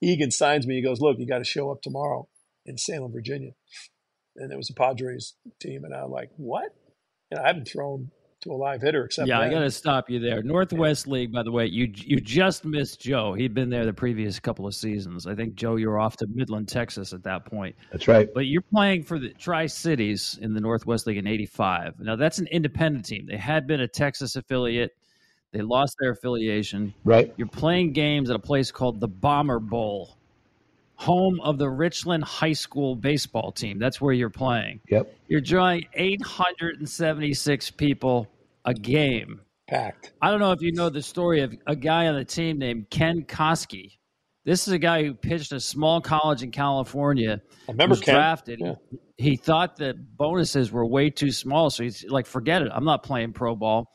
Egan 0.00 0.30
signs 0.30 0.66
me. 0.66 0.76
He 0.76 0.82
goes, 0.82 1.00
"Look, 1.00 1.18
you 1.18 1.26
got 1.26 1.38
to 1.38 1.44
show 1.44 1.70
up 1.70 1.82
tomorrow 1.82 2.28
in 2.64 2.78
Salem, 2.78 3.12
Virginia." 3.12 3.52
And 4.36 4.52
it 4.52 4.56
was 4.56 4.70
a 4.70 4.74
Padres 4.74 5.34
team, 5.60 5.84
and 5.84 5.94
I'm 5.94 6.10
like, 6.10 6.30
"What?" 6.36 6.74
And 7.30 7.40
I 7.40 7.46
haven't 7.46 7.68
thrown 7.68 8.10
to 8.42 8.50
a 8.50 8.54
live 8.54 8.82
hitter 8.82 9.04
except 9.04 9.28
yeah 9.28 9.38
that. 9.38 9.44
i 9.44 9.50
gotta 9.50 9.70
stop 9.70 10.10
you 10.10 10.18
there 10.18 10.42
northwest 10.42 11.06
yeah. 11.06 11.12
league 11.12 11.32
by 11.32 11.42
the 11.42 11.50
way 11.50 11.64
you 11.64 11.90
you 11.94 12.20
just 12.20 12.64
missed 12.64 13.00
joe 13.00 13.32
he'd 13.34 13.54
been 13.54 13.70
there 13.70 13.86
the 13.86 13.92
previous 13.92 14.40
couple 14.40 14.66
of 14.66 14.74
seasons 14.74 15.26
i 15.26 15.34
think 15.34 15.54
joe 15.54 15.76
you 15.76 15.88
were 15.88 15.98
off 15.98 16.16
to 16.16 16.26
midland 16.34 16.68
texas 16.68 17.12
at 17.12 17.22
that 17.22 17.44
point 17.46 17.74
that's 17.92 18.08
right 18.08 18.28
but 18.34 18.46
you're 18.46 18.62
playing 18.62 19.02
for 19.02 19.18
the 19.18 19.30
tri-cities 19.34 20.38
in 20.42 20.54
the 20.54 20.60
northwest 20.60 21.06
league 21.06 21.18
in 21.18 21.26
85 21.26 22.00
now 22.00 22.16
that's 22.16 22.38
an 22.38 22.48
independent 22.48 23.04
team 23.04 23.26
they 23.30 23.36
had 23.36 23.66
been 23.66 23.80
a 23.80 23.88
texas 23.88 24.34
affiliate 24.34 24.90
they 25.52 25.60
lost 25.62 25.96
their 26.00 26.12
affiliation 26.12 26.92
right 27.04 27.32
you're 27.36 27.46
playing 27.46 27.92
games 27.92 28.30
at 28.30 28.36
a 28.36 28.40
place 28.40 28.70
called 28.70 29.00
the 29.00 29.08
bomber 29.08 29.58
bowl 29.58 30.16
home 31.02 31.40
of 31.40 31.58
the 31.58 31.68
Richland 31.68 32.22
High 32.22 32.52
School 32.52 32.94
baseball 32.94 33.50
team. 33.50 33.80
That's 33.80 34.00
where 34.00 34.12
you're 34.12 34.30
playing. 34.30 34.80
Yep. 34.88 35.12
You're 35.26 35.40
drawing 35.40 35.86
876 35.94 37.70
people 37.72 38.28
a 38.64 38.72
game. 38.72 39.40
Packed. 39.68 40.12
I 40.22 40.30
don't 40.30 40.38
know 40.38 40.52
if 40.52 40.62
you 40.62 40.72
know 40.72 40.90
the 40.90 41.02
story 41.02 41.40
of 41.40 41.54
a 41.66 41.74
guy 41.74 42.06
on 42.06 42.14
the 42.14 42.24
team 42.24 42.58
named 42.58 42.88
Ken 42.90 43.22
Koski. 43.22 43.98
This 44.44 44.68
is 44.68 44.72
a 44.72 44.78
guy 44.78 45.02
who 45.02 45.14
pitched 45.14 45.50
a 45.52 45.58
small 45.58 46.00
college 46.00 46.42
in 46.44 46.52
California. 46.52 47.40
I 47.68 47.72
remember 47.72 47.94
was 47.94 48.00
Ken. 48.00 48.14
drafted. 48.14 48.60
Yeah. 48.60 48.74
He, 49.16 49.30
he 49.30 49.36
thought 49.36 49.76
the 49.76 49.94
bonuses 49.94 50.70
were 50.70 50.86
way 50.86 51.10
too 51.10 51.30
small, 51.30 51.70
so 51.70 51.84
he's 51.84 52.04
like, 52.08 52.26
"Forget 52.26 52.62
it. 52.62 52.68
I'm 52.72 52.84
not 52.84 53.04
playing 53.04 53.34
pro 53.34 53.54
ball." 53.54 53.94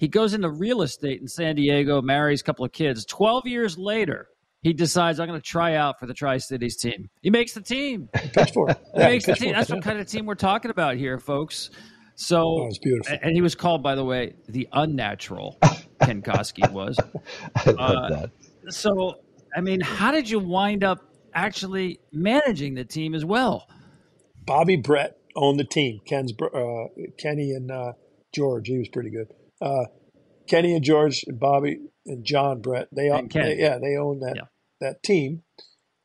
He 0.00 0.08
goes 0.08 0.32
into 0.32 0.48
real 0.48 0.80
estate 0.80 1.20
in 1.20 1.28
San 1.28 1.56
Diego, 1.56 2.00
marries 2.00 2.40
a 2.40 2.44
couple 2.44 2.64
of 2.64 2.72
kids. 2.72 3.04
Twelve 3.04 3.46
years 3.46 3.76
later, 3.76 4.28
he 4.62 4.72
decides 4.72 5.20
I'm 5.20 5.28
going 5.28 5.38
to 5.38 5.46
try 5.46 5.74
out 5.74 6.00
for 6.00 6.06
the 6.06 6.14
Tri 6.14 6.38
Cities 6.38 6.78
team. 6.78 7.10
He 7.20 7.28
makes 7.28 7.52
the 7.52 7.60
team. 7.60 8.08
For 8.54 8.70
it. 8.70 8.78
He 8.94 8.98
makes 8.98 9.26
the 9.26 9.34
team. 9.34 9.52
That's 9.52 9.68
what 9.68 9.82
kind 9.82 10.00
of 10.00 10.06
team 10.06 10.24
we're 10.24 10.36
talking 10.36 10.70
about 10.70 10.96
here, 10.96 11.18
folks. 11.18 11.68
So, 12.14 12.62
oh, 12.62 12.66
it's 12.66 12.78
beautiful. 12.78 13.14
And 13.22 13.34
he 13.34 13.42
was 13.42 13.54
called, 13.54 13.82
by 13.82 13.94
the 13.94 14.04
way, 14.04 14.36
the 14.48 14.66
unnatural. 14.72 15.58
Ken 16.02 16.22
Koski 16.22 16.70
was. 16.70 16.98
I 17.54 17.70
love 17.70 17.78
uh, 17.78 18.08
that. 18.08 18.30
So, 18.72 19.16
I 19.54 19.60
mean, 19.60 19.82
how 19.82 20.12
did 20.12 20.30
you 20.30 20.38
wind 20.38 20.82
up 20.82 21.04
actually 21.34 22.00
managing 22.10 22.74
the 22.74 22.84
team 22.84 23.14
as 23.14 23.24
well? 23.24 23.68
Bobby 24.46 24.76
Brett 24.76 25.18
owned 25.36 25.60
the 25.60 25.64
team. 25.64 26.00
Ken's 26.06 26.32
uh, 26.32 26.84
Kenny 27.18 27.52
and 27.52 27.70
uh, 27.70 27.92
George. 28.32 28.68
He 28.68 28.78
was 28.78 28.88
pretty 28.88 29.10
good. 29.10 29.28
Uh, 29.60 29.84
Kenny 30.48 30.74
and 30.74 30.84
George 30.84 31.24
and 31.26 31.38
Bobby 31.38 31.78
and 32.06 32.24
John 32.24 32.60
Brett. 32.60 32.88
They, 32.92 33.10
they 33.32 33.56
yeah, 33.58 33.78
they 33.78 33.96
own 33.96 34.20
that 34.20 34.36
yeah. 34.36 34.42
that 34.80 35.02
team. 35.02 35.42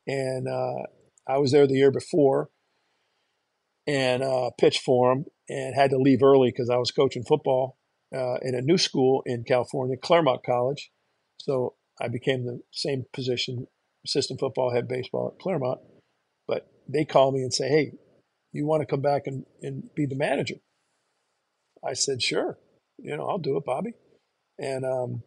And 0.08 0.48
uh, 0.48 0.84
I 1.28 1.38
was 1.38 1.52
there 1.52 1.68
the 1.68 1.76
year 1.76 1.92
before. 1.92 2.50
and 3.88 4.24
uh, 4.24 4.50
pitched 4.60 4.82
for 4.82 5.12
him 5.12 5.26
and 5.50 5.76
had 5.76 5.92
to 5.92 5.98
leave 5.98 6.24
early 6.24 6.50
because 6.50 6.70
I 6.70 6.78
was 6.78 6.92
coaching 6.92 7.24
football 7.24 7.78
uh, 8.16 8.36
in 8.42 8.56
a 8.56 8.62
new 8.62 8.78
school 8.78 9.22
in 9.26 9.44
California, 9.44 9.96
Claremont 10.02 10.42
College. 10.46 10.92
So 11.40 11.76
I 12.02 12.08
became 12.08 12.46
the 12.46 12.62
same 12.72 13.04
position, 13.14 13.68
assistant 14.06 14.40
football 14.40 14.74
head 14.74 14.88
baseball 14.88 15.34
at 15.34 15.42
Claremont. 15.42 15.80
But 16.48 16.68
they 16.88 17.06
call 17.06 17.32
me 17.32 17.42
and 17.42 17.54
say, 17.54 17.68
hey, 17.68 17.92
you 18.52 18.66
want 18.66 18.82
to 18.82 18.86
come 18.86 19.02
back 19.02 19.24
and, 19.28 19.46
and 19.62 19.90
be 19.96 20.06
the 20.06 20.16
manager? 20.16 20.56
I 21.88 21.94
said, 21.94 22.22
sure. 22.22 22.58
You 22.98 23.18
know, 23.18 23.28
I'll 23.28 23.38
do 23.38 23.58
it, 23.58 23.66
Bobby. 23.66 23.94
And 24.58 24.86
um, 24.86 25.24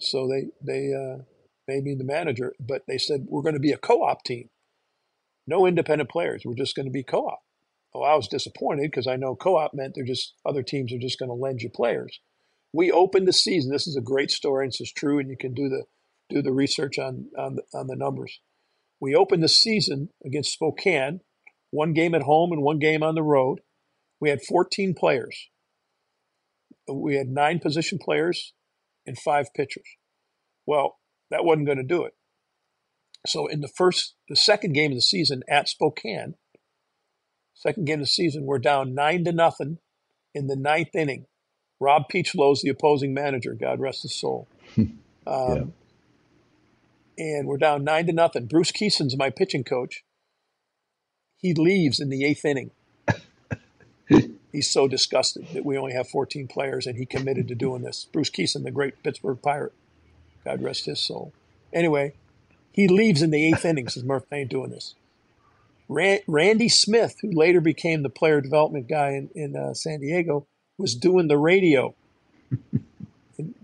so 0.00 0.28
they 0.28 0.46
they 0.60 0.92
uh, 0.92 1.22
made 1.66 1.84
me 1.84 1.94
the 1.94 2.04
manager, 2.04 2.52
but 2.60 2.82
they 2.86 2.98
said 2.98 3.26
we're 3.28 3.42
going 3.42 3.54
to 3.54 3.60
be 3.60 3.72
a 3.72 3.78
co-op 3.78 4.22
team, 4.24 4.48
no 5.46 5.66
independent 5.66 6.10
players. 6.10 6.42
We're 6.44 6.54
just 6.54 6.76
going 6.76 6.86
to 6.86 6.92
be 6.92 7.02
co-op. 7.02 7.40
Well, 7.92 8.10
I 8.10 8.16
was 8.16 8.28
disappointed 8.28 8.90
because 8.90 9.06
I 9.06 9.16
know 9.16 9.36
co-op 9.36 9.72
meant 9.74 9.94
they're 9.94 10.04
just 10.04 10.34
other 10.44 10.62
teams 10.62 10.92
are 10.92 10.98
just 10.98 11.18
going 11.18 11.28
to 11.28 11.34
lend 11.34 11.62
you 11.62 11.70
players. 11.70 12.20
We 12.72 12.90
opened 12.90 13.28
the 13.28 13.32
season. 13.32 13.70
This 13.70 13.86
is 13.86 13.96
a 13.96 14.02
great 14.02 14.30
story, 14.30 14.64
and 14.64 14.72
this 14.72 14.80
is 14.80 14.92
true, 14.92 15.18
and 15.18 15.30
you 15.30 15.36
can 15.36 15.54
do 15.54 15.68
the 15.68 15.84
do 16.28 16.42
the 16.42 16.52
research 16.52 16.98
on 16.98 17.26
on 17.38 17.56
the, 17.56 17.62
on 17.72 17.86
the 17.86 17.96
numbers. 17.96 18.40
We 19.00 19.14
opened 19.14 19.42
the 19.42 19.48
season 19.48 20.10
against 20.24 20.52
Spokane, 20.52 21.20
one 21.70 21.92
game 21.92 22.14
at 22.14 22.22
home 22.22 22.52
and 22.52 22.62
one 22.62 22.78
game 22.78 23.02
on 23.02 23.14
the 23.14 23.22
road. 23.22 23.60
We 24.20 24.30
had 24.30 24.42
14 24.42 24.94
players. 24.94 25.50
We 26.88 27.16
had 27.16 27.28
nine 27.28 27.60
position 27.60 27.98
players 27.98 28.52
and 29.06 29.18
five 29.18 29.46
pitchers. 29.54 29.86
Well, 30.66 30.98
that 31.30 31.44
wasn't 31.44 31.66
going 31.66 31.78
to 31.78 31.84
do 31.84 32.04
it. 32.04 32.14
So 33.26 33.46
in 33.46 33.60
the 33.60 33.68
first, 33.68 34.14
the 34.28 34.36
second 34.36 34.74
game 34.74 34.92
of 34.92 34.96
the 34.96 35.02
season 35.02 35.42
at 35.48 35.68
Spokane, 35.68 36.34
second 37.54 37.86
game 37.86 38.00
of 38.00 38.06
the 38.06 38.06
season, 38.06 38.44
we're 38.44 38.58
down 38.58 38.94
nine 38.94 39.24
to 39.24 39.32
nothing 39.32 39.78
in 40.34 40.46
the 40.46 40.56
ninth 40.56 40.94
inning. 40.94 41.26
Rob 41.80 42.04
Peachlow's 42.12 42.62
the 42.62 42.68
opposing 42.68 43.14
manager. 43.14 43.56
God 43.58 43.80
rest 43.80 44.02
his 44.02 44.14
soul. 44.14 44.48
um, 44.76 44.94
yeah 45.26 45.62
and 47.18 47.46
we're 47.46 47.58
down 47.58 47.84
nine 47.84 48.06
to 48.06 48.12
nothing. 48.12 48.46
Bruce 48.46 48.72
Kison's 48.72 49.16
my 49.16 49.30
pitching 49.30 49.64
coach. 49.64 50.04
He 51.36 51.54
leaves 51.54 52.00
in 52.00 52.08
the 52.08 52.24
eighth 52.24 52.44
inning. 52.44 52.70
He's 54.54 54.70
so 54.70 54.86
disgusted 54.86 55.48
that 55.52 55.64
we 55.64 55.76
only 55.76 55.94
have 55.94 56.08
14 56.08 56.46
players, 56.46 56.86
and 56.86 56.96
he 56.96 57.06
committed 57.06 57.48
to 57.48 57.56
doing 57.56 57.82
this. 57.82 58.06
Bruce 58.12 58.30
Kison, 58.30 58.62
the 58.62 58.70
great 58.70 59.02
Pittsburgh 59.02 59.42
Pirate, 59.42 59.72
God 60.44 60.62
rest 60.62 60.86
his 60.86 61.00
soul. 61.00 61.32
Anyway, 61.72 62.14
he 62.70 62.86
leaves 62.86 63.20
in 63.20 63.32
the 63.32 63.48
eighth 63.48 63.64
inning. 63.64 63.88
Says 63.88 64.04
Murph, 64.04 64.32
ain't 64.32 64.50
doing 64.50 64.70
this. 64.70 64.94
Randy 65.88 66.68
Smith, 66.68 67.16
who 67.20 67.32
later 67.32 67.60
became 67.60 68.04
the 68.04 68.08
player 68.08 68.40
development 68.40 68.86
guy 68.88 69.10
in, 69.10 69.28
in 69.34 69.56
uh, 69.56 69.74
San 69.74 69.98
Diego, 69.98 70.46
was 70.78 70.94
doing 70.94 71.26
the 71.26 71.36
radio. 71.36 71.96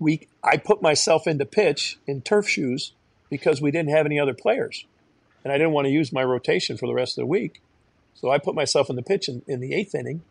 we, 0.00 0.26
I 0.42 0.56
put 0.56 0.82
myself 0.82 1.28
into 1.28 1.46
pitch 1.46 2.00
in 2.08 2.20
turf 2.20 2.48
shoes 2.48 2.94
because 3.30 3.62
we 3.62 3.70
didn't 3.70 3.90
have 3.90 4.06
any 4.06 4.18
other 4.18 4.34
players. 4.34 4.86
And 5.44 5.52
I 5.52 5.56
didn't 5.56 5.72
want 5.72 5.86
to 5.86 5.92
use 5.92 6.12
my 6.12 6.24
rotation 6.24 6.76
for 6.76 6.88
the 6.88 6.94
rest 6.94 7.16
of 7.16 7.22
the 7.22 7.26
week. 7.26 7.62
So 8.14 8.28
I 8.28 8.38
put 8.38 8.56
myself 8.56 8.90
in 8.90 8.96
the 8.96 9.02
pitch 9.02 9.28
in, 9.28 9.42
in 9.46 9.60
the 9.60 9.72
eighth 9.72 9.94
inning, 9.94 10.22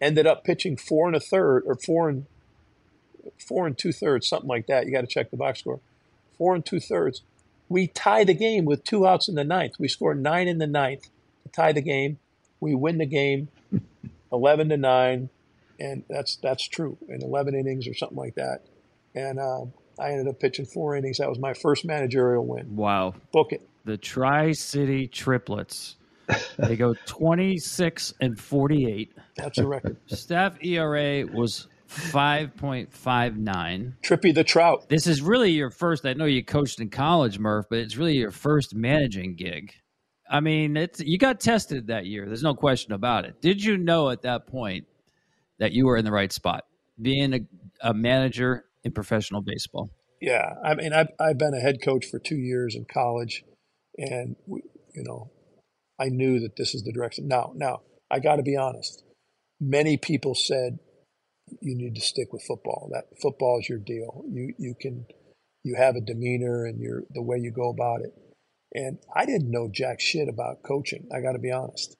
ended 0.00 0.26
up 0.26 0.44
pitching 0.44 0.76
four 0.76 1.06
and 1.06 1.16
a 1.16 1.20
third 1.20 1.62
or 1.66 1.74
four 1.74 2.08
and 2.08 2.26
four 3.38 3.66
and 3.66 3.76
two 3.76 3.92
thirds, 3.92 4.28
something 4.28 4.48
like 4.48 4.66
that. 4.66 4.86
You 4.86 4.92
got 4.92 5.02
to 5.02 5.06
check 5.06 5.30
the 5.30 5.36
box 5.36 5.60
score. 5.60 5.80
Four 6.36 6.54
and 6.54 6.64
two 6.64 6.80
thirds. 6.80 7.22
We 7.68 7.86
tie 7.88 8.24
the 8.24 8.34
game 8.34 8.64
with 8.64 8.84
two 8.84 9.06
outs 9.06 9.28
in 9.28 9.34
the 9.34 9.44
ninth. 9.44 9.74
We 9.78 9.88
score 9.88 10.14
nine 10.14 10.48
in 10.48 10.58
the 10.58 10.66
ninth 10.66 11.08
to 11.42 11.48
tie 11.50 11.72
the 11.72 11.82
game. 11.82 12.18
We 12.60 12.74
win 12.74 12.98
the 12.98 13.06
game, 13.06 13.48
eleven 14.32 14.68
to 14.70 14.76
nine, 14.76 15.28
and 15.78 16.04
that's 16.08 16.36
that's 16.36 16.66
true 16.66 16.96
in 17.08 17.22
eleven 17.22 17.54
innings 17.54 17.86
or 17.86 17.94
something 17.94 18.16
like 18.16 18.36
that. 18.36 18.62
And 19.14 19.38
uh, 19.38 19.64
I 19.98 20.10
ended 20.10 20.28
up 20.28 20.40
pitching 20.40 20.64
four 20.64 20.96
innings. 20.96 21.18
That 21.18 21.28
was 21.28 21.38
my 21.38 21.54
first 21.54 21.84
managerial 21.84 22.46
win. 22.46 22.76
Wow. 22.76 23.14
Book 23.32 23.52
it. 23.52 23.62
The 23.84 23.96
Tri 23.96 24.52
City 24.52 25.06
Triplets. 25.06 25.96
They 26.58 26.76
go 26.76 26.94
26 27.06 28.14
and 28.20 28.38
48. 28.38 29.14
That's 29.36 29.58
a 29.58 29.66
record. 29.66 29.96
Staff 30.06 30.62
ERA 30.62 31.26
was 31.26 31.68
5.59. 31.88 33.94
Trippy 34.02 34.34
the 34.34 34.44
Trout. 34.44 34.88
This 34.88 35.06
is 35.06 35.22
really 35.22 35.50
your 35.50 35.70
first. 35.70 36.04
I 36.04 36.12
know 36.12 36.26
you 36.26 36.44
coached 36.44 36.80
in 36.80 36.90
college, 36.90 37.38
Murph, 37.38 37.66
but 37.70 37.78
it's 37.78 37.96
really 37.96 38.16
your 38.16 38.30
first 38.30 38.74
managing 38.74 39.36
gig. 39.36 39.72
I 40.30 40.40
mean, 40.40 40.76
it's 40.76 41.00
you 41.00 41.16
got 41.16 41.40
tested 41.40 41.86
that 41.86 42.04
year. 42.04 42.26
There's 42.26 42.42
no 42.42 42.54
question 42.54 42.92
about 42.92 43.24
it. 43.24 43.40
Did 43.40 43.64
you 43.64 43.78
know 43.78 44.10
at 44.10 44.22
that 44.22 44.46
point 44.46 44.84
that 45.58 45.72
you 45.72 45.86
were 45.86 45.96
in 45.96 46.04
the 46.04 46.12
right 46.12 46.30
spot, 46.30 46.64
being 47.00 47.32
a, 47.32 47.40
a 47.80 47.94
manager 47.94 48.66
in 48.84 48.92
professional 48.92 49.40
baseball? 49.40 49.88
Yeah, 50.20 50.52
I 50.62 50.74
mean, 50.74 50.92
I've 50.92 51.08
I've 51.18 51.38
been 51.38 51.54
a 51.54 51.60
head 51.60 51.78
coach 51.82 52.04
for 52.04 52.18
two 52.18 52.36
years 52.36 52.74
in 52.74 52.84
college, 52.84 53.42
and 53.96 54.36
we, 54.46 54.60
you 54.94 55.04
know, 55.04 55.30
I 56.00 56.08
knew 56.08 56.40
that 56.40 56.56
this 56.56 56.74
is 56.74 56.82
the 56.82 56.92
direction. 56.92 57.28
Now, 57.28 57.52
now 57.54 57.82
I 58.10 58.20
got 58.20 58.36
to 58.36 58.42
be 58.42 58.56
honest. 58.56 59.02
Many 59.60 59.96
people 59.96 60.34
said 60.34 60.78
you 61.60 61.76
need 61.76 61.94
to 61.94 62.00
stick 62.00 62.32
with 62.32 62.44
football. 62.46 62.90
That 62.92 63.04
football 63.20 63.58
is 63.60 63.68
your 63.68 63.78
deal. 63.78 64.24
You 64.30 64.54
you 64.58 64.74
can 64.80 65.06
you 65.64 65.76
have 65.76 65.96
a 65.96 66.00
demeanor 66.00 66.64
and 66.64 66.80
your 66.80 67.02
the 67.10 67.22
way 67.22 67.38
you 67.38 67.50
go 67.50 67.70
about 67.70 68.02
it. 68.02 68.12
And 68.74 68.98
I 69.14 69.24
didn't 69.24 69.50
know 69.50 69.68
jack 69.72 70.00
shit 70.00 70.28
about 70.28 70.62
coaching. 70.62 71.08
I 71.14 71.20
got 71.20 71.32
to 71.32 71.38
be 71.38 71.50
honest. 71.50 71.96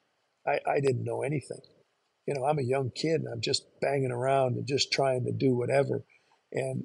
I, 0.46 0.60
I 0.66 0.80
didn't 0.80 1.04
know 1.04 1.22
anything. 1.22 1.60
You 2.26 2.34
know, 2.34 2.44
I'm 2.44 2.58
a 2.58 2.62
young 2.62 2.90
kid 2.94 3.22
and 3.22 3.28
I'm 3.32 3.40
just 3.40 3.64
banging 3.80 4.10
around 4.10 4.56
and 4.56 4.66
just 4.66 4.92
trying 4.92 5.24
to 5.24 5.32
do 5.32 5.56
whatever. 5.56 6.04
And 6.52 6.84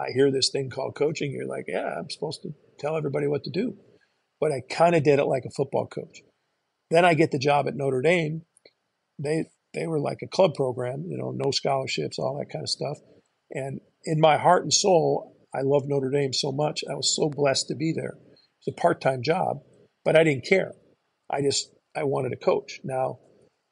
I 0.00 0.12
hear 0.14 0.30
this 0.30 0.48
thing 0.48 0.70
called 0.70 0.94
coaching. 0.94 1.30
You're 1.30 1.46
like, 1.46 1.66
yeah, 1.68 1.94
I'm 1.98 2.08
supposed 2.08 2.42
to 2.42 2.54
tell 2.78 2.96
everybody 2.96 3.26
what 3.26 3.44
to 3.44 3.50
do. 3.50 3.76
But 4.40 4.52
I 4.52 4.62
kind 4.70 4.94
of 4.94 5.02
did 5.02 5.18
it 5.18 5.24
like 5.24 5.44
a 5.44 5.50
football 5.50 5.86
coach. 5.86 6.22
Then 6.90 7.04
I 7.04 7.14
get 7.14 7.30
the 7.30 7.38
job 7.38 7.68
at 7.68 7.76
Notre 7.76 8.02
Dame. 8.02 8.42
They 9.18 9.46
they 9.74 9.86
were 9.86 10.00
like 10.00 10.18
a 10.22 10.28
club 10.28 10.54
program, 10.54 11.04
you 11.08 11.18
know, 11.18 11.30
no 11.30 11.50
scholarships, 11.50 12.18
all 12.18 12.38
that 12.38 12.50
kind 12.50 12.62
of 12.62 12.70
stuff. 12.70 12.98
And 13.50 13.80
in 14.04 14.20
my 14.20 14.38
heart 14.38 14.62
and 14.62 14.72
soul, 14.72 15.36
I 15.54 15.60
love 15.62 15.82
Notre 15.86 16.10
Dame 16.10 16.32
so 16.32 16.52
much. 16.52 16.82
I 16.90 16.94
was 16.94 17.14
so 17.14 17.28
blessed 17.28 17.68
to 17.68 17.74
be 17.74 17.92
there. 17.94 18.16
It's 18.60 18.68
a 18.68 18.80
part-time 18.80 19.22
job, 19.22 19.58
but 20.04 20.16
I 20.16 20.24
didn't 20.24 20.46
care. 20.46 20.72
I 21.30 21.42
just 21.42 21.70
I 21.94 22.04
wanted 22.04 22.30
to 22.30 22.36
coach. 22.36 22.80
Now, 22.84 23.18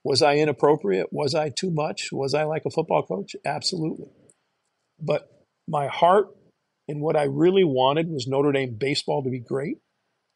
was 0.05 0.23
I 0.23 0.37
inappropriate? 0.37 1.09
Was 1.11 1.35
I 1.35 1.49
too 1.49 1.71
much? 1.71 2.11
Was 2.13 2.35
I 2.35 2.45
like 2.45 2.63
a 2.67 2.71
football 2.71 3.03
coach? 3.03 3.35
Absolutely. 3.45 4.09
But 5.01 5.29
my 5.69 5.89
heart 5.89 6.29
and 6.89 7.01
what 7.01 7.17
I 7.17 7.25
really 7.25 7.65
wanted 7.65 8.09
was 8.09 8.27
Notre 8.27 8.53
Dame 8.53 8.77
baseball 8.79 9.23
to 9.23 9.31
be 9.31 9.41
great, 9.41 9.79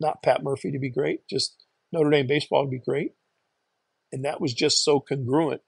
not 0.01 0.23
Pat 0.23 0.43
Murphy 0.43 0.73
to 0.73 0.79
be 0.79 0.91
great, 0.91 1.21
just 1.29 1.65
Notre 1.93 2.11
Dame 2.11 2.27
baseball 2.27 2.63
would 2.65 2.71
be 2.71 2.79
great. 2.79 3.13
And 4.13 4.25
that 4.25 4.41
was 4.41 4.53
just 4.55 4.85
so 4.85 5.01
congruent 5.01 5.63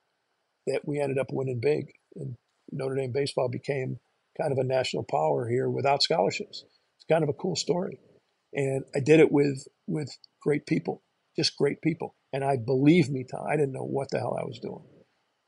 that 0.66 0.82
we 0.85 1.00
ended 1.00 1.18
up 1.18 1.28
winning 1.30 1.61
big. 1.61 1.87
And 2.16 2.37
Notre 2.70 2.96
Dame 2.96 3.12
baseball 3.12 3.48
became 3.48 3.98
kind 4.40 4.52
of 4.52 4.58
a 4.58 4.64
national 4.64 5.04
power 5.04 5.48
here 5.48 5.68
without 5.68 6.02
scholarships. 6.02 6.64
It's 6.96 7.06
kind 7.11 7.22
of 7.22 7.28
a 7.28 7.35
cool 7.35 7.56
story. 7.56 7.98
And 8.52 8.85
I 8.94 9.00
did 9.00 9.20
it 9.20 9.32
with 9.32 9.66
with 9.87 10.16
great 10.40 10.66
people, 10.66 11.02
just 11.37 11.56
great 11.56 11.80
people. 11.82 12.14
And 12.32 12.44
I 12.44 12.56
believe 12.56 13.11
me, 13.11 13.24
Tom, 13.30 13.46
I 13.50 13.56
didn't 13.56 13.72
know 13.72 13.85
what 13.85 14.08
the 14.11 14.18
hell 14.18 14.37
I 14.38 14.44
was 14.44 14.58
doing. 14.58 14.85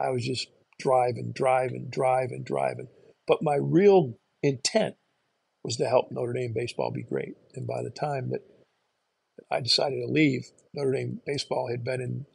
I 0.00 0.10
was 0.10 0.24
just 0.24 0.48
driving, 0.78 1.32
driving, 1.34 1.88
driving, 1.90 2.42
driving. 2.44 2.88
But 3.26 3.42
my 3.42 3.56
real 3.60 4.14
intent 4.42 4.96
was 5.62 5.76
to 5.76 5.88
help 5.88 6.10
Notre 6.10 6.34
Dame 6.34 6.52
baseball 6.54 6.90
be 6.90 7.02
great. 7.02 7.34
And 7.54 7.66
by 7.66 7.82
the 7.82 7.90
time 7.90 8.30
that 8.30 8.42
I 9.50 9.60
decided 9.60 10.00
to 10.00 10.12
leave, 10.12 10.42
Notre 10.74 10.92
Dame 10.92 11.20
baseball 11.26 11.68
had 11.70 11.84
been 11.84 12.00
in 12.00 12.26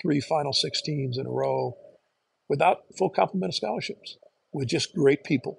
three 0.00 0.20
Final 0.20 0.52
16s 0.52 1.18
in 1.18 1.26
a 1.26 1.30
row 1.30 1.76
without 2.48 2.78
full 2.98 3.10
complement 3.10 3.50
of 3.50 3.56
scholarships, 3.56 4.16
with 4.52 4.68
just 4.68 4.94
great 4.94 5.24
people, 5.24 5.58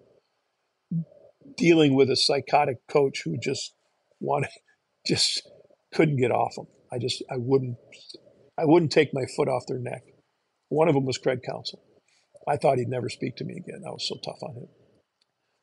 dealing 1.57 1.95
with 1.95 2.09
a 2.09 2.15
psychotic 2.15 2.77
coach 2.87 3.23
who 3.25 3.37
just 3.37 3.73
wanted, 4.19 4.49
just 5.07 5.49
couldn't 5.93 6.17
get 6.17 6.31
off 6.31 6.55
them. 6.55 6.67
I 6.91 6.99
just, 6.99 7.23
I 7.31 7.37
wouldn't, 7.37 7.77
I 8.57 8.65
wouldn't 8.65 8.91
take 8.91 9.13
my 9.13 9.25
foot 9.35 9.47
off 9.47 9.63
their 9.67 9.79
neck. 9.79 10.03
One 10.69 10.87
of 10.87 10.93
them 10.93 11.05
was 11.05 11.17
Craig 11.17 11.39
Counsell. 11.43 11.81
I 12.47 12.57
thought 12.57 12.77
he'd 12.77 12.87
never 12.87 13.09
speak 13.09 13.37
to 13.37 13.45
me 13.45 13.55
again. 13.55 13.83
I 13.87 13.91
was 13.91 14.07
so 14.07 14.15
tough 14.23 14.43
on 14.43 14.55
him. 14.55 14.67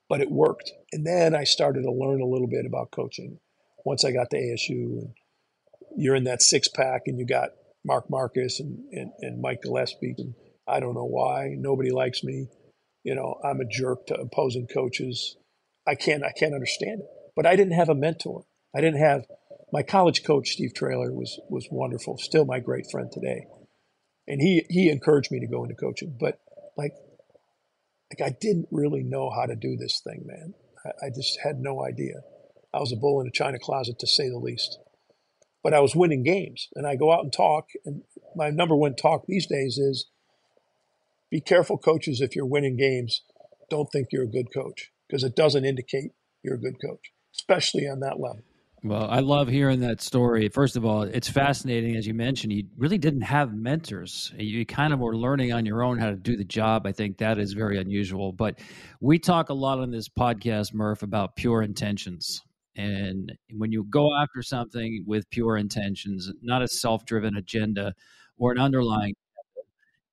But 0.08 0.20
it 0.20 0.30
worked. 0.30 0.72
And 0.92 1.06
then 1.06 1.34
I 1.34 1.44
started 1.44 1.82
to 1.82 1.92
learn 1.92 2.20
a 2.20 2.26
little 2.26 2.48
bit 2.48 2.66
about 2.66 2.90
coaching 2.90 3.38
once 3.84 4.04
I 4.04 4.12
got 4.12 4.30
to 4.30 4.38
ASU. 4.38 5.00
And 5.00 5.10
you're 5.96 6.16
in 6.16 6.24
that 6.24 6.42
six 6.42 6.68
pack 6.68 7.02
and 7.06 7.18
you 7.18 7.26
got 7.26 7.50
Mark 7.84 8.10
Marquess 8.10 8.60
and, 8.60 8.80
and, 8.92 9.12
and 9.20 9.42
Mike 9.42 9.62
Gillespie. 9.62 10.14
And 10.18 10.34
I 10.68 10.80
don't 10.80 10.94
know 10.94 11.06
why. 11.06 11.54
Nobody 11.58 11.90
likes 11.92 12.24
me. 12.24 12.48
You 13.04 13.14
know, 13.16 13.36
I'm 13.44 13.60
a 13.60 13.66
jerk 13.66 14.06
to 14.08 14.14
opposing 14.14 14.68
coaches. 14.68 15.36
I 15.86 15.94
can't 15.96 16.24
I 16.24 16.32
can't 16.32 16.54
understand 16.54 17.00
it. 17.00 17.06
But 17.36 17.46
I 17.46 17.56
didn't 17.56 17.74
have 17.74 17.88
a 17.90 17.94
mentor. 17.96 18.44
I 18.76 18.80
didn't 18.80 19.00
have 19.00 19.26
my 19.72 19.82
college 19.82 20.24
coach 20.24 20.50
Steve 20.50 20.74
Trailer 20.74 21.12
was 21.12 21.40
was 21.50 21.68
wonderful, 21.70 22.18
still 22.18 22.44
my 22.46 22.60
great 22.60 22.86
friend 22.90 23.10
today. 23.12 23.46
and 24.28 24.40
he 24.40 24.64
he 24.70 24.90
encouraged 24.90 25.32
me 25.32 25.40
to 25.40 25.48
go 25.48 25.64
into 25.64 25.76
coaching. 25.76 26.16
But 26.18 26.40
like, 26.78 26.94
like 28.12 28.26
I 28.26 28.36
didn't 28.40 28.68
really 28.70 29.04
know 29.04 29.30
how 29.30 29.46
to 29.46 29.56
do 29.56 29.76
this 29.76 30.00
thing, 30.04 30.24
man. 30.26 30.54
I, 30.86 31.06
I 31.06 31.10
just 31.10 31.38
had 31.44 31.60
no 31.60 31.84
idea. 31.84 32.22
I 32.72 32.78
was 32.78 32.92
a 32.92 32.96
bull 32.96 33.20
in 33.20 33.26
a 33.26 33.32
china 33.32 33.58
closet, 33.58 33.98
to 33.98 34.06
say 34.06 34.28
the 34.28 34.38
least. 34.38 34.78
But 35.62 35.74
I 35.74 35.80
was 35.80 35.94
winning 35.94 36.22
games, 36.22 36.68
and 36.74 36.86
I 36.86 36.96
go 36.96 37.12
out 37.12 37.24
and 37.24 37.32
talk. 37.32 37.68
And 37.84 38.02
my 38.34 38.50
number 38.50 38.76
one 38.76 38.94
talk 38.94 39.24
these 39.26 39.46
days 39.46 39.76
is: 39.76 40.06
be 41.30 41.40
careful, 41.40 41.78
coaches. 41.78 42.20
If 42.20 42.34
you're 42.34 42.46
winning 42.46 42.76
games, 42.76 43.22
don't 43.68 43.88
think 43.92 44.08
you're 44.10 44.24
a 44.24 44.30
good 44.30 44.52
coach 44.52 44.90
because 45.08 45.24
it 45.24 45.36
doesn't 45.36 45.64
indicate 45.64 46.12
you're 46.42 46.54
a 46.54 46.60
good 46.60 46.80
coach, 46.80 47.12
especially 47.34 47.86
on 47.86 48.00
that 48.00 48.20
level. 48.20 48.42
Well, 48.82 49.08
I 49.10 49.20
love 49.20 49.48
hearing 49.48 49.80
that 49.80 50.00
story. 50.00 50.48
First 50.48 50.74
of 50.74 50.86
all, 50.86 51.02
it's 51.02 51.28
fascinating. 51.28 51.96
As 51.96 52.06
you 52.06 52.14
mentioned, 52.14 52.54
you 52.54 52.64
really 52.78 52.96
didn't 52.96 53.20
have 53.22 53.52
mentors. 53.52 54.32
You 54.38 54.64
kind 54.64 54.94
of 54.94 55.00
were 55.00 55.14
learning 55.14 55.52
on 55.52 55.66
your 55.66 55.82
own 55.82 55.98
how 55.98 56.08
to 56.08 56.16
do 56.16 56.34
the 56.34 56.44
job. 56.44 56.86
I 56.86 56.92
think 56.92 57.18
that 57.18 57.38
is 57.38 57.52
very 57.52 57.78
unusual. 57.78 58.32
But 58.32 58.58
we 58.98 59.18
talk 59.18 59.50
a 59.50 59.54
lot 59.54 59.80
on 59.80 59.90
this 59.90 60.08
podcast, 60.08 60.72
Murph, 60.72 61.02
about 61.02 61.36
pure 61.36 61.60
intentions. 61.60 62.42
And 62.76 63.32
when 63.52 63.72
you 63.72 63.84
go 63.88 64.10
after 64.16 64.42
something 64.42 65.04
with 65.06 65.28
pure 65.30 65.56
intentions, 65.56 66.30
not 66.42 66.62
a 66.62 66.68
self 66.68 67.04
driven 67.04 67.36
agenda 67.36 67.94
or 68.38 68.52
an 68.52 68.58
underlying 68.58 69.14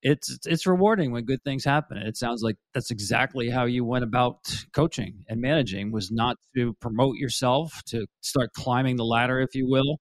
it's 0.02 0.38
it's 0.46 0.66
rewarding 0.66 1.12
when 1.12 1.24
good 1.24 1.42
things 1.42 1.64
happen. 1.64 1.98
It 1.98 2.16
sounds 2.16 2.42
like 2.42 2.56
that's 2.72 2.90
exactly 2.90 3.50
how 3.50 3.64
you 3.64 3.84
went 3.84 4.04
about 4.04 4.38
coaching 4.72 5.24
and 5.28 5.40
managing 5.40 5.90
was 5.90 6.10
not 6.10 6.36
to 6.56 6.74
promote 6.74 7.16
yourself, 7.16 7.82
to 7.86 8.06
start 8.20 8.52
climbing 8.52 8.96
the 8.96 9.04
ladder, 9.04 9.40
if 9.40 9.54
you 9.54 9.68
will, 9.68 9.98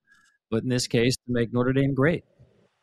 but 0.52 0.64
in 0.64 0.70
this 0.70 0.88
case, 0.88 1.16
to 1.16 1.24
make 1.28 1.52
Notre 1.52 1.74
Dame 1.74 1.94
great. 1.94 2.24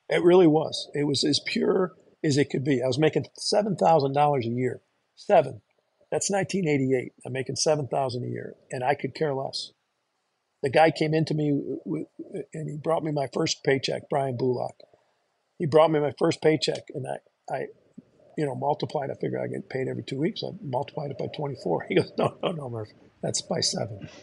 It 0.09 0.23
really 0.23 0.47
was. 0.47 0.91
It 0.95 1.05
was 1.05 1.25
as 1.25 1.41
pure 1.47 1.93
as 2.25 2.37
it 2.37 2.51
could 2.51 2.65
be. 2.65 2.83
I 2.83 2.87
was 2.87 2.99
making 2.99 3.27
seven 3.37 3.77
thousand 3.77 4.13
dollars 4.13 4.47
a 4.47 4.51
year. 4.51 4.81
Seven. 5.15 5.61
That's 6.14 6.31
1988. 6.31 7.12
I'm 7.27 7.33
making 7.33 7.57
seven 7.57 7.88
thousand 7.88 8.24
a 8.24 8.29
year, 8.29 8.55
and 8.70 8.85
I 8.85 8.94
could 8.94 9.14
care 9.14 9.35
less. 9.35 9.72
The 10.62 10.70
guy 10.70 10.92
came 10.92 11.12
into 11.12 11.35
me 11.35 11.48
and 12.55 12.70
he 12.70 12.79
brought 12.79 13.03
me 13.03 13.12
my 13.12 13.27
first 13.35 13.64
paycheck, 13.64 14.09
Brian 14.09 14.37
Bullock 14.37 14.77
he 15.59 15.66
brought 15.66 15.90
me 15.90 16.00
my 16.00 16.12
first 16.18 16.42
paycheck, 16.42 16.85
and 16.94 17.07
I, 17.07 17.55
I, 17.55 17.66
you 18.37 18.44
know, 18.44 18.55
multiplied. 18.55 19.11
I 19.11 19.14
figured 19.14 19.40
I 19.42 19.46
get 19.46 19.68
paid 19.68 19.88
every 19.88 20.03
two 20.03 20.18
weeks. 20.18 20.42
I 20.44 20.50
multiplied 20.62 21.11
it 21.11 21.18
by 21.18 21.27
24. 21.35 21.87
He 21.88 21.94
goes, 21.94 22.12
no, 22.18 22.37
no, 22.42 22.53
no, 22.53 22.70
Murph, 22.70 22.88
that's 23.22 23.42
by 23.42 23.61
seven. 23.61 24.09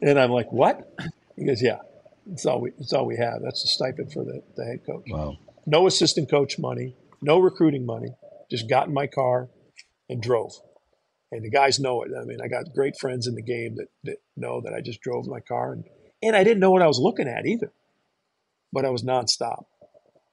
and 0.00 0.18
I'm 0.18 0.30
like, 0.30 0.52
what? 0.52 0.94
He 1.36 1.44
goes, 1.44 1.62
yeah, 1.62 1.78
it's 2.30 2.46
all 2.46 2.60
we, 2.60 2.70
it's 2.78 2.92
all 2.92 3.06
we 3.06 3.16
have. 3.16 3.42
That's 3.42 3.62
the 3.62 3.68
stipend 3.68 4.12
for 4.12 4.24
the, 4.24 4.42
the 4.56 4.64
head 4.64 4.86
coach. 4.86 5.04
Wow. 5.08 5.36
No 5.66 5.86
assistant 5.86 6.30
coach 6.30 6.58
money, 6.58 6.96
no 7.20 7.38
recruiting 7.38 7.84
money. 7.86 8.14
Just 8.52 8.70
got 8.70 8.86
in 8.86 8.94
my 8.94 9.08
car 9.08 9.48
and 10.08 10.22
drove. 10.22 10.52
And 11.32 11.44
the 11.44 11.50
guys 11.50 11.80
know 11.80 12.02
it. 12.02 12.10
I 12.16 12.24
mean, 12.24 12.38
I 12.40 12.46
got 12.46 12.72
great 12.74 12.94
friends 13.00 13.26
in 13.26 13.34
the 13.34 13.42
game 13.42 13.76
that, 13.76 13.88
that 14.04 14.18
know 14.36 14.60
that 14.60 14.74
I 14.74 14.80
just 14.80 15.00
drove 15.00 15.26
my 15.26 15.40
car 15.40 15.72
and, 15.72 15.84
and 16.22 16.36
I 16.36 16.44
didn't 16.44 16.60
know 16.60 16.70
what 16.70 16.82
I 16.82 16.86
was 16.86 17.00
looking 17.00 17.26
at 17.26 17.46
either 17.46 17.72
but 18.72 18.84
I 18.84 18.90
was 18.90 19.02
nonstop. 19.02 19.66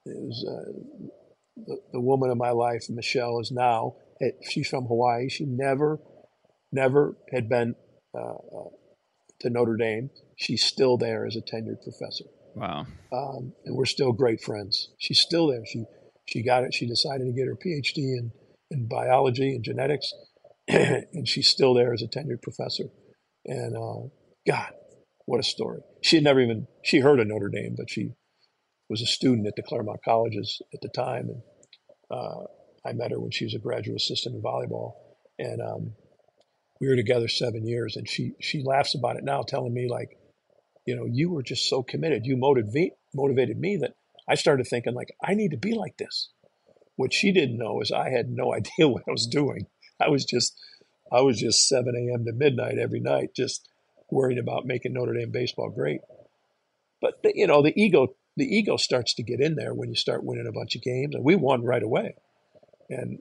It 0.06 0.18
was 0.18 0.46
uh, 0.48 1.22
the, 1.58 1.78
the, 1.92 2.00
woman 2.00 2.30
of 2.30 2.38
my 2.38 2.52
life, 2.52 2.86
Michelle, 2.90 3.40
is 3.40 3.52
now. 3.52 3.96
she's 4.50 4.68
from 4.68 4.86
Hawaii. 4.86 5.30
She 5.30 5.46
never, 5.46 6.00
never 6.72 7.16
had 7.32 7.50
been 7.50 7.76
uh, 8.16 8.36
uh, 8.36 8.70
to 9.42 9.50
Notre 9.50 9.76
Dame. 9.76 10.10
She's 10.38 10.64
still 10.64 10.98
there 10.98 11.26
as 11.26 11.36
a 11.36 11.42
tenured 11.42 11.84
professor. 11.84 12.26
Wow. 12.56 12.88
Um, 13.12 13.54
and 13.66 13.76
we're 13.76 13.86
still 13.86 14.14
great 14.14 14.42
friends. 14.42 14.90
She's 14.98 15.20
still 15.20 15.48
there. 15.48 15.66
She 15.66 15.86
she 16.30 16.44
got 16.44 16.64
it. 16.64 16.74
She 16.74 16.88
decided 16.88 17.26
to 17.26 17.34
get 17.34 17.48
her 17.48 17.56
PhD 17.56 17.98
in 17.98 18.32
in 18.72 18.88
biology 18.88 19.56
and 19.56 19.64
genetics, 19.64 20.14
and 20.68 21.28
she's 21.28 21.50
still 21.50 21.74
there 21.74 21.94
as 21.94 22.04
a 22.04 22.08
tenured 22.08 22.44
professor. 22.44 22.86
And 23.46 23.76
uh, 23.76 24.10
God, 24.48 24.74
what 25.26 25.40
a 25.40 25.44
story! 25.44 25.80
She 26.02 26.18
had 26.18 26.24
never 26.24 26.40
even 26.40 26.68
she 26.84 27.00
heard 27.00 27.20
of 27.20 27.28
Notre 27.28 27.50
Dame, 27.50 27.76
but 27.76 27.90
she 27.90 28.12
was 28.90 29.02
a 29.02 29.08
student 29.08 29.48
at 29.48 29.56
the 29.56 29.64
Claremont 29.64 30.02
Colleges 30.06 30.62
at 30.74 30.82
the 30.82 30.90
time, 30.90 31.30
and 31.30 31.42
uh, 32.12 32.44
I 32.86 32.94
met 32.94 33.12
her 33.12 33.20
when 33.20 33.32
she 33.32 33.46
was 33.46 33.56
a 33.56 33.60
graduate 33.60 33.98
assistant 33.98 34.36
in 34.36 34.42
volleyball, 34.42 34.94
and 35.40 35.62
um, 35.62 35.94
we 36.80 36.88
were 36.88 36.96
together 36.96 37.28
seven 37.28 37.66
years. 37.66 37.96
And 37.96 38.08
she 38.08 38.34
she 38.40 38.64
laughs 38.64 38.94
about 38.94 39.18
it 39.18 39.24
now, 39.24 39.42
telling 39.42 39.74
me 39.74 39.88
like, 39.90 40.18
you 40.86 40.96
know, 40.96 41.06
you 41.06 41.32
were 41.32 41.44
just 41.44 41.68
so 41.68 41.82
committed. 41.82 42.26
You 42.26 42.38
motivated 42.38 42.94
motivated 43.16 43.58
me 43.58 43.78
that 43.78 43.96
I 44.30 44.36
started 44.36 44.68
thinking 44.68 44.94
like 44.94 45.10
I 45.24 45.34
need 45.34 45.52
to 45.52 45.58
be 45.58 45.74
like 45.74 45.98
this. 45.98 46.30
What 46.96 47.14
she 47.14 47.32
didn't 47.32 47.58
know 47.58 47.82
is 47.82 47.92
I 47.92 48.10
had 48.10 48.30
no 48.30 48.54
idea 48.60 48.88
what 48.88 49.04
I 49.08 49.12
was 49.12 49.28
doing. 49.28 49.68
I 50.00 50.10
was 50.10 50.26
just 50.26 50.58
I 51.12 51.22
was 51.22 51.40
just 51.40 51.68
7 51.68 51.96
a.m. 51.96 52.26
to 52.26 52.34
midnight 52.34 52.78
every 52.78 53.00
night, 53.00 53.32
just 53.36 53.68
worrying 54.12 54.40
about 54.40 54.66
making 54.66 54.94
Notre 54.94 55.14
Dame 55.14 55.32
baseball 55.32 55.72
great. 55.72 56.02
But 57.02 57.24
the, 57.24 57.32
you 57.34 57.48
know, 57.48 57.64
the 57.64 57.74
ego 57.76 58.16
the 58.38 58.46
ego 58.46 58.78
starts 58.78 59.14
to 59.16 59.24
get 59.24 59.42
in 59.42 59.56
there 59.56 59.74
when 59.74 59.90
you 59.90 59.96
start 59.96 60.24
winning 60.24 60.48
a 60.48 60.52
bunch 60.52 60.76
of 60.76 60.82
games, 60.82 61.16
and 61.16 61.24
we 61.24 61.36
won 61.36 61.64
right 61.64 61.84
away. 61.84 62.16
And 62.90 63.20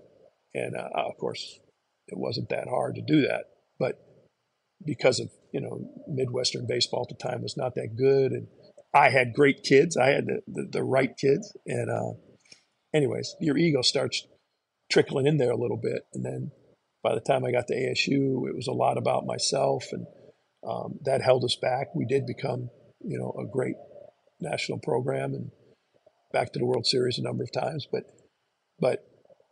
and 0.54 0.76
uh, 0.76 0.88
of 0.94 1.16
course, 1.18 1.58
it 2.08 2.18
wasn't 2.18 2.50
that 2.50 2.68
hard 2.68 2.96
to 2.96 3.02
do 3.02 3.22
that, 3.22 3.44
but 3.78 3.98
because 4.84 5.20
of 5.20 5.30
you 5.52 5.60
know 5.60 5.80
Midwestern 6.06 6.66
baseball 6.66 7.06
at 7.08 7.16
the 7.16 7.28
time 7.28 7.42
was 7.42 7.56
not 7.56 7.74
that 7.74 7.96
good, 7.96 8.32
and 8.32 8.48
I 8.94 9.10
had 9.10 9.34
great 9.34 9.62
kids. 9.62 9.96
I 9.96 10.08
had 10.08 10.26
the 10.26 10.40
the, 10.46 10.68
the 10.70 10.84
right 10.84 11.16
kids, 11.16 11.54
and 11.66 11.90
uh, 11.90 12.12
anyways, 12.94 13.36
your 13.40 13.56
ego 13.56 13.82
starts 13.82 14.26
trickling 14.90 15.26
in 15.26 15.36
there 15.36 15.50
a 15.50 15.56
little 15.56 15.76
bit, 15.76 16.02
and 16.14 16.24
then 16.24 16.50
by 17.02 17.14
the 17.14 17.20
time 17.20 17.44
I 17.44 17.52
got 17.52 17.66
to 17.68 17.74
ASU, 17.74 18.48
it 18.48 18.56
was 18.56 18.66
a 18.66 18.72
lot 18.72 18.98
about 18.98 19.26
myself, 19.26 19.86
and 19.92 20.06
um, 20.66 20.98
that 21.04 21.22
held 21.22 21.44
us 21.44 21.56
back. 21.56 21.94
We 21.94 22.04
did 22.04 22.26
become, 22.26 22.70
you 23.00 23.18
know, 23.18 23.34
a 23.38 23.46
great 23.46 23.76
national 24.40 24.78
program 24.78 25.34
and 25.34 25.50
back 26.32 26.52
to 26.52 26.58
the 26.58 26.66
World 26.66 26.86
Series 26.86 27.18
a 27.18 27.22
number 27.22 27.42
of 27.42 27.52
times, 27.52 27.86
but 27.90 28.04
but 28.80 29.04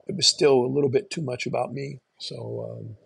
it 0.07 0.15
was 0.15 0.27
still 0.27 0.65
a 0.65 0.73
little 0.73 0.91
bit 0.91 1.11
too 1.11 1.23
much 1.23 1.47
about 1.47 1.73
me. 1.73 1.99
So 2.21 2.69
um, 2.71 2.97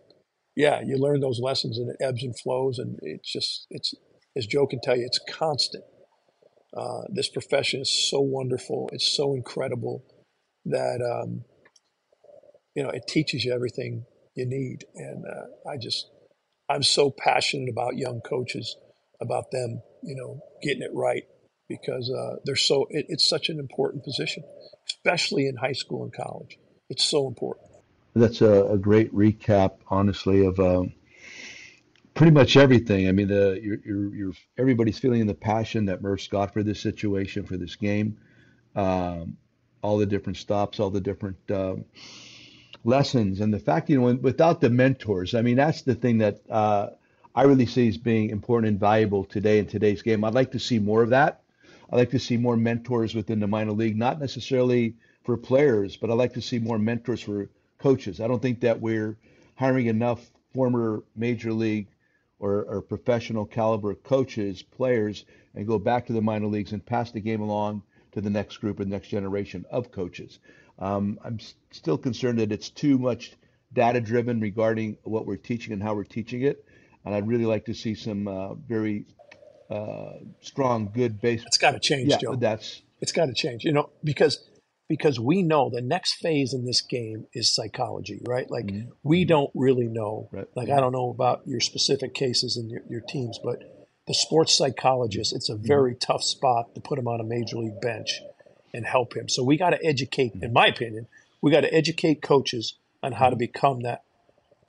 yeah, 0.57 0.81
you 0.85 0.97
learn 0.97 1.21
those 1.21 1.41
lessons 1.41 1.79
and 1.79 1.91
it 1.91 1.97
ebbs 2.01 2.23
and 2.23 2.39
flows, 2.39 2.79
and 2.79 2.99
it's 3.03 3.33
just 3.33 3.67
it's 3.71 3.95
as 4.37 4.47
Joe 4.47 4.67
can 4.67 4.81
tell 4.81 4.97
you, 4.97 5.05
it's 5.05 5.21
constant. 5.29 5.85
Uh, 6.77 7.03
this 7.09 7.29
profession 7.29 7.81
is 7.81 8.11
so 8.11 8.21
wonderful, 8.21 8.89
it's 8.93 9.17
so 9.17 9.35
incredible 9.35 10.05
that 10.67 11.01
um, 11.03 11.45
you 12.75 12.83
know 12.83 12.91
it 12.91 13.07
teaches 13.09 13.45
you 13.45 13.53
everything 13.53 14.05
you 14.35 14.47
need, 14.47 14.85
and 14.95 15.25
uh, 15.25 15.69
I 15.69 15.77
just 15.77 16.07
I'm 16.69 16.83
so 16.85 17.11
passionate 17.11 17.69
about 17.69 17.97
young 17.97 18.21
coaches, 18.21 18.77
about 19.21 19.51
them, 19.51 19.83
you 20.03 20.15
know, 20.15 20.41
getting 20.63 20.83
it 20.83 20.93
right 20.95 21.25
because 21.69 22.11
uh, 22.11 22.37
they're 22.45 22.57
so 22.57 22.87
it, 22.91 23.07
it's 23.09 23.29
such 23.29 23.49
an 23.49 23.59
important 23.59 24.05
position, 24.05 24.45
especially 24.89 25.47
in 25.47 25.57
high 25.57 25.73
school 25.73 26.05
and 26.05 26.13
college. 26.13 26.59
It's 26.89 27.05
so 27.05 27.27
important. 27.27 27.69
That's 28.15 28.41
a, 28.41 28.65
a 28.65 28.79
great 28.79 29.15
recap, 29.15 29.79
honestly, 29.89 30.45
of 30.45 30.59
um, 30.59 30.93
pretty 32.21 32.33
much 32.33 32.59
everything. 32.59 33.09
I 33.09 33.13
mean, 33.13 33.29
the 33.29 33.59
you're, 33.63 33.79
you're, 33.83 34.15
you're, 34.15 34.33
everybody's 34.59 34.99
feeling 34.99 35.25
the 35.27 35.33
passion 35.33 35.87
that 35.87 36.03
Murph's 36.03 36.29
got 36.29 36.53
for 36.53 36.63
this 36.63 36.79
situation, 36.79 37.47
for 37.47 37.57
this 37.57 37.77
game, 37.77 38.19
um, 38.77 39.39
all 39.81 39.97
the 39.97 40.05
different 40.05 40.37
stops, 40.37 40.81
all 40.81 40.91
the 40.91 41.01
different 41.01 41.39
um, 41.51 41.87
lessons, 42.85 43.41
and 43.41 43.55
the 43.55 43.59
fact, 43.59 43.89
you 43.89 43.99
know, 43.99 44.13
without 44.17 44.61
the 44.61 44.69
mentors, 44.69 45.35
I 45.35 45.41
mean, 45.41 45.57
that's 45.57 45.81
the 45.81 45.95
thing 45.95 46.19
that 46.19 46.43
uh, 46.51 46.91
I 47.35 47.45
really 47.45 47.65
see 47.65 47.89
as 47.89 47.97
being 47.97 48.29
important 48.29 48.69
and 48.69 48.79
valuable 48.79 49.25
today 49.25 49.59
in 49.59 49.67
today's 49.67 50.03
game. 50.03 50.23
I'd 50.23 50.35
like 50.35 50.53
to 50.53 50.59
see 50.59 50.79
more 50.79 51.03
of 51.03 51.09
that. 51.09 51.41
I'd 51.91 51.97
like 51.97 52.11
to 52.11 52.19
see 52.19 52.37
more 52.37 52.55
mentors 52.59 53.15
within 53.15 53.41
the 53.41 53.47
minor 53.47 53.73
league, 53.73 53.97
not 53.97 54.21
necessarily 54.21 54.95
for 55.25 55.39
players, 55.39 55.97
but 55.97 56.11
I'd 56.11 56.19
like 56.19 56.35
to 56.35 56.43
see 56.43 56.59
more 56.59 56.79
mentors 56.79 57.23
for 57.23 57.49
coaches. 57.79 58.21
I 58.21 58.29
don't 58.29 58.43
think 58.43 58.61
that 58.61 58.79
we're 58.79 59.17
hiring 59.55 59.87
enough 59.87 60.31
former 60.53 61.03
major 61.17 61.55
league 61.55 61.87
or, 62.41 62.65
or 62.65 62.83
professional 62.83 63.45
caliber 63.45 63.95
coaches, 63.95 64.63
players, 64.63 65.25
and 65.55 65.67
go 65.67 65.79
back 65.79 66.07
to 66.07 66.13
the 66.13 66.23
minor 66.23 66.47
leagues 66.47 66.73
and 66.73 66.85
pass 66.85 67.13
the 67.13 67.21
game 67.21 67.41
along 67.41 67.83
to 68.13 68.21
the 68.21 68.31
next 68.31 68.57
group 68.57 68.81
and 68.81 68.91
next 68.91 69.09
generation 69.09 69.65
of 69.71 69.93
coaches. 69.93 70.41
Um, 70.79 71.19
I'm 71.23 71.39
s- 71.39 71.55
still 71.71 71.99
concerned 71.99 72.39
that 72.39 72.51
it's 72.51 72.71
too 72.71 72.99
much 72.99 73.35
data 73.73 74.01
driven 74.01 74.41
regarding 74.41 74.97
what 75.03 75.27
we're 75.27 75.37
teaching 75.37 75.73
and 75.73 75.83
how 75.83 75.95
we're 75.95 76.05
teaching 76.05 76.43
it. 76.43 76.65
And 77.05 77.15
I'd 77.15 77.29
really 77.29 77.47
like 77.47 77.67
to 77.67 77.75
see 77.75 77.95
some 77.95 78.27
uh, 78.27 78.55
very 78.55 79.05
uh, 79.71 80.15
strong, 80.41 80.91
good 80.93 81.21
base. 81.21 81.43
It's 81.47 81.59
got 81.59 81.73
to 81.73 81.79
change, 81.79 82.11
yeah, 82.11 82.19
Joe. 82.19 82.35
That's 82.35 82.83
it's 83.01 83.13
got 83.13 83.27
to 83.27 83.35
change. 83.35 83.65
You 83.65 83.73
know, 83.73 83.91
because 84.03 84.50
because 84.91 85.21
we 85.21 85.45
know 85.45 85.71
the 85.71 85.81
next 85.81 86.15
phase 86.15 86.53
in 86.53 86.65
this 86.65 86.81
game 86.81 87.25
is 87.33 87.55
psychology, 87.55 88.21
right? 88.27 88.51
Like 88.51 88.67
mm-hmm. 88.67 88.91
we 89.05 89.25
don't 89.25 89.53
really 89.55 89.87
know. 89.87 90.29
Right. 90.33 90.49
Like 90.57 90.69
I 90.69 90.81
don't 90.81 90.91
know 90.91 91.11
about 91.11 91.43
your 91.47 91.61
specific 91.61 92.13
cases 92.13 92.57
and 92.57 92.69
your, 92.69 92.81
your 92.89 93.01
teams, 93.01 93.39
but 93.39 93.63
the 94.09 94.15
sports 94.15 94.53
psychologist, 94.53 95.33
it's 95.33 95.49
a 95.49 95.55
mm-hmm. 95.55 95.65
very 95.65 95.93
mm-hmm. 95.93 96.13
tough 96.13 96.25
spot 96.25 96.75
to 96.75 96.81
put 96.81 96.99
him 96.99 97.07
on 97.07 97.21
a 97.21 97.23
major 97.23 97.57
league 97.57 97.81
bench. 97.81 98.21
and 98.75 98.85
help 98.85 99.17
him. 99.17 99.29
So 99.29 99.45
we 99.45 99.57
got 99.57 99.71
to 99.71 99.85
educate, 99.85 100.33
in 100.43 100.53
my 100.53 100.67
opinion, 100.67 101.07
we 101.41 101.53
got 101.53 101.61
to 101.61 101.73
educate 101.73 102.21
coaches 102.21 102.75
on 103.01 103.13
how 103.13 103.31
to 103.31 103.37
become 103.37 103.83
that 103.83 104.03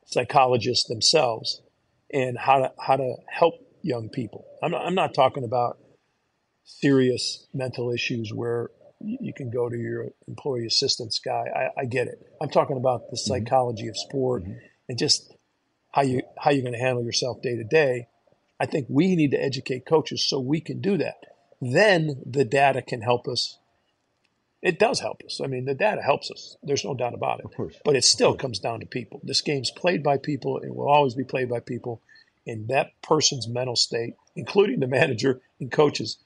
psychologist 0.06 0.88
themselves 0.88 1.62
and 2.14 2.38
how 2.38 2.60
to 2.60 2.72
how 2.80 2.98
to 2.98 3.16
help 3.28 3.56
young 3.82 4.10
people. 4.10 4.46
I'm 4.62 4.70
not, 4.70 4.86
I'm 4.86 4.96
not 4.96 5.16
talking 5.16 5.44
about 5.44 5.80
serious 6.64 7.48
mental 7.54 7.92
issues 7.92 8.32
where 8.32 8.70
you 9.04 9.34
can 9.34 9.50
go 9.50 9.70
to 9.70 9.78
your 9.78 10.08
employee 10.28 10.66
assistance 10.66 11.20
guy. 11.20 11.46
I, 11.56 11.82
I 11.82 11.86
get 11.86 12.08
it. 12.08 12.26
I'm 12.42 12.50
talking 12.50 12.78
about 12.78 13.10
the 13.10 13.18
mm-hmm. 13.18 13.44
psychology 13.44 13.88
of 13.88 13.98
sport 13.98 14.44
mm-hmm. 14.44 14.60
and 14.90 14.98
just 14.98 15.34
how 15.92 16.04
you 16.04 16.22
how 16.38 16.52
you're 16.52 16.64
going 16.64 16.74
to 16.74 16.80
handle 16.80 17.04
yourself 17.04 17.42
day 17.42 17.56
to 17.56 17.64
day. 17.64 18.08
I 18.60 18.66
think 18.66 18.88
we 18.90 19.16
need 19.16 19.32
to 19.32 19.44
educate 19.44 19.86
coaches 19.86 20.24
so 20.28 20.40
we 20.40 20.62
can 20.62 20.82
do 20.82 20.98
that. 20.98 21.26
Then 21.62 22.22
the 22.26 22.46
data 22.46 22.82
can 22.82 23.02
help 23.02 23.28
us. 23.28 23.58
It 24.62 24.78
does 24.78 25.00
help 25.00 25.24
us. 25.26 25.42
I 25.44 25.48
mean, 25.48 25.66
the 25.66 25.74
data 25.74 26.02
helps 26.02 26.30
us. 26.30 26.56
There's 26.62 26.86
no 26.86 26.94
doubt 26.94 27.16
about 27.16 27.40
it. 27.40 27.46
Of 27.46 27.56
course. 27.56 27.76
But 27.84 27.96
it 27.96 28.04
still 28.04 28.36
comes 28.36 28.60
down 28.60 28.80
to 28.82 28.86
people. 28.86 29.20
This 29.24 29.42
game's 29.42 29.72
played 29.72 30.04
by 30.04 30.18
people. 30.18 30.60
It 30.60 30.76
will 30.76 30.90
always 30.90 31.16
be 31.16 31.24
played 31.24 31.50
by 31.50 31.60
people. 31.60 32.02
And 32.46 32.68
that 32.68 32.92
person's 33.02 33.48
mental 33.48 33.76
state, 33.76 34.14
including 34.36 34.80
the 34.80 34.88
manager 35.00 35.42
and 35.60 35.72
coaches, 35.72 36.18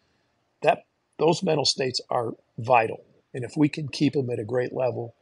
that 0.62 0.86
those 1.18 1.44
mental 1.44 1.66
states 1.66 2.02
are 2.10 2.34
vital. 2.58 3.04
And 3.34 3.44
if 3.44 3.52
we 3.58 3.70
can 3.70 3.88
keep 3.88 4.14
them 4.14 4.30
at 4.30 4.40
a 4.40 4.46
great 4.46 4.74
level, 4.74 5.16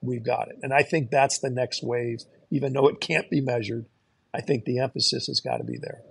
we've 0.00 0.24
got 0.24 0.48
it. 0.48 0.56
And 0.62 0.72
I 0.72 0.82
think 0.82 1.10
that's 1.10 1.38
the 1.38 1.50
next 1.50 1.82
wave, 1.82 2.20
even 2.50 2.72
though 2.72 2.88
it 2.88 3.00
can't 3.00 3.28
be 3.30 3.40
measured. 3.40 3.86
I 4.32 4.40
think 4.40 4.64
the 4.64 4.80
emphasis 4.80 5.26
has 5.26 5.40
got 5.40 5.58
to 5.58 5.64
be 5.64 5.78
there. 5.80 6.02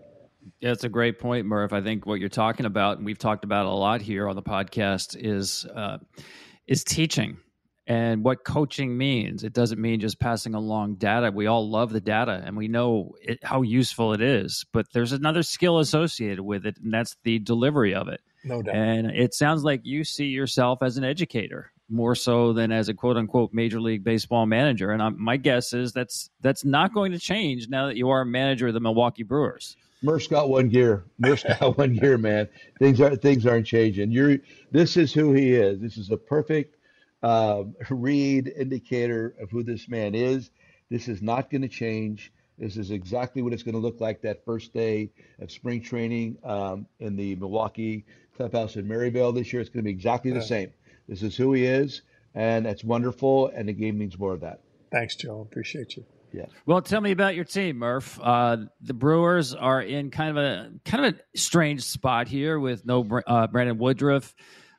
Yeah, 0.60 0.72
it's 0.72 0.84
a 0.84 0.90
great 0.90 1.20
point, 1.20 1.46
Murph. 1.46 1.74
I 1.74 1.82
think 1.82 2.06
what 2.06 2.20
you're 2.20 2.30
talking 2.30 2.66
about, 2.66 2.98
and 2.98 3.06
we've 3.06 3.18
talked 3.18 3.46
about 3.46 3.66
a 3.66 3.72
lot 3.72 4.02
here 4.02 4.28
on 4.28 4.36
the 4.36 4.42
podcast, 4.42 5.16
is 5.20 5.66
uh, 5.66 5.98
is 6.68 6.84
teaching 6.84 7.38
and 7.86 8.24
what 8.24 8.44
coaching 8.44 8.98
means. 8.98 9.44
It 9.44 9.54
doesn't 9.54 9.82
mean 9.82 10.00
just 10.00 10.20
passing 10.20 10.54
along 10.54 10.96
data. 10.96 11.32
We 11.32 11.48
all 11.48 11.70
love 11.70 11.92
the 11.92 12.02
data 12.02 12.42
and 12.46 12.56
we 12.56 12.68
know 12.68 13.16
it, 13.22 13.40
how 13.44 13.62
useful 13.62 14.14
it 14.14 14.22
is, 14.22 14.66
but 14.72 14.86
there's 14.94 15.12
another 15.12 15.44
skill 15.44 15.80
associated 15.80 16.42
with 16.42 16.66
it, 16.66 16.78
and 16.82 16.94
that's 16.94 17.16
the 17.24 17.40
delivery 17.40 17.94
of 17.94 18.08
it. 18.08 18.22
No 18.44 18.62
doubt. 18.62 18.76
And 18.76 19.08
it 19.08 19.34
sounds 19.34 19.64
like 19.64 19.82
you 19.84 20.04
see 20.04 20.26
yourself 20.26 20.84
as 20.84 20.98
an 20.98 21.04
educator 21.04 21.72
more 21.90 22.16
so 22.16 22.54
than 22.54 22.72
as 22.72 22.90
a 22.90 22.94
quote 22.94 23.18
unquote 23.18 23.54
major 23.54 23.80
league 23.80 24.04
baseball 24.04 24.46
manager. 24.46 24.92
And 24.92 25.02
I'm, 25.02 25.22
my 25.22 25.38
guess 25.38 25.74
is 25.74 25.94
that's 25.94 26.30
that's 26.42 26.66
not 26.66 26.94
going 26.94 27.12
to 27.12 27.20
change 27.20 27.70
now 27.70 27.88
that 27.88 27.96
you 27.96 28.10
are 28.10 28.22
a 28.22 28.26
manager 28.26 28.68
of 28.68 28.74
the 28.74 28.80
Milwaukee 28.80 29.24
Brewers. 29.24 29.78
Murph's 30.02 30.28
got 30.28 30.50
one 30.50 30.68
gear. 30.68 31.06
Murph's 31.18 31.44
got 31.44 31.78
one 31.78 31.94
gear, 31.94 32.18
man. 32.18 32.50
Things 32.80 33.00
are 33.00 33.16
things 33.16 33.46
aren't 33.46 33.66
changing. 33.68 34.12
You're 34.12 34.40
this 34.72 34.98
is 34.98 35.14
who 35.14 35.34
he 35.34 35.54
is. 35.54 35.80
This 35.80 35.98
is 35.98 36.12
a 36.12 36.18
perfect 36.18 36.78
uh, 37.22 37.64
read 37.90 38.52
indicator 38.58 39.36
of 39.40 39.50
who 39.50 39.64
this 39.64 39.88
man 39.88 40.14
is. 40.16 40.52
This 40.90 41.08
is 41.08 41.22
not 41.22 41.50
going 41.50 41.62
to 41.62 41.70
change. 41.70 42.34
This 42.58 42.78
is 42.78 42.92
exactly 42.92 43.42
what 43.42 43.54
it's 43.54 43.64
going 43.64 43.74
to 43.74 43.82
look 43.82 44.00
like 44.00 44.22
that 44.22 44.46
first 44.46 44.74
day 44.74 45.10
of 45.40 45.52
spring 45.52 45.82
training 45.82 46.38
um, 46.44 46.86
in 47.00 47.16
the 47.16 47.36
Milwaukee 47.36 48.06
clubhouse 48.36 48.76
in 48.76 48.88
Maryvale 48.88 49.32
this 49.32 49.52
year. 49.54 49.62
It's 49.62 49.70
going 49.70 49.84
to 49.84 49.88
be 49.88 49.92
exactly 49.92 50.32
the 50.32 50.42
same. 50.42 50.72
This 51.08 51.22
is 51.22 51.36
who 51.36 51.54
he 51.54 51.66
is, 51.66 52.02
and 52.36 52.66
that's 52.66 52.84
wonderful. 52.84 53.48
And 53.56 53.68
the 53.68 53.74
game 53.74 53.98
means 53.98 54.18
more 54.18 54.34
of 54.34 54.42
that. 54.42 54.62
Thanks, 54.92 55.16
Joe. 55.16 55.42
Appreciate 55.42 55.98
you. 55.98 56.06
Yeah. 56.32 56.46
Well, 56.66 56.82
tell 56.82 57.02
me 57.02 57.12
about 57.12 57.36
your 57.36 57.46
team, 57.46 57.78
Murph. 57.78 58.20
Uh, 58.22 58.58
the 58.82 58.94
Brewers 58.94 59.54
are 59.54 59.82
in 59.82 60.10
kind 60.10 60.32
of 60.32 60.38
a 60.38 60.72
kind 60.84 61.06
of 61.06 61.14
a 61.14 61.38
strange 61.38 61.84
spot 61.84 62.28
here 62.28 62.60
with 62.60 62.86
no 62.86 63.08
uh, 63.28 63.48
Brandon 63.48 63.78
Woodruff. 63.78 64.34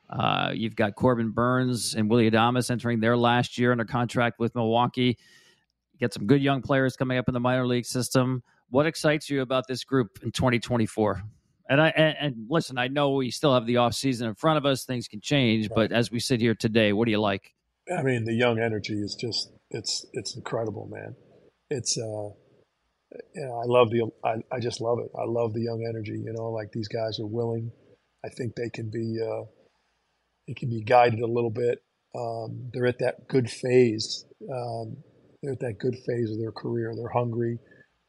Uh, 0.09 0.51
you've 0.53 0.75
got 0.75 0.95
Corbin 0.95 1.31
Burnes 1.31 1.95
and 1.95 2.09
Willy 2.09 2.29
Adames 2.29 2.69
entering 2.69 2.99
their 2.99 3.17
last 3.17 3.57
year 3.57 3.71
under 3.71 3.85
contract 3.85 4.39
with 4.39 4.53
Milwaukee. 4.53 5.17
You 5.93 5.99
get 5.99 6.13
some 6.13 6.27
good 6.27 6.41
young 6.41 6.61
players 6.61 6.97
coming 6.97 7.17
up 7.17 7.27
in 7.29 7.33
the 7.33 7.39
minor 7.39 7.65
league 7.65 7.85
system. 7.85 8.43
What 8.69 8.85
excites 8.85 9.29
you 9.29 9.41
about 9.41 9.65
this 9.67 9.83
group 9.83 10.19
in 10.23 10.31
2024? 10.31 11.23
And 11.67 11.81
I 11.81 11.89
and, 11.89 12.15
and 12.19 12.35
listen, 12.49 12.77
I 12.77 12.87
know 12.87 13.11
we 13.11 13.31
still 13.31 13.53
have 13.53 13.65
the 13.65 13.77
off 13.77 13.93
season 13.93 14.27
in 14.27 14.35
front 14.35 14.57
of 14.57 14.65
us. 14.65 14.85
Things 14.85 15.07
can 15.07 15.21
change, 15.21 15.69
right. 15.69 15.75
but 15.75 15.91
as 15.91 16.11
we 16.11 16.19
sit 16.19 16.39
here 16.39 16.53
today, 16.53 16.93
what 16.93 17.05
do 17.05 17.11
you 17.11 17.19
like? 17.19 17.53
I 17.95 18.01
mean, 18.01 18.23
the 18.23 18.33
young 18.33 18.59
energy 18.59 18.99
is 18.99 19.15
just 19.15 19.51
it's 19.71 20.05
it's 20.13 20.35
incredible, 20.35 20.87
man. 20.91 21.15
It's 21.69 21.97
uh, 21.97 22.29
you 23.33 23.45
know, 23.45 23.59
I 23.59 23.65
love 23.65 23.89
the 23.89 24.09
I, 24.23 24.35
I 24.55 24.59
just 24.59 24.81
love 24.81 24.99
it. 24.99 25.09
I 25.17 25.25
love 25.25 25.53
the 25.53 25.61
young 25.61 25.85
energy. 25.87 26.19
You 26.23 26.33
know, 26.33 26.51
like 26.51 26.71
these 26.71 26.87
guys 26.87 27.19
are 27.19 27.25
willing. 27.27 27.71
I 28.23 28.29
think 28.29 28.55
they 28.55 28.69
can 28.69 28.89
be 28.89 29.19
uh, 29.21 29.45
they 30.47 30.53
can 30.53 30.69
be 30.69 30.83
guided 30.83 31.19
a 31.19 31.27
little 31.27 31.51
bit. 31.51 31.83
Um, 32.15 32.69
they're 32.73 32.87
at 32.87 32.99
that 32.99 33.27
good 33.27 33.49
phase. 33.49 34.25
Um, 34.51 34.97
they're 35.41 35.53
at 35.53 35.59
that 35.59 35.79
good 35.79 35.95
phase 36.05 36.31
of 36.31 36.39
their 36.39 36.51
career. 36.51 36.93
They're 36.95 37.09
hungry. 37.09 37.59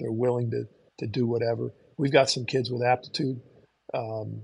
They're 0.00 0.12
willing 0.12 0.50
to 0.50 0.64
to 0.98 1.06
do 1.06 1.26
whatever. 1.26 1.72
We've 1.98 2.12
got 2.12 2.30
some 2.30 2.44
kids 2.44 2.70
with 2.70 2.82
aptitude 2.82 3.40
um, 3.94 4.42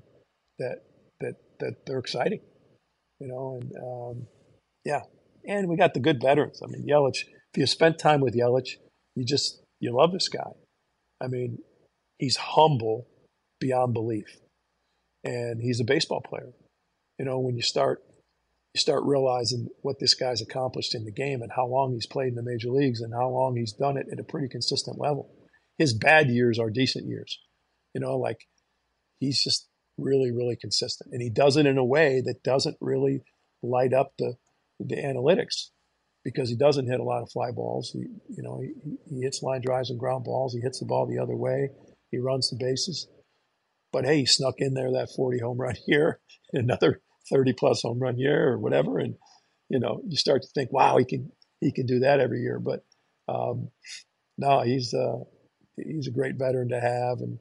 that 0.58 0.82
that 1.20 1.34
that 1.60 1.86
they're 1.86 1.98
exciting, 1.98 2.40
you 3.20 3.28
know, 3.28 3.60
and 3.60 3.72
um, 3.76 4.26
yeah, 4.84 5.02
and 5.46 5.68
we 5.68 5.76
got 5.76 5.94
the 5.94 6.00
good 6.00 6.20
veterans. 6.20 6.60
I 6.62 6.66
mean, 6.68 6.86
Yelich. 6.86 7.24
If 7.54 7.58
you 7.58 7.66
spent 7.66 7.98
time 7.98 8.20
with 8.20 8.34
Yelich, 8.34 8.76
you 9.14 9.24
just 9.24 9.60
you 9.80 9.94
love 9.94 10.12
this 10.12 10.28
guy. 10.28 10.52
I 11.20 11.28
mean, 11.28 11.58
he's 12.18 12.36
humble 12.36 13.06
beyond 13.60 13.92
belief, 13.92 14.38
and 15.24 15.60
he's 15.60 15.80
a 15.80 15.84
baseball 15.84 16.22
player. 16.22 16.52
You 17.18 17.26
know, 17.26 17.38
when 17.38 17.56
you 17.56 17.62
start 17.62 18.02
you 18.74 18.80
start 18.80 19.02
realizing 19.04 19.68
what 19.82 19.98
this 19.98 20.14
guy's 20.14 20.40
accomplished 20.40 20.94
in 20.94 21.04
the 21.04 21.12
game 21.12 21.42
and 21.42 21.52
how 21.52 21.66
long 21.66 21.92
he's 21.92 22.06
played 22.06 22.28
in 22.28 22.34
the 22.36 22.42
major 22.42 22.70
leagues 22.70 23.02
and 23.02 23.12
how 23.12 23.28
long 23.28 23.54
he's 23.54 23.72
done 23.72 23.98
it 23.98 24.06
at 24.10 24.18
a 24.18 24.24
pretty 24.24 24.48
consistent 24.48 24.98
level. 24.98 25.30
His 25.78 25.94
bad 25.94 26.28
years 26.28 26.58
are 26.58 26.70
decent 26.70 27.06
years. 27.06 27.38
You 27.94 28.00
know, 28.00 28.16
like 28.16 28.46
he's 29.18 29.42
just 29.42 29.68
really, 29.98 30.30
really 30.30 30.56
consistent. 30.56 31.12
And 31.12 31.22
he 31.22 31.30
does 31.30 31.56
it 31.56 31.66
in 31.66 31.78
a 31.78 31.84
way 31.84 32.22
that 32.24 32.42
doesn't 32.42 32.76
really 32.80 33.22
light 33.62 33.92
up 33.92 34.12
the 34.18 34.34
the 34.80 34.96
analytics 34.96 35.70
because 36.24 36.48
he 36.48 36.56
doesn't 36.56 36.88
hit 36.88 37.00
a 37.00 37.04
lot 37.04 37.22
of 37.22 37.30
fly 37.30 37.50
balls. 37.50 37.90
He, 37.92 38.00
you 38.00 38.42
know, 38.42 38.60
he, 38.60 38.96
he 39.08 39.22
hits 39.22 39.42
line 39.42 39.60
drives 39.60 39.90
and 39.90 39.98
ground 39.98 40.24
balls. 40.24 40.54
He 40.54 40.60
hits 40.60 40.80
the 40.80 40.86
ball 40.86 41.06
the 41.06 41.22
other 41.22 41.36
way. 41.36 41.70
He 42.10 42.18
runs 42.18 42.50
the 42.50 42.56
bases. 42.56 43.08
But 43.92 44.04
hey, 44.04 44.18
he 44.18 44.26
snuck 44.26 44.54
in 44.58 44.74
there 44.74 44.92
that 44.92 45.10
40 45.14 45.40
home 45.40 45.58
run 45.58 45.76
year, 45.86 46.20
another 46.52 47.00
30 47.30 47.52
plus 47.54 47.82
home 47.82 47.98
run 47.98 48.18
year 48.18 48.48
or 48.48 48.58
whatever. 48.58 48.98
And, 48.98 49.16
you 49.68 49.78
know, 49.78 50.00
you 50.06 50.16
start 50.16 50.42
to 50.42 50.48
think, 50.54 50.72
wow, 50.72 50.96
he 50.96 51.04
can, 51.04 51.32
he 51.60 51.72
can 51.72 51.86
do 51.86 52.00
that 52.00 52.20
every 52.20 52.40
year. 52.40 52.58
But, 52.58 52.84
um, 53.28 53.70
no, 54.38 54.62
he's, 54.62 54.94
uh, 54.94 55.18
he's 55.86 56.08
a 56.08 56.12
great 56.12 56.36
veteran 56.36 56.68
to 56.70 56.80
have. 56.80 57.18
And, 57.20 57.38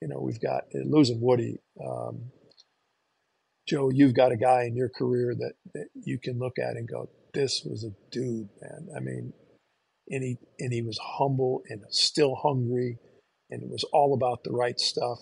you 0.00 0.08
know, 0.08 0.20
we've 0.20 0.40
got 0.40 0.64
losing 0.74 1.20
Woody, 1.20 1.58
um, 1.84 2.30
Joe, 3.68 3.90
you've 3.90 4.14
got 4.14 4.32
a 4.32 4.36
guy 4.36 4.64
in 4.64 4.74
your 4.74 4.88
career 4.88 5.34
that, 5.38 5.52
that 5.74 5.86
you 5.94 6.18
can 6.18 6.38
look 6.38 6.58
at 6.58 6.76
and 6.76 6.88
go, 6.88 7.08
this 7.32 7.62
was 7.64 7.84
a 7.84 7.94
dude, 8.10 8.48
man. 8.60 8.88
I 8.96 9.00
mean, 9.00 9.32
and 10.08 10.24
he 10.24 10.38
and 10.58 10.72
he 10.72 10.82
was 10.82 10.98
humble 10.98 11.62
and 11.68 11.82
still 11.90 12.34
hungry, 12.34 12.98
and 13.48 13.62
it 13.62 13.68
was 13.68 13.84
all 13.92 14.14
about 14.14 14.42
the 14.42 14.50
right 14.50 14.78
stuff. 14.78 15.18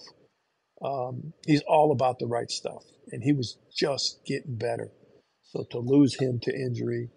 Um, 0.82 1.34
he's 1.46 1.62
all 1.68 1.92
about 1.92 2.18
the 2.18 2.26
right 2.26 2.50
stuff, 2.50 2.84
and 3.12 3.22
he 3.22 3.32
was 3.32 3.58
just 3.76 4.24
getting 4.26 4.56
better. 4.56 4.92
So 5.42 5.64
to 5.70 5.78
lose 5.78 6.18
him 6.18 6.40
to 6.42 6.54
injury, 6.54 7.10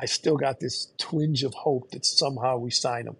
I 0.00 0.06
still 0.06 0.36
got 0.36 0.60
this 0.60 0.92
twinge 0.98 1.42
of 1.42 1.52
hope 1.52 1.90
that 1.90 2.06
somehow 2.06 2.56
we 2.56 2.70
sign 2.70 3.06
him, 3.06 3.16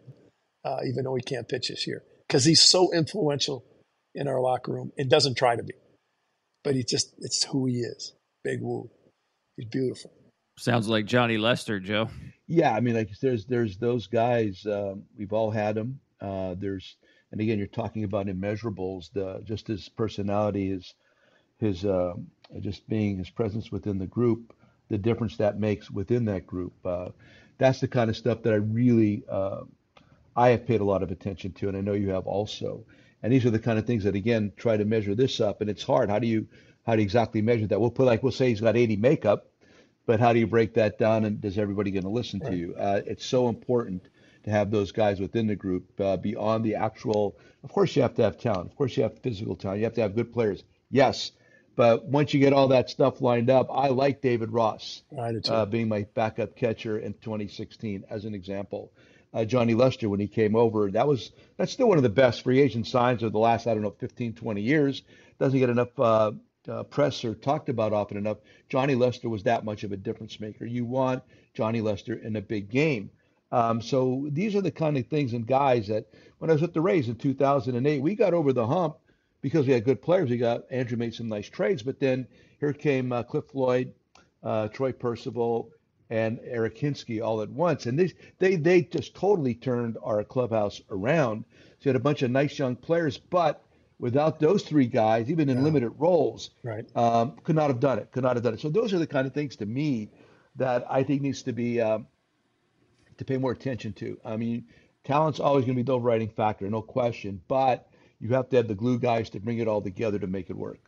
uh, 0.64 0.78
even 0.86 1.04
though 1.04 1.14
he 1.14 1.22
can't 1.22 1.48
pitch 1.48 1.68
this 1.68 1.86
year, 1.86 2.02
because 2.26 2.44
he's 2.44 2.62
so 2.62 2.92
influential 2.92 3.64
in 4.14 4.28
our 4.28 4.40
locker 4.40 4.72
room 4.72 4.92
and 4.96 5.10
doesn't 5.10 5.36
try 5.36 5.56
to 5.56 5.62
be, 5.62 5.74
but 6.62 6.74
he 6.74 6.84
just 6.84 7.14
it's 7.18 7.44
who 7.44 7.66
he 7.66 7.80
is. 7.80 8.12
Big 8.42 8.60
Woo, 8.60 8.90
he's 9.56 9.66
beautiful. 9.66 10.10
Sounds 10.58 10.88
like 10.88 11.06
Johnny 11.06 11.36
Lester, 11.36 11.80
Joe. 11.80 12.08
Yeah, 12.46 12.72
I 12.74 12.80
mean, 12.80 12.94
like 12.94 13.10
there's 13.20 13.46
there's 13.46 13.76
those 13.76 14.06
guys. 14.06 14.64
Um, 14.66 15.04
we've 15.16 15.32
all 15.32 15.50
had 15.50 15.74
them. 15.74 16.00
Uh, 16.20 16.54
there's 16.58 16.96
and 17.32 17.40
again, 17.40 17.58
you're 17.58 17.66
talking 17.66 18.04
about 18.04 18.26
immeasurables. 18.26 19.12
The 19.12 19.42
just 19.44 19.66
his 19.66 19.88
personality, 19.88 20.70
his 20.70 20.94
his 21.58 21.84
uh, 21.84 22.12
just 22.60 22.88
being 22.88 23.18
his 23.18 23.30
presence 23.30 23.72
within 23.72 23.98
the 23.98 24.06
group, 24.06 24.54
the 24.88 24.98
difference 24.98 25.38
that 25.38 25.58
makes 25.58 25.90
within 25.90 26.26
that 26.26 26.46
group. 26.46 26.74
Uh, 26.84 27.08
that's 27.58 27.80
the 27.80 27.88
kind 27.88 28.10
of 28.10 28.16
stuff 28.16 28.42
that 28.42 28.52
I 28.52 28.56
really 28.56 29.24
uh, 29.28 29.62
I 30.36 30.50
have 30.50 30.66
paid 30.66 30.80
a 30.80 30.84
lot 30.84 31.02
of 31.02 31.10
attention 31.10 31.52
to, 31.54 31.68
and 31.68 31.76
I 31.76 31.80
know 31.80 31.92
you 31.92 32.10
have 32.10 32.26
also. 32.26 32.84
And 33.22 33.32
these 33.32 33.46
are 33.46 33.50
the 33.50 33.58
kind 33.58 33.78
of 33.78 33.86
things 33.86 34.04
that 34.04 34.14
again 34.14 34.52
try 34.56 34.76
to 34.76 34.84
measure 34.84 35.14
this 35.14 35.40
up, 35.40 35.60
and 35.60 35.70
it's 35.70 35.82
hard. 35.82 36.10
How 36.10 36.18
do 36.18 36.26
you 36.26 36.46
how 36.86 36.96
do 36.96 37.02
you 37.02 37.06
exactly 37.06 37.42
measure 37.42 37.66
that? 37.66 37.80
We'll 37.80 37.90
put 37.90 38.06
like 38.06 38.22
we'll 38.22 38.32
say 38.32 38.48
he's 38.48 38.60
got 38.60 38.76
80 38.76 38.96
makeup 38.96 39.46
but 40.06 40.20
how 40.20 40.32
do 40.32 40.38
you 40.38 40.46
break 40.46 40.74
that 40.74 40.98
down 40.98 41.24
and 41.24 41.40
does 41.40 41.56
everybody 41.58 41.90
going 41.90 42.02
to 42.02 42.10
listen 42.10 42.40
right. 42.40 42.50
to 42.50 42.56
you 42.56 42.74
uh, 42.74 43.00
it's 43.06 43.24
so 43.24 43.48
important 43.48 44.02
to 44.44 44.50
have 44.50 44.70
those 44.70 44.92
guys 44.92 45.20
within 45.20 45.46
the 45.46 45.56
group 45.56 45.98
uh, 46.00 46.16
beyond 46.18 46.64
the 46.64 46.74
actual 46.74 47.36
of 47.62 47.72
course 47.72 47.96
you 47.96 48.02
have 48.02 48.14
to 48.14 48.22
have 48.22 48.38
talent 48.38 48.70
of 48.70 48.76
course 48.76 48.96
you 48.96 49.02
have 49.02 49.18
physical 49.20 49.56
talent 49.56 49.78
you 49.78 49.84
have 49.84 49.94
to 49.94 50.02
have 50.02 50.14
good 50.14 50.32
players 50.32 50.62
yes 50.90 51.32
But 51.76 52.04
once 52.04 52.32
you 52.32 52.40
get 52.40 52.52
all 52.52 52.68
that 52.68 52.88
stuff 52.88 53.20
lined 53.20 53.50
up, 53.50 53.66
I 53.68 53.88
like 53.88 54.20
David 54.20 54.52
Ross 54.52 55.02
uh, 55.48 55.66
being 55.66 55.88
my 55.88 56.06
backup 56.14 56.54
catcher 56.54 56.98
in 56.98 57.14
2016 57.14 58.04
as 58.10 58.24
an 58.24 58.34
example. 58.34 58.92
Uh, 59.34 59.44
Johnny 59.44 59.74
Lester, 59.74 60.08
when 60.08 60.20
he 60.20 60.28
came 60.28 60.54
over, 60.54 60.90
that 60.92 61.08
was 61.08 61.32
that's 61.56 61.72
still 61.72 61.88
one 61.88 61.96
of 61.96 62.04
the 62.04 62.08
best 62.08 62.42
free 62.42 62.60
agent 62.60 62.86
signs 62.86 63.22
of 63.22 63.32
the 63.32 63.38
last 63.38 63.66
I 63.66 63.74
don't 63.74 63.82
know 63.82 63.94
15, 63.98 64.34
20 64.34 64.62
years. 64.62 65.02
Doesn't 65.40 65.58
get 65.58 65.70
enough 65.70 65.98
uh, 65.98 66.32
uh, 66.68 66.84
press 66.84 67.24
or 67.24 67.34
talked 67.34 67.68
about 67.68 67.92
often 67.92 68.16
enough. 68.16 68.38
Johnny 68.68 68.94
Lester 68.94 69.28
was 69.28 69.42
that 69.42 69.64
much 69.64 69.82
of 69.82 69.90
a 69.90 69.96
difference 69.96 70.38
maker. 70.38 70.64
You 70.64 70.84
want 70.84 71.24
Johnny 71.52 71.80
Lester 71.80 72.14
in 72.14 72.36
a 72.36 72.40
big 72.40 72.70
game. 72.70 73.10
Um, 73.50 73.80
so 73.82 74.26
these 74.30 74.54
are 74.54 74.60
the 74.60 74.70
kind 74.70 74.96
of 74.96 75.06
things 75.06 75.32
and 75.32 75.46
guys 75.46 75.88
that 75.88 76.06
when 76.38 76.50
I 76.50 76.54
was 76.54 76.62
at 76.62 76.72
the 76.72 76.80
Rays 76.80 77.08
in 77.08 77.16
2008, 77.16 78.00
we 78.00 78.14
got 78.14 78.34
over 78.34 78.52
the 78.52 78.66
hump 78.66 78.96
because 79.42 79.66
we 79.66 79.72
had 79.72 79.84
good 79.84 80.00
players. 80.00 80.30
We 80.30 80.38
got 80.38 80.64
Andrew 80.70 80.96
made 80.96 81.14
some 81.14 81.28
nice 81.28 81.48
trades, 81.48 81.82
but 81.82 82.00
then 82.00 82.26
here 82.60 82.72
came 82.72 83.12
uh, 83.12 83.22
Cliff 83.24 83.44
Floyd, 83.46 83.92
uh, 84.42 84.68
Troy 84.68 84.92
Percival, 84.92 85.70
and 86.10 86.40
Eric 86.44 86.78
Hinske 86.78 87.24
all 87.24 87.40
at 87.42 87.50
once, 87.50 87.86
and 87.86 87.98
they 87.98 88.12
they 88.38 88.56
they 88.56 88.82
just 88.82 89.14
totally 89.14 89.54
turned 89.54 89.96
our 90.02 90.22
clubhouse 90.24 90.80
around. 90.90 91.44
So 91.78 91.88
you 91.88 91.88
had 91.90 91.96
a 91.96 92.00
bunch 92.00 92.22
of 92.22 92.30
nice 92.30 92.58
young 92.58 92.76
players, 92.76 93.18
but 93.18 93.64
without 93.98 94.38
those 94.38 94.62
three 94.62 94.86
guys, 94.86 95.30
even 95.30 95.48
in 95.48 95.58
yeah. 95.58 95.62
limited 95.64 95.90
roles, 95.98 96.50
right, 96.62 96.84
um, 96.96 97.36
could 97.42 97.56
not 97.56 97.68
have 97.68 97.80
done 97.80 97.98
it. 97.98 98.10
Could 98.12 98.22
not 98.22 98.36
have 98.36 98.42
done 98.44 98.54
it. 98.54 98.60
So 98.60 98.68
those 98.68 98.92
are 98.92 98.98
the 98.98 99.06
kind 99.06 99.26
of 99.26 99.32
things 99.32 99.56
to 99.56 99.66
me 99.66 100.10
that 100.56 100.84
I 100.88 101.02
think 101.02 101.22
needs 101.22 101.42
to 101.44 101.52
be 101.52 101.80
um, 101.80 102.06
to 103.18 103.24
pay 103.24 103.38
more 103.38 103.52
attention 103.52 103.92
to. 103.94 104.18
I 104.24 104.36
mean, 104.36 104.66
talent's 105.04 105.40
always 105.40 105.64
going 105.64 105.76
to 105.76 105.82
be 105.82 105.86
the 105.86 105.92
overriding 105.92 106.30
factor, 106.30 106.68
no 106.68 106.82
question, 106.82 107.40
but 107.48 107.88
you 108.20 108.34
have 108.34 108.48
to 108.50 108.56
have 108.56 108.68
the 108.68 108.74
glue 108.74 108.98
guys 108.98 109.30
to 109.30 109.40
bring 109.40 109.58
it 109.58 109.68
all 109.68 109.82
together 109.82 110.18
to 110.18 110.26
make 110.26 110.50
it 110.50 110.56
work. 110.56 110.80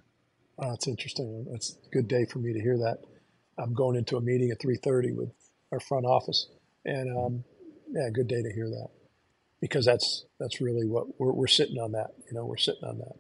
Oh, 0.58 0.70
that's 0.70 0.88
interesting. 0.88 1.46
That's 1.50 1.76
a 1.86 1.90
good 1.90 2.08
day 2.08 2.24
for 2.24 2.38
me 2.38 2.52
to 2.52 2.60
hear 2.60 2.78
that. 2.78 2.98
I'm 3.58 3.74
going 3.74 3.96
into 3.96 4.16
a 4.16 4.20
meeting 4.20 4.50
at 4.50 4.60
3:30 4.60 5.14
with 5.14 5.30
our 5.72 5.80
front 5.80 6.06
office, 6.06 6.48
and 6.84 7.16
um, 7.16 7.44
yeah, 7.90 8.08
good 8.12 8.28
day 8.28 8.42
to 8.42 8.52
hear 8.52 8.68
that 8.68 8.88
because 9.60 9.84
that's 9.84 10.26
that's 10.38 10.60
really 10.60 10.86
what 10.86 11.18
we're, 11.18 11.32
we're 11.32 11.46
sitting 11.46 11.78
on 11.78 11.92
that. 11.92 12.08
You 12.28 12.34
know, 12.36 12.44
we're 12.44 12.56
sitting 12.56 12.84
on 12.84 12.98
that. 12.98 13.14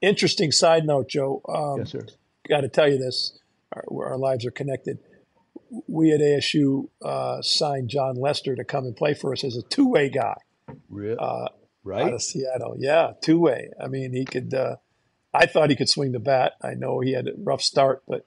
Interesting 0.00 0.52
side 0.52 0.86
note, 0.86 1.08
Joe. 1.08 1.42
Um, 1.48 1.78
yes, 1.78 1.90
sir. 1.90 2.06
Got 2.48 2.62
to 2.62 2.68
tell 2.68 2.88
you 2.88 2.98
this. 2.98 3.38
Our, 3.72 4.12
our, 4.12 4.18
lives 4.18 4.46
are 4.46 4.50
connected. 4.50 4.98
We 5.86 6.12
at 6.12 6.20
ASU 6.20 6.88
uh, 7.04 7.42
signed 7.42 7.90
Jon 7.90 8.16
Lester 8.16 8.56
to 8.56 8.64
come 8.64 8.84
and 8.84 8.96
play 8.96 9.12
for 9.12 9.32
us 9.32 9.44
as 9.44 9.56
a 9.56 9.62
two-way 9.62 10.08
guy. 10.08 10.36
Really? 10.88 11.18
Uh, 11.18 11.48
right 11.84 12.06
out 12.06 12.14
of 12.14 12.22
Seattle. 12.22 12.76
Yeah, 12.78 13.12
two 13.20 13.38
way. 13.40 13.70
I 13.82 13.88
mean, 13.88 14.12
he 14.12 14.24
could. 14.24 14.54
Uh, 14.54 14.76
I 15.34 15.46
thought 15.46 15.70
he 15.70 15.76
could 15.76 15.88
swing 15.88 16.12
the 16.12 16.18
bat. 16.18 16.52
I 16.62 16.74
know 16.74 17.00
he 17.00 17.12
had 17.12 17.28
a 17.28 17.32
rough 17.36 17.60
start, 17.60 18.02
but 18.08 18.24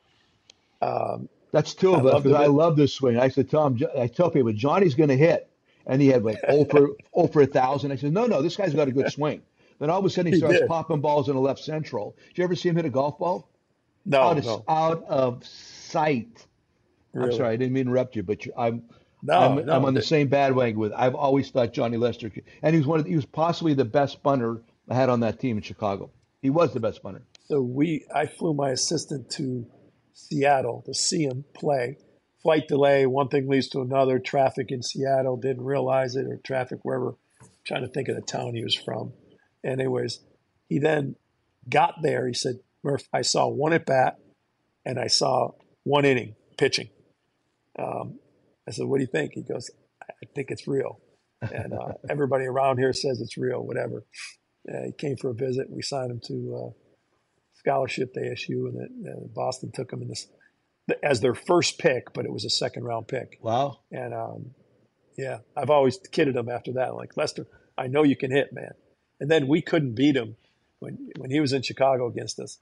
um, 0.82 1.30
that's 1.52 1.74
two 1.74 1.94
of 1.94 2.06
I 2.06 2.12
us 2.12 2.24
because 2.24 2.38
I 2.38 2.48
love 2.48 2.76
this 2.76 2.94
swing. 2.94 3.20
I 3.20 3.30
said, 3.30 3.50
Tom, 3.50 3.80
I 3.98 4.08
tell 4.08 4.32
people 4.32 4.54
Johnny's 4.54 4.96
going 4.96 5.10
to 5.10 5.18
hit, 5.18 5.50
and 5.86 6.02
he 6.02 6.08
had 6.08 6.24
like 6.24 6.40
oh 6.48 6.60
over 6.60 6.90
over 7.14 7.42
oh 7.42 7.44
a 7.44 7.48
thousand. 7.48 7.92
I 7.92 7.96
said, 7.96 8.14
no, 8.14 8.26
no, 8.26 8.42
this 8.42 8.56
guy's 8.56 8.74
got 8.74 8.88
a 8.88 8.92
good 8.92 9.12
swing. 9.12 9.42
Then 9.80 9.90
all 9.90 10.00
of 10.00 10.06
a 10.06 10.10
sudden 10.10 10.32
he, 10.32 10.38
starts 10.38 10.62
popping 10.68 11.02
balls 11.02 11.28
in 11.28 11.36
the 11.36 11.42
left 11.42 11.60
central. 11.60 12.16
Did 12.30 12.38
you 12.38 12.44
ever 12.44 12.56
see 12.56 12.70
him 12.70 12.76
hit 12.76 12.86
a 12.86 12.90
golf 12.90 13.18
ball? 13.18 13.50
No, 14.06 14.22
out 14.22 14.38
of, 14.38 14.46
no. 14.46 14.64
out 14.68 15.04
of 15.06 15.46
sight. 15.46 16.46
Really? 17.14 17.32
I'm 17.32 17.38
sorry, 17.38 17.50
I 17.50 17.56
didn't 17.56 17.74
mean 17.74 17.86
to 17.86 17.92
interrupt 17.92 18.16
you, 18.16 18.24
but 18.24 18.46
you, 18.46 18.54
I'm 18.58 18.84
no, 19.24 19.40
I'm, 19.40 19.66
no, 19.66 19.74
I'm 19.74 19.86
on 19.86 19.94
the 19.94 20.02
same 20.02 20.28
bad 20.28 20.50
bandwagon 20.50 20.80
with. 20.80 20.94
I've 20.94 21.16
always 21.16 21.50
thought 21.50 21.74
Johnny 21.74 21.98
Lester, 21.98 22.32
and 22.64 22.74
he 22.74 22.80
was 22.80 22.88
one 22.88 23.00
of 23.00 23.06
the, 23.06 23.10
he 23.10 23.16
was 23.16 23.26
possibly 23.26 23.74
the 23.74 23.86
best 23.86 24.24
bunter 24.24 24.62
I 24.90 24.96
had 24.96 25.10
on 25.10 25.20
that 25.20 25.40
team 25.40 25.58
in 25.58 25.64
Chicago. 25.64 26.12
He 26.42 26.50
was 26.50 26.74
the 26.74 26.80
best 26.80 27.04
bunter. 27.04 27.24
So 27.48 27.62
we, 27.62 28.06
I 28.14 28.26
flew 28.26 28.54
my 28.54 28.70
assistant 28.70 29.30
to 29.32 29.66
Seattle 30.30 30.84
to 30.86 30.94
see 30.94 31.24
him 31.24 31.46
play. 31.54 31.98
Flight 32.42 32.68
delay, 32.68 33.06
one 33.06 33.28
thing 33.28 33.48
leads 33.48 33.70
to 33.70 33.82
another. 33.82 34.18
Traffic 34.18 34.68
in 34.70 34.82
Seattle, 34.82 35.38
didn't 35.38 35.64
realize 35.64 36.16
it, 36.16 36.26
or 36.26 36.38
traffic 36.38 36.80
wherever. 36.84 37.16
I'm 37.42 37.48
trying 37.66 37.82
to 37.84 37.88
think 37.88 38.08
of 38.08 38.16
the 38.16 38.22
town 38.22 38.56
he 38.56 38.64
was 38.64 38.76
from. 38.76 39.14
Anyways, 39.64 40.20
he 40.68 40.80
then 40.80 41.16
got 41.70 41.96
there. 42.02 42.28
He 42.28 42.34
said, 42.34 42.60
"Murph, 42.84 43.08
I 43.14 43.22
saw 43.22 43.48
one 43.48 43.74
at 43.74 43.86
bat, 43.86 44.18
and 44.86 45.00
I 45.00 45.08
saw 45.08 45.52
one 45.84 46.06
inning 46.06 46.36
pitching." 46.58 46.90
Um, 47.78 48.20
I 48.68 48.72
said, 48.72 48.88
"What 48.88 48.98
do 48.98 49.02
you 49.02 49.08
think?" 49.12 49.34
He 49.34 49.44
goes, 49.44 49.70
"I 50.02 50.26
think 50.34 50.50
it's 50.50 50.68
real," 50.68 51.00
and 51.42 51.74
uh, 51.74 51.94
everybody 52.10 52.46
around 52.46 52.80
here 52.80 52.94
says 52.94 53.22
it's 53.22 53.38
real. 53.38 53.62
Whatever. 53.62 54.04
Uh, 54.68 54.86
he 54.86 54.92
came 54.92 55.18
for 55.18 55.30
a 55.30 55.36
visit. 55.36 55.70
We 55.70 55.82
signed 55.82 56.12
him 56.12 56.22
to 56.26 56.56
uh, 56.56 56.81
scholarship 57.62 58.14
to 58.14 58.20
ASU, 58.20 58.68
and 58.68 58.76
then 58.76 59.14
uh, 59.14 59.28
Boston 59.34 59.72
took 59.72 59.94
him 59.94 60.02
in 60.02 60.08
this 60.08 60.28
as 61.04 61.22
their 61.22 61.36
first 61.36 61.78
pick, 61.78 62.12
but 62.12 62.26
it 62.26 62.34
was 62.34 62.44
a 62.44 62.50
second 62.50 62.84
round 62.84 63.08
pick. 63.08 63.38
Wow. 63.42 63.80
And 63.92 64.14
um, 64.14 64.52
yeah, 65.18 65.40
I've 65.56 65.70
always 65.70 66.00
kidded 66.12 66.36
him 66.36 66.50
after 66.50 66.74
that. 66.74 66.96
Like 66.96 67.16
Lester, 67.16 67.46
I 67.78 67.88
know 67.88 68.04
you 68.04 68.16
can 68.16 68.32
hit, 68.32 68.52
man. 68.52 68.74
And 69.20 69.30
then 69.30 69.48
we 69.48 69.62
couldn't 69.62 69.94
beat 69.94 70.16
him 70.16 70.36
when 70.80 71.12
when 71.18 71.30
he 71.30 71.40
was 71.40 71.54
in 71.54 71.62
Chicago 71.62 72.08
against 72.08 72.40
us. 72.40 72.58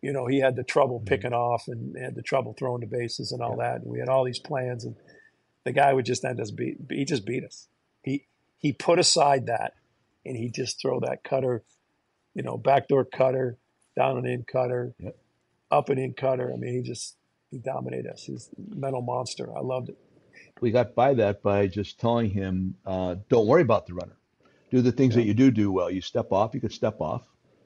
You 0.00 0.12
know, 0.12 0.26
he 0.26 0.40
had 0.40 0.56
the 0.56 0.64
trouble 0.64 0.98
mm-hmm. 0.98 1.08
picking 1.08 1.32
off 1.34 1.68
and 1.68 1.96
had 1.96 2.14
the 2.14 2.22
trouble 2.22 2.54
throwing 2.58 2.80
the 2.80 2.86
bases 2.86 3.32
and 3.32 3.42
all 3.42 3.56
yeah. 3.58 3.72
that. 3.72 3.82
And 3.82 3.92
we 3.92 3.98
had 3.98 4.08
all 4.08 4.24
these 4.24 4.38
plans, 4.38 4.84
and 4.84 4.96
the 5.64 5.72
guy 5.72 5.92
would 5.92 6.06
just 6.06 6.24
end 6.24 6.40
us 6.40 6.50
beat. 6.50 6.78
He 6.90 7.04
just 7.04 7.26
beat 7.26 7.44
us. 7.44 7.68
He 8.02 8.26
he 8.56 8.72
put 8.72 8.98
aside 8.98 9.46
that, 9.46 9.74
and 10.24 10.36
he 10.36 10.48
just 10.48 10.80
throw 10.80 11.00
that 11.00 11.22
cutter, 11.22 11.62
you 12.34 12.42
know, 12.42 12.56
backdoor 12.56 13.04
cutter, 13.04 13.58
down 13.98 14.16
and 14.16 14.26
in 14.26 14.44
cutter, 14.44 14.94
yep. 14.98 15.16
up 15.70 15.88
and 15.88 15.98
in 15.98 16.12
cutter. 16.12 16.52
I 16.52 16.56
mean, 16.56 16.74
he 16.74 16.82
just 16.82 17.16
he 17.50 17.58
dominated 17.58 18.12
us. 18.12 18.22
He's 18.22 18.48
a 18.56 18.76
mental 18.76 19.02
monster. 19.02 19.48
I 19.56 19.60
loved 19.60 19.88
it. 19.88 19.98
We 20.60 20.70
got 20.70 20.94
by 20.94 21.14
that 21.14 21.42
by 21.42 21.66
just 21.66 21.98
telling 21.98 22.30
him, 22.30 22.76
uh, 22.86 23.16
"Don't 23.28 23.46
worry 23.46 23.62
about 23.62 23.86
the 23.86 23.94
runner. 23.94 24.16
Do 24.70 24.82
the 24.82 24.92
things 24.92 25.14
yeah. 25.14 25.22
that 25.22 25.26
you 25.26 25.34
do 25.34 25.50
do 25.50 25.72
well. 25.72 25.90
You 25.90 26.00
step 26.00 26.32
off. 26.32 26.54
You 26.54 26.60
could 26.60 26.72
step 26.72 27.00
off, 27.00 27.22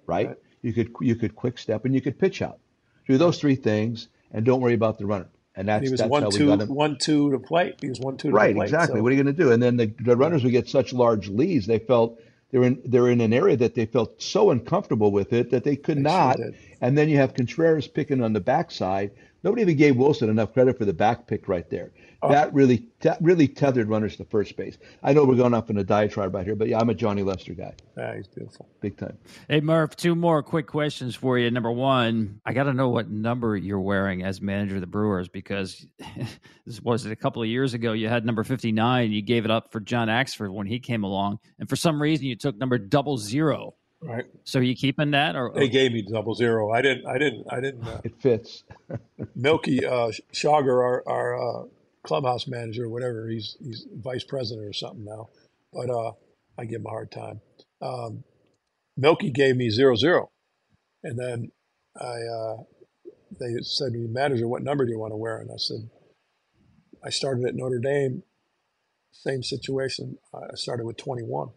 right? 0.07 0.29
right? 0.29 0.37
You 0.63 0.73
could 0.73 0.91
you 1.01 1.17
could 1.17 1.35
quick 1.35 1.59
step 1.59 1.85
and 1.85 1.95
you 1.95 2.01
could 2.01 2.19
pitch 2.19 2.41
out. 2.41 2.59
Do 3.07 3.19
those 3.19 3.39
three 3.39 3.57
things, 3.57 4.09
and 4.33 4.45
don't 4.45 4.61
worry 4.61 4.75
about 4.75 4.99
the 4.99 5.07
runner. 5.07 5.29
And 5.55 5.69
that's, 5.69 5.85
he 5.85 5.91
was 5.91 6.01
that's 6.01 6.11
one 6.11 6.23
how 6.23 6.31
two, 6.31 6.47
we 6.51 6.57
got 6.57 6.63
him. 6.63 6.75
one 6.75 6.97
two 6.99 7.31
to 7.33 7.39
plate. 7.39 7.75
He 7.81 7.89
was 7.91 8.01
one 8.01 8.17
two 8.17 8.31
to 8.31 8.35
right, 8.35 8.55
plate, 8.55 8.65
exactly. 8.65 8.99
So. 8.99 9.03
What 9.03 9.13
are 9.13 9.15
you 9.17 9.23
going 9.23 9.37
to 9.37 9.43
do? 9.43 9.53
And 9.53 9.63
then 9.63 9.77
the, 9.77 9.93
the 10.01 10.17
runners 10.17 10.45
would 10.45 10.53
get 10.53 10.69
such 10.69 10.95
large 10.95 11.29
leads. 11.29 11.67
They 11.67 11.79
felt 11.79 12.19
they're 12.53 12.65
in 12.65 12.81
they're 12.85 13.09
in 13.09 13.21
an 13.21 13.33
area 13.33 13.57
that 13.57 13.75
they 13.75 13.87
felt 13.87 14.23
so 14.23 14.51
uncomfortable 14.51 15.11
with 15.11 15.33
it 15.33 15.51
that 15.51 15.65
they 15.65 15.77
could 15.77 15.99
they 15.99 16.03
not. 16.03 16.37
Sure 16.37 16.53
and 16.81 16.99
then 16.99 17.09
you 17.09 17.17
have 17.17 17.35
Contreras 17.35 17.89
picking 17.89 18.23
on 18.23 18.33
the 18.33 18.41
backside. 18.41 19.13
Nobody 19.43 19.63
even 19.63 19.77
gave 19.77 19.97
Willson 19.97 20.29
enough 20.29 20.53
credit 20.53 20.79
for 20.79 20.85
the 20.85 20.93
back 20.93 21.27
pick 21.27 21.49
right 21.49 21.69
there. 21.69 21.93
Oh. 22.25 22.31
That 22.31 22.55
really 22.55 22.87
that 23.01 23.19
really 23.21 23.49
tethered 23.49 23.89
runners 23.89 24.17
to 24.17 24.25
first 24.25 24.57
base. 24.57 24.79
I 25.03 25.13
know 25.13 25.25
we're 25.25 25.35
going 25.35 25.55
off 25.55 25.71
in 25.71 25.79
a 25.79 25.83
diatribe 25.83 26.33
right 26.35 26.45
here, 26.45 26.55
but 26.55 26.69
yeah, 26.69 26.79
I'm 26.79 26.89
a 26.89 26.95
Johnny 26.95 27.25
Lester 27.25 27.53
guy. 27.53 27.75
Yeah, 27.97 28.17
he's 28.17 28.29
beautiful, 28.29 28.69
big 28.81 28.97
time. 28.97 29.19
Hey 29.49 29.61
Murph, 29.61 29.97
two 29.97 30.15
more 30.15 30.41
quick 30.45 30.69
questions 30.69 31.17
for 31.17 31.37
you. 31.37 31.51
Number 31.51 31.73
one, 31.73 32.41
I 32.47 32.53
got 32.53 32.65
to 32.65 32.73
know 32.73 32.91
what 32.91 33.11
number 33.11 33.57
you're 33.57 33.81
wearing 33.81 34.23
as 34.23 34.41
manager 34.41 34.77
of 34.77 34.83
the 34.83 34.87
Brewers 34.87 35.29
because 35.29 35.85
this 36.65 36.81
was 36.81 37.05
it 37.05 37.11
a 37.11 37.17
couple 37.17 37.43
of 37.43 37.49
years 37.49 37.75
ago. 37.75 37.93
You 37.93 38.09
had 38.09 38.25
number 38.25 38.45
59. 38.45 39.11
You 39.11 39.23
gave 39.23 39.45
it 39.45 39.51
up 39.51 39.73
for 39.73 39.81
John 39.81 40.07
Axford 40.07 40.53
when 40.55 40.69
he 40.69 40.79
came 40.79 41.03
along, 41.03 41.39
and 41.59 41.69
for 41.69 41.75
some 41.77 42.01
reason 42.01 42.27
you 42.27 42.37
took 42.37 42.57
number 42.57 42.79
double 42.79 43.19
zero. 43.19 43.75
Right. 44.03 44.25
So 44.45 44.59
are 44.59 44.63
you 44.63 44.75
keeping 44.75 45.13
that, 45.13 45.37
or 45.37 45.53
they 45.55 45.69
gave 45.69 45.93
me 45.93 46.03
double 46.03 46.35
zero? 46.35 46.73
I 46.73 46.83
didn't. 46.83 47.07
I 47.07 47.19
didn't. 47.19 47.47
I 47.51 47.61
didn't. 47.61 47.87
Uh, 47.87 48.01
it 48.03 48.21
fits. 48.21 48.65
Milky 49.37 49.87
uh, 49.87 50.11
Shager, 50.33 50.83
our, 50.83 51.05
our 51.07 51.37
uh, 51.37 51.65
clubhouse 52.03 52.49
manager, 52.49 52.89
whatever. 52.89 53.29
He's 53.29 53.57
he's 53.61 53.87
vice 53.95 54.25
president 54.25 54.67
or 54.67 54.73
something 54.73 55.05
now, 55.05 55.29
but 55.73 55.89
uh, 55.89 56.13
I 56.59 56.65
give 56.65 56.81
him 56.81 56.87
a 56.87 56.91
hard 56.91 57.13
time. 57.13 57.41
Um, 57.81 58.25
Milky 58.97 59.31
gave 59.31 59.57
me 59.57 59.71
zero 59.71 59.95
zero, 59.95 60.31
and 61.05 61.17
then 61.17 61.53
I 61.97 62.23
uh, 62.23 62.57
they 63.39 63.55
said 63.63 63.93
to 63.93 63.99
me, 63.99 64.09
manager, 64.09 64.49
what 64.49 64.63
number 64.63 64.85
do 64.85 64.91
you 64.91 64.99
want 64.99 65.13
to 65.13 65.17
wear? 65.17 65.39
And 65.39 65.51
I 65.51 65.57
said, 65.57 65.89
I 67.05 67.11
started 67.11 67.45
at 67.45 67.55
Notre 67.55 67.79
Dame. 67.79 68.23
Same 69.13 69.43
situation. 69.43 70.19
I 70.35 70.55
started 70.55 70.87
with 70.87 70.97
21, 70.97 71.51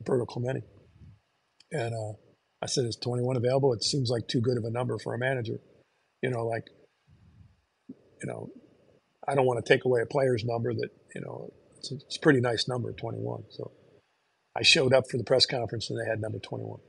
Roberto 0.00 0.26
Clemente. 0.26 0.62
And 1.72 1.94
uh, 1.94 2.16
I 2.62 2.66
said, 2.66 2.84
"Is 2.84 2.96
21 2.96 3.36
available?" 3.36 3.72
It 3.72 3.84
seems 3.84 4.10
like 4.10 4.28
too 4.28 4.40
good 4.40 4.58
of 4.58 4.64
a 4.64 4.70
number 4.70 4.98
for 4.98 5.14
a 5.14 5.18
manager. 5.18 5.60
You 6.22 6.30
know, 6.30 6.46
like, 6.46 6.64
you 7.88 8.26
know, 8.26 8.50
I 9.26 9.34
don't 9.34 9.46
want 9.46 9.64
to 9.64 9.72
take 9.72 9.84
away 9.84 10.00
a 10.02 10.06
player's 10.06 10.44
number 10.44 10.74
that 10.74 10.90
you 11.14 11.20
know 11.20 11.52
it's 11.78 11.92
a, 11.92 11.94
it's 11.94 12.16
a 12.16 12.20
pretty 12.20 12.40
nice 12.40 12.68
number, 12.68 12.92
21. 12.92 13.44
So 13.50 13.72
I 14.56 14.62
showed 14.62 14.92
up 14.92 15.04
for 15.10 15.16
the 15.16 15.24
press 15.24 15.46
conference 15.46 15.90
and 15.90 15.98
they 15.98 16.08
had 16.08 16.20
number 16.20 16.38
21. 16.38 16.80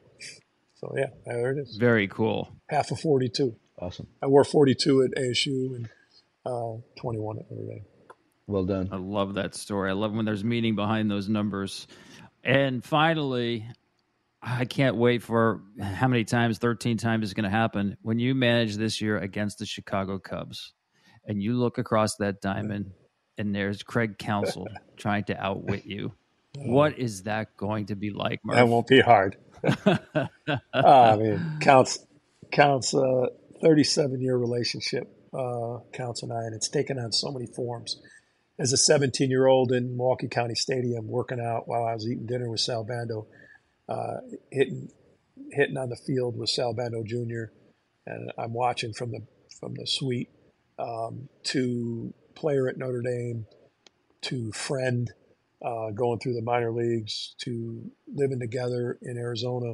So 0.76 0.94
yeah, 0.98 1.08
there 1.26 1.52
it 1.52 1.60
is. 1.60 1.78
Very 1.78 2.08
cool. 2.08 2.56
Half 2.70 2.92
of 2.92 3.00
42. 3.00 3.56
Awesome. 3.80 4.08
I 4.22 4.28
wore 4.28 4.44
42 4.44 5.04
at 5.04 5.12
ASU 5.22 5.76
and 5.76 5.90
uh, 6.46 6.82
21 7.00 7.40
at 7.40 7.52
Notre 7.52 7.68
Dame. 7.68 7.86
Well 8.48 8.66
done. 8.66 8.90
I 8.92 8.98
love 8.98 9.36
that 9.36 9.56
story. 9.56 9.90
I 9.90 9.94
love 9.94 10.14
when 10.14 10.26
there's 10.26 10.44
meaning 10.44 10.76
behind 10.76 11.10
those 11.10 11.30
numbers. 11.30 11.88
And 12.44 12.84
finally, 12.84 13.68
I 14.44 14.66
can't 14.66 14.96
wait 14.96 15.22
for 15.22 15.62
how 15.80 16.08
many 16.08 16.24
times, 16.24 16.58
13 16.58 16.98
times 16.98 17.26
is 17.26 17.34
going 17.34 17.44
to 17.44 17.50
happen 17.50 17.98
when 18.02 18.18
you 18.18 18.34
manage 18.34 18.76
this 18.76 19.00
year 19.00 19.18
against 19.18 19.60
the 19.60 19.66
Chicago 19.66 20.18
Cubs 20.18 20.74
and 21.26 21.42
you 21.42 21.54
look 21.54 21.78
across 21.78 22.16
that 22.16 22.42
diamond 22.42 22.92
and 23.38 23.56
there's 23.56 23.84
Craig 23.84 24.18
Counsell 24.18 24.68
trying 24.98 25.26
to 25.26 25.40
outwit 25.40 25.86
you. 25.86 26.14
What 26.56 26.98
is 26.98 27.24
that 27.24 27.56
going 27.56 27.88
to 27.88 27.96
be 27.96 28.10
like, 28.10 28.40
Murph? 28.44 28.56
That 28.56 28.68
won't 28.68 28.88
be 28.88 29.00
hard. 29.00 29.38
uh, 29.86 30.28
I 30.74 31.16
mean, 31.16 31.58
counts 31.62 32.06
counts 32.52 32.94
a 32.94 33.30
37 33.62 34.20
year 34.22 34.36
relationship, 34.36 35.08
uh, 35.34 35.78
counts 35.94 36.24
and 36.24 36.34
I, 36.34 36.44
and 36.44 36.56
it's 36.56 36.68
taken 36.68 37.00
on 37.00 37.12
so 37.12 37.32
many 37.32 37.46
forms. 37.46 38.02
As 38.60 38.74
a 38.74 38.78
17 38.78 39.30
year 39.30 39.48
old 39.48 39.72
in 39.72 39.96
Milwaukee 39.96 40.28
County 40.28 40.56
Stadium, 40.56 41.08
working 41.08 41.40
out 41.40 41.68
while 41.68 41.86
I 41.86 41.94
was 41.94 42.06
eating 42.06 42.26
dinner 42.26 42.50
with 42.50 42.60
Sal 42.60 42.84
Bando, 42.84 43.28
uh, 43.90 44.18
hitting 44.52 44.90
hitting 45.52 45.78
on 45.78 45.90
the 45.90 45.96
field 45.96 46.38
with 46.38 46.50
Sal 46.50 46.74
Bando 46.74 47.04
Jr. 47.04 47.52
And 48.06 48.32
I'm 48.38 48.54
watching 48.54 48.94
from 48.94 49.12
the 49.12 49.26
from 49.60 49.74
the 49.76 49.86
suite 49.86 50.30
um, 50.80 51.30
to 51.44 52.14
player 52.36 52.68
at 52.68 52.78
Notre 52.78 53.02
Dame 53.02 53.46
to 54.24 54.52
friend 54.52 55.12
uh, 55.64 55.92
going 55.92 56.20
through 56.20 56.34
the 56.34 56.42
minor 56.42 56.72
leagues 56.72 57.36
to 57.40 57.92
living 58.14 58.40
together 58.40 58.98
in 59.02 59.18
Arizona 59.18 59.74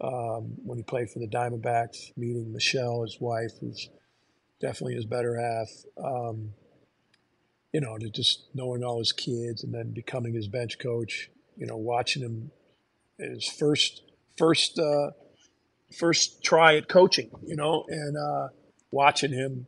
um, 0.00 0.54
when 0.64 0.78
he 0.78 0.82
played 0.84 1.10
for 1.10 1.18
the 1.18 1.28
Diamondbacks, 1.28 2.16
meeting 2.16 2.52
Michelle, 2.52 3.02
his 3.02 3.18
wife, 3.20 3.52
who's 3.60 3.88
definitely 4.60 4.94
his 4.94 5.06
better 5.06 5.38
half. 5.38 5.68
Um, 6.02 6.50
you 7.72 7.80
know, 7.80 7.98
to 7.98 8.08
just 8.08 8.44
knowing 8.54 8.82
all 8.82 8.98
his 8.98 9.12
kids 9.12 9.62
and 9.62 9.74
then 9.74 9.92
becoming 9.92 10.32
his 10.32 10.48
bench 10.48 10.78
coach. 10.78 11.30
You 11.58 11.66
know, 11.66 11.76
watching 11.76 12.22
him 12.22 12.50
his 13.18 13.48
first 13.48 14.02
first 14.36 14.78
uh, 14.78 15.10
first 15.98 16.42
try 16.42 16.76
at 16.76 16.88
coaching. 16.88 17.30
You 17.44 17.56
know, 17.56 17.84
and 17.88 18.16
uh, 18.16 18.48
watching 18.90 19.32
him 19.32 19.66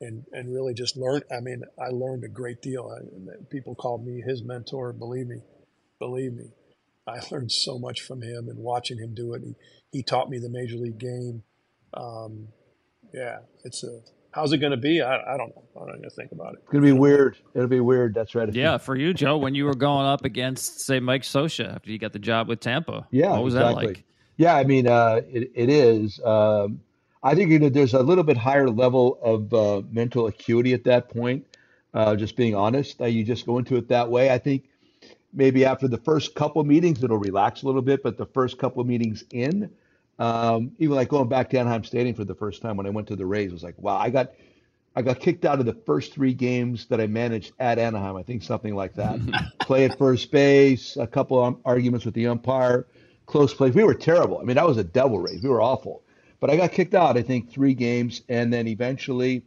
and 0.00 0.24
and 0.32 0.52
really 0.52 0.74
just 0.74 0.96
learn. 0.96 1.22
I 1.30 1.40
mean, 1.40 1.62
I 1.78 1.88
learned 1.88 2.24
a 2.24 2.28
great 2.28 2.62
deal. 2.62 2.90
I, 2.90 3.44
people 3.50 3.74
called 3.74 4.04
me 4.04 4.22
his 4.26 4.42
mentor. 4.42 4.92
Believe 4.92 5.26
me, 5.26 5.42
believe 5.98 6.32
me, 6.32 6.50
I 7.06 7.20
learned 7.30 7.52
so 7.52 7.78
much 7.78 8.00
from 8.00 8.22
him 8.22 8.48
and 8.48 8.58
watching 8.58 8.98
him 8.98 9.14
do 9.14 9.34
it. 9.34 9.42
He, 9.42 9.54
he 9.92 10.02
taught 10.02 10.30
me 10.30 10.38
the 10.38 10.48
major 10.48 10.76
league 10.76 10.98
game. 10.98 11.42
Um, 11.94 12.48
yeah, 13.12 13.38
it's 13.64 13.84
a. 13.84 14.00
How's 14.32 14.52
it 14.52 14.58
going 14.58 14.70
to 14.70 14.76
be? 14.76 15.00
I, 15.00 15.34
I 15.34 15.36
don't 15.36 15.54
know. 15.56 15.62
I'm 15.76 15.86
not 15.86 15.96
going 15.96 16.02
to 16.02 16.10
think 16.10 16.32
about 16.32 16.54
it. 16.54 16.60
It's 16.62 16.70
going 16.70 16.84
to 16.84 16.92
be 16.92 16.98
weird. 16.98 17.36
It'll 17.54 17.66
be 17.66 17.80
weird. 17.80 18.14
That's 18.14 18.34
right. 18.34 18.52
Yeah, 18.54 18.78
for 18.78 18.94
you, 18.94 19.12
Joe, 19.12 19.36
when 19.38 19.54
you 19.54 19.64
were 19.64 19.74
going 19.74 20.06
up 20.06 20.24
against, 20.24 20.80
say, 20.86 21.00
Mike 21.00 21.22
Scioscia 21.22 21.74
after 21.74 21.90
you 21.90 21.98
got 21.98 22.12
the 22.12 22.18
job 22.18 22.48
with 22.48 22.60
Tampa. 22.60 23.06
Yeah, 23.10 23.32
what 23.32 23.44
was 23.44 23.54
exactly. 23.54 23.86
that 23.86 23.88
like? 23.88 24.04
Yeah, 24.36 24.54
I 24.54 24.64
mean, 24.64 24.86
uh, 24.86 25.20
it, 25.28 25.50
it 25.54 25.68
is. 25.68 26.20
Um, 26.24 26.80
I 27.22 27.34
think 27.34 27.50
you 27.50 27.58
know, 27.58 27.68
there's 27.68 27.92
a 27.92 28.02
little 28.02 28.24
bit 28.24 28.36
higher 28.36 28.70
level 28.70 29.18
of 29.22 29.52
uh, 29.52 29.82
mental 29.90 30.26
acuity 30.26 30.72
at 30.72 30.84
that 30.84 31.08
point. 31.08 31.44
Uh, 31.92 32.14
just 32.14 32.36
being 32.36 32.54
honest, 32.54 33.00
uh, 33.00 33.06
you 33.06 33.24
just 33.24 33.44
go 33.46 33.58
into 33.58 33.76
it 33.76 33.88
that 33.88 34.08
way. 34.08 34.30
I 34.30 34.38
think 34.38 34.68
maybe 35.32 35.64
after 35.64 35.88
the 35.88 35.98
first 35.98 36.34
couple 36.34 36.62
meetings, 36.64 37.02
it'll 37.02 37.18
relax 37.18 37.62
a 37.62 37.66
little 37.66 37.82
bit, 37.82 38.02
but 38.02 38.16
the 38.16 38.26
first 38.26 38.58
couple 38.58 38.82
meetings 38.84 39.24
in, 39.32 39.70
um, 40.20 40.72
even 40.78 40.94
like 40.94 41.08
going 41.08 41.28
back 41.28 41.48
to 41.50 41.58
Anaheim 41.58 41.82
Stadium 41.82 42.14
for 42.14 42.24
the 42.24 42.34
first 42.34 42.60
time 42.60 42.76
when 42.76 42.86
I 42.86 42.90
went 42.90 43.08
to 43.08 43.16
the 43.16 43.24
Rays, 43.24 43.52
was 43.52 43.62
like, 43.62 43.78
wow, 43.78 43.96
I 43.96 44.10
got, 44.10 44.32
I 44.94 45.00
got 45.00 45.18
kicked 45.18 45.46
out 45.46 45.60
of 45.60 45.66
the 45.66 45.72
first 45.72 46.12
three 46.12 46.34
games 46.34 46.86
that 46.86 47.00
I 47.00 47.06
managed 47.06 47.52
at 47.58 47.78
Anaheim. 47.78 48.16
I 48.16 48.22
think 48.22 48.42
something 48.42 48.74
like 48.74 48.94
that. 48.96 49.18
Play 49.60 49.86
at 49.86 49.96
first 49.96 50.30
base, 50.30 50.98
a 50.98 51.06
couple 51.06 51.42
of 51.42 51.56
arguments 51.64 52.04
with 52.04 52.14
the 52.14 52.26
umpire, 52.26 52.86
close 53.24 53.54
plays. 53.54 53.74
We 53.74 53.82
were 53.82 53.94
terrible. 53.94 54.38
I 54.38 54.42
mean, 54.42 54.56
that 54.56 54.66
was 54.66 54.76
a 54.76 54.84
double 54.84 55.20
Rays. 55.20 55.42
We 55.42 55.48
were 55.48 55.62
awful. 55.62 56.02
But 56.38 56.50
I 56.50 56.56
got 56.56 56.72
kicked 56.72 56.94
out, 56.94 57.16
I 57.16 57.22
think, 57.22 57.50
three 57.50 57.74
games, 57.74 58.22
and 58.28 58.52
then 58.52 58.68
eventually 58.68 59.42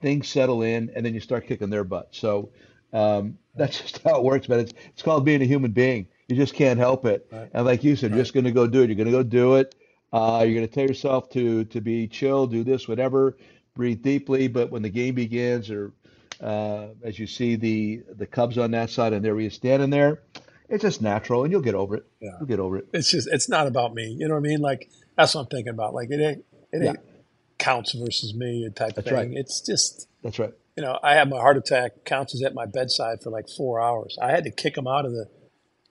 things 0.00 0.28
settle 0.28 0.62
in, 0.62 0.90
and 0.96 1.04
then 1.04 1.12
you 1.12 1.20
start 1.20 1.46
kicking 1.46 1.68
their 1.68 1.84
butt. 1.84 2.08
So 2.12 2.48
um, 2.94 3.36
that's 3.54 3.78
just 3.82 4.02
how 4.02 4.16
it 4.16 4.24
works, 4.24 4.48
man. 4.48 4.60
It's 4.60 4.72
it's 4.88 5.02
called 5.02 5.26
being 5.26 5.42
a 5.42 5.46
human 5.46 5.72
being. 5.72 6.06
You 6.28 6.36
just 6.36 6.54
can't 6.54 6.78
help 6.78 7.04
it. 7.04 7.26
Right. 7.30 7.50
And 7.52 7.66
like 7.66 7.84
you 7.84 7.94
said, 7.94 8.10
right. 8.10 8.16
you're 8.16 8.24
just 8.24 8.32
going 8.32 8.44
to 8.44 8.52
go 8.52 8.66
do 8.66 8.82
it. 8.82 8.88
You're 8.88 8.96
going 8.96 9.06
to 9.06 9.12
go 9.12 9.22
do 9.22 9.56
it. 9.56 9.74
Uh, 10.14 10.44
you're 10.44 10.54
going 10.54 10.66
to 10.66 10.72
tell 10.72 10.86
yourself 10.86 11.28
to 11.30 11.64
to 11.64 11.80
be 11.80 12.06
chill, 12.06 12.46
do 12.46 12.62
this, 12.62 12.86
whatever, 12.86 13.36
breathe 13.74 14.00
deeply. 14.00 14.46
But 14.46 14.70
when 14.70 14.82
the 14.82 14.88
game 14.88 15.16
begins, 15.16 15.72
or 15.72 15.92
uh, 16.40 16.86
as 17.02 17.18
you 17.18 17.26
see 17.26 17.56
the 17.56 18.04
the 18.16 18.26
Cubs 18.26 18.56
on 18.56 18.70
that 18.70 18.90
side, 18.90 19.12
and 19.12 19.24
there 19.24 19.36
he 19.36 19.46
is 19.46 19.54
standing 19.54 19.90
there, 19.90 20.22
it's 20.68 20.82
just 20.82 21.02
natural, 21.02 21.42
and 21.42 21.50
you'll 21.50 21.62
get 21.62 21.74
over 21.74 21.96
it. 21.96 22.06
Yeah. 22.20 22.30
You'll 22.38 22.46
get 22.46 22.60
over 22.60 22.76
it. 22.76 22.86
It's 22.92 23.10
just 23.10 23.28
it's 23.32 23.48
not 23.48 23.66
about 23.66 23.92
me. 23.92 24.04
You 24.16 24.28
know 24.28 24.34
what 24.34 24.46
I 24.46 24.48
mean? 24.48 24.60
Like 24.60 24.88
that's 25.18 25.34
what 25.34 25.42
I'm 25.42 25.46
thinking 25.48 25.70
about. 25.70 25.94
Like 25.94 26.10
it 26.12 26.20
ain't 26.20 26.44
it 26.72 26.76
ain't 26.76 26.84
yeah. 27.04 27.12
counts 27.58 27.92
versus 27.92 28.34
me 28.34 28.68
type 28.72 28.94
That's 28.94 29.08
thing. 29.08 29.16
Right. 29.16 29.30
It's 29.32 29.60
just 29.62 30.06
That's 30.22 30.38
right. 30.38 30.52
You 30.76 30.84
know, 30.84 30.96
I 31.02 31.14
had 31.14 31.28
my 31.28 31.38
heart 31.38 31.56
attack. 31.56 32.04
Counts 32.04 32.34
was 32.34 32.42
at 32.42 32.54
my 32.54 32.66
bedside 32.66 33.20
for 33.20 33.30
like 33.30 33.48
four 33.48 33.80
hours. 33.80 34.16
I 34.22 34.30
had 34.30 34.44
to 34.44 34.52
kick 34.52 34.76
him 34.76 34.86
out 34.86 35.06
of 35.06 35.10
the 35.10 35.26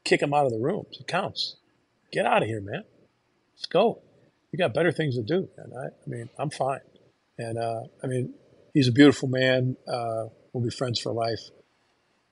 kick 0.06 0.22
him 0.22 0.34
out 0.34 0.46
of 0.46 0.54
the 0.54 0.60
room. 0.60 0.86
It 0.94 1.08
counts. 1.08 1.58
Get 2.14 2.26
out 2.26 2.42
of 2.42 2.48
here, 2.48 2.62
man. 2.62 2.84
Let's 3.56 3.66
go. 3.66 4.02
You 4.54 4.60
got 4.60 4.74
better 4.74 4.92
things 4.92 5.16
to 5.16 5.24
do. 5.24 5.50
And 5.58 5.74
I, 5.74 5.86
I 5.88 6.08
mean, 6.08 6.30
I'm 6.38 6.52
fine. 6.52 6.80
And 7.40 7.58
uh, 7.58 7.82
I 8.04 8.08
mean, 8.08 8.36
he's 8.74 8.88
a 8.88 8.92
beautiful 8.92 9.28
man. 9.28 9.76
Uh, 9.88 10.26
we'll 10.54 10.64
be 10.64 10.70
friends 10.70 11.00
for 11.00 11.12
life. 11.12 11.40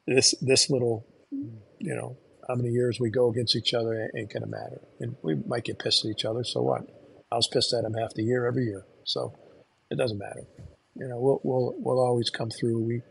This 0.06 0.36
this 0.40 0.70
little, 0.70 1.06
you 1.32 1.96
know, 1.96 2.18
how 2.48 2.56
many 2.56 2.70
years 2.70 3.00
we 3.00 3.10
go 3.10 3.30
against 3.30 3.56
each 3.56 3.74
other 3.74 4.10
ain't 4.16 4.32
gonna 4.32 4.46
matter. 4.46 4.82
And 5.00 5.16
we 5.24 5.36
might 5.48 5.64
get 5.64 5.80
pissed 5.80 6.06
at 6.06 6.12
each 6.12 6.24
other. 6.24 6.44
So 6.44 6.62
what? 6.62 6.82
I 7.32 7.36
was 7.36 7.48
pissed 7.48 7.74
at 7.74 7.84
him 7.84 7.96
half 7.96 8.14
the 8.14 8.24
year, 8.24 8.46
every 8.46 8.66
year. 8.66 8.86
So 9.04 9.34
it 9.90 9.98
doesn't 9.98 10.20
matter. 10.20 10.44
You 10.96 11.08
know, 11.08 11.20
we'll 11.20 11.42
we'll, 11.44 11.76
we'll 11.80 12.00
always 12.00 12.30
come 12.30 12.52
through. 12.52 12.84
We 12.84 13.02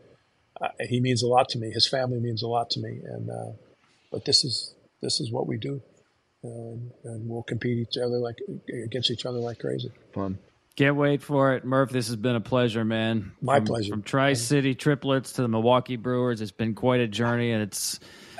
uh, 0.61 0.69
he 0.87 1.01
means 1.01 1.21
a 1.21 1.27
lot 1.27 1.49
to 1.49 1.59
me. 1.59 1.71
His 1.71 1.87
family 1.87 2.19
means 2.21 2.43
a 2.43 2.47
lot 2.47 2.69
to 2.71 2.79
me. 2.79 3.01
And 3.03 3.29
uh, 3.29 3.51
but 4.09 4.23
this 4.23 4.45
is 4.45 4.73
this 5.01 5.19
is 5.19 5.31
what 5.31 5.47
we 5.47 5.57
do, 5.57 5.81
and, 6.43 6.91
and 7.03 7.29
we'll 7.29 7.43
compete 7.43 7.77
each 7.77 7.97
other 7.97 8.17
like 8.17 8.37
against 8.85 9.11
each 9.11 9.25
other 9.25 9.39
like 9.39 9.59
crazy. 9.59 9.91
Fun. 10.13 10.37
Can't 10.77 10.95
wait 10.95 11.21
for 11.21 11.53
it, 11.53 11.65
Murph. 11.65 11.89
This 11.89 12.07
has 12.07 12.15
been 12.15 12.35
a 12.35 12.41
pleasure, 12.41 12.85
man. 12.85 13.33
My 13.41 13.57
from, 13.57 13.65
pleasure. 13.65 13.91
From 13.91 14.03
Tri 14.03 14.33
City 14.33 14.73
Triplets 14.73 15.33
to 15.33 15.41
the 15.41 15.49
Milwaukee 15.49 15.97
Brewers, 15.97 16.39
it's 16.39 16.51
been 16.51 16.75
quite 16.75 17.01
a 17.01 17.07
journey, 17.07 17.51
and 17.51 17.61
it's 17.61 17.99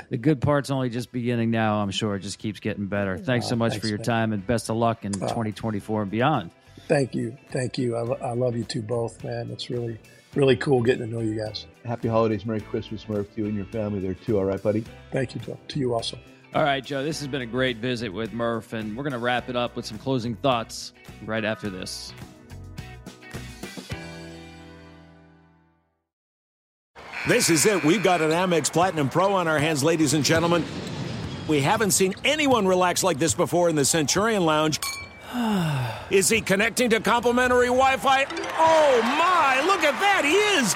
the 0.10 0.18
good 0.18 0.42
part's 0.42 0.72
only 0.72 0.90
just 0.90 1.12
beginning 1.12 1.52
now. 1.52 1.82
I'm 1.82 1.92
sure 1.92 2.16
it 2.16 2.22
just 2.22 2.40
keeps 2.40 2.62
getting 2.62 2.88
better. 2.88 3.18
Ah, 3.20 3.24
thanks 3.24 3.48
so 3.50 3.58
much 3.58 3.74
thanks, 3.74 3.84
for 3.84 3.90
your 3.90 3.98
man. 3.98 4.06
time, 4.06 4.34
and 4.34 4.48
best 4.48 4.70
of 4.70 4.78
luck 4.78 5.04
in 5.04 5.12
ah. 5.16 5.28
2024 5.28 6.04
and 6.04 6.12
beyond. 6.12 6.52
Thank 6.88 7.16
you, 7.16 7.38
thank 7.52 7.78
you. 7.78 7.98
I, 7.98 8.30
I 8.30 8.34
love 8.34 8.56
you 8.56 8.64
two 8.64 8.82
both, 8.82 9.24
man. 9.24 9.52
It's 9.52 9.70
really 9.70 10.00
really 10.36 10.56
cool 10.56 10.82
getting 10.82 11.06
to 11.06 11.14
know 11.14 11.22
you 11.22 11.38
guys. 11.38 11.66
Happy 11.84 12.08
holidays, 12.08 12.46
Merry 12.46 12.62
Christmas, 12.62 13.08
Murph, 13.10 13.34
to 13.36 13.42
you 13.42 13.48
and 13.48 13.56
your 13.56 13.66
family 13.66 14.00
there 14.00 14.14
too. 14.14 14.38
All 14.38 14.46
right, 14.46 14.62
buddy. 14.62 14.86
Thank 15.12 15.36
you, 15.36 15.42
Joe. 15.42 15.58
To 15.68 15.80
you 15.80 15.94
also. 15.94 16.18
All 16.54 16.64
right, 16.64 16.84
Joe. 16.84 17.02
This 17.02 17.20
has 17.20 17.30
been 17.30 17.42
a 17.42 17.46
great 17.46 17.78
visit 17.78 18.10
with 18.10 18.34
Murph, 18.34 18.74
and 18.74 18.98
we're 18.98 19.04
going 19.04 19.14
to 19.14 19.20
wrap 19.20 19.48
it 19.48 19.56
up 19.56 19.78
with 19.78 19.86
some 19.86 19.98
closing 19.98 20.36
thoughts 20.36 20.92
right 21.26 21.46
after 21.46 21.70
this. 21.70 22.12
This 27.26 27.50
is 27.50 27.66
it. 27.66 27.86
We've 27.86 28.04
got 28.04 28.20
an 28.20 28.32
Amex 28.32 28.72
Platinum 28.72 29.08
Pro 29.08 29.34
on 29.34 29.48
our 29.48 29.60
hands, 29.60 29.82
ladies 29.82 30.14
and 30.14 30.26
gentlemen. 30.26 30.66
We 31.48 31.62
haven't 31.62 31.92
seen 31.92 32.16
anyone 32.26 32.68
relax 32.68 33.02
like 33.02 33.18
this 33.18 33.34
before 33.34 33.70
in 33.70 33.76
the 33.78 33.86
Centurion 33.86 34.44
Lounge. 34.44 34.80
Is 36.10 36.28
he 36.28 36.42
connecting 36.42 36.90
to 36.90 37.00
complimentary 37.00 37.68
Wi 37.68 37.96
Fi? 37.96 38.26
Oh 38.58 39.02
my, 39.04 39.64
look 39.66 39.84
at 39.84 39.98
that, 40.02 40.24
he 40.26 40.34
is! 40.60 40.76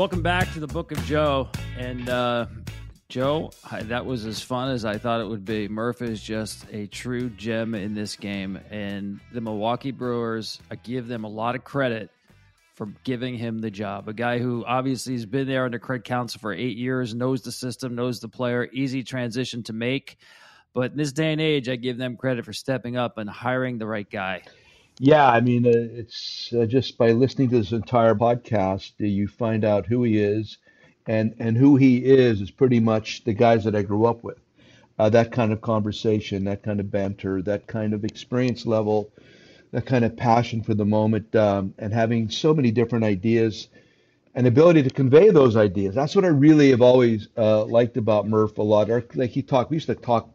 Welcome 0.00 0.22
back 0.22 0.50
to 0.54 0.60
the 0.60 0.66
Book 0.66 0.92
of 0.92 1.04
Joe. 1.04 1.50
And 1.76 2.08
uh, 2.08 2.46
Joe, 3.10 3.50
I, 3.70 3.82
that 3.82 4.06
was 4.06 4.24
as 4.24 4.40
fun 4.40 4.70
as 4.70 4.86
I 4.86 4.96
thought 4.96 5.20
it 5.20 5.28
would 5.28 5.44
be. 5.44 5.68
Murph 5.68 6.00
is 6.00 6.22
just 6.22 6.64
a 6.72 6.86
true 6.86 7.28
gem 7.28 7.74
in 7.74 7.92
this 7.92 8.16
game. 8.16 8.58
And 8.70 9.20
the 9.30 9.42
Milwaukee 9.42 9.90
Brewers, 9.90 10.58
I 10.70 10.76
give 10.76 11.06
them 11.06 11.24
a 11.24 11.28
lot 11.28 11.54
of 11.54 11.64
credit 11.64 12.08
for 12.76 12.86
giving 13.04 13.36
him 13.36 13.58
the 13.58 13.70
job. 13.70 14.08
A 14.08 14.14
guy 14.14 14.38
who 14.38 14.64
obviously 14.64 15.12
has 15.12 15.26
been 15.26 15.46
there 15.46 15.66
under 15.66 15.78
Craig 15.78 16.04
Counsell 16.04 16.40
for 16.40 16.54
eight 16.54 16.78
years, 16.78 17.14
knows 17.14 17.42
the 17.42 17.52
system, 17.52 17.94
knows 17.94 18.20
the 18.20 18.28
player, 18.28 18.70
easy 18.72 19.04
transition 19.04 19.62
to 19.64 19.74
make. 19.74 20.16
But 20.72 20.92
in 20.92 20.96
this 20.96 21.12
day 21.12 21.30
and 21.30 21.42
age, 21.42 21.68
I 21.68 21.76
give 21.76 21.98
them 21.98 22.16
credit 22.16 22.46
for 22.46 22.54
stepping 22.54 22.96
up 22.96 23.18
and 23.18 23.28
hiring 23.28 23.76
the 23.76 23.86
right 23.86 24.10
guy. 24.10 24.44
Yeah, 25.02 25.26
I 25.26 25.40
mean, 25.40 25.66
uh, 25.66 25.70
it's 25.72 26.52
uh, 26.52 26.66
just 26.66 26.98
by 26.98 27.12
listening 27.12 27.48
to 27.50 27.58
this 27.58 27.72
entire 27.72 28.14
podcast, 28.14 28.92
uh, 29.00 29.06
you 29.06 29.28
find 29.28 29.64
out 29.64 29.86
who 29.86 30.02
he 30.02 30.18
is, 30.18 30.58
and 31.06 31.34
and 31.38 31.56
who 31.56 31.76
he 31.76 32.04
is 32.04 32.42
is 32.42 32.50
pretty 32.50 32.80
much 32.80 33.24
the 33.24 33.32
guys 33.32 33.64
that 33.64 33.74
I 33.74 33.80
grew 33.80 34.04
up 34.04 34.22
with. 34.22 34.36
Uh, 34.98 35.08
that 35.08 35.32
kind 35.32 35.54
of 35.54 35.62
conversation, 35.62 36.44
that 36.44 36.62
kind 36.62 36.80
of 36.80 36.90
banter, 36.90 37.40
that 37.40 37.66
kind 37.66 37.94
of 37.94 38.04
experience 38.04 38.66
level, 38.66 39.10
that 39.70 39.86
kind 39.86 40.04
of 40.04 40.18
passion 40.18 40.62
for 40.62 40.74
the 40.74 40.84
moment, 40.84 41.34
um, 41.34 41.72
and 41.78 41.94
having 41.94 42.28
so 42.28 42.52
many 42.52 42.70
different 42.70 43.02
ideas 43.06 43.68
and 44.34 44.46
ability 44.46 44.82
to 44.82 44.90
convey 44.90 45.30
those 45.30 45.56
ideas. 45.56 45.94
That's 45.94 46.14
what 46.14 46.26
I 46.26 46.28
really 46.28 46.72
have 46.72 46.82
always 46.82 47.28
uh, 47.38 47.64
liked 47.64 47.96
about 47.96 48.28
Murph 48.28 48.58
a 48.58 48.62
lot. 48.62 48.90
Or, 48.90 49.02
like 49.14 49.30
he 49.30 49.40
talked, 49.40 49.70
we 49.70 49.76
used 49.76 49.86
to 49.86 49.94
talk 49.94 50.28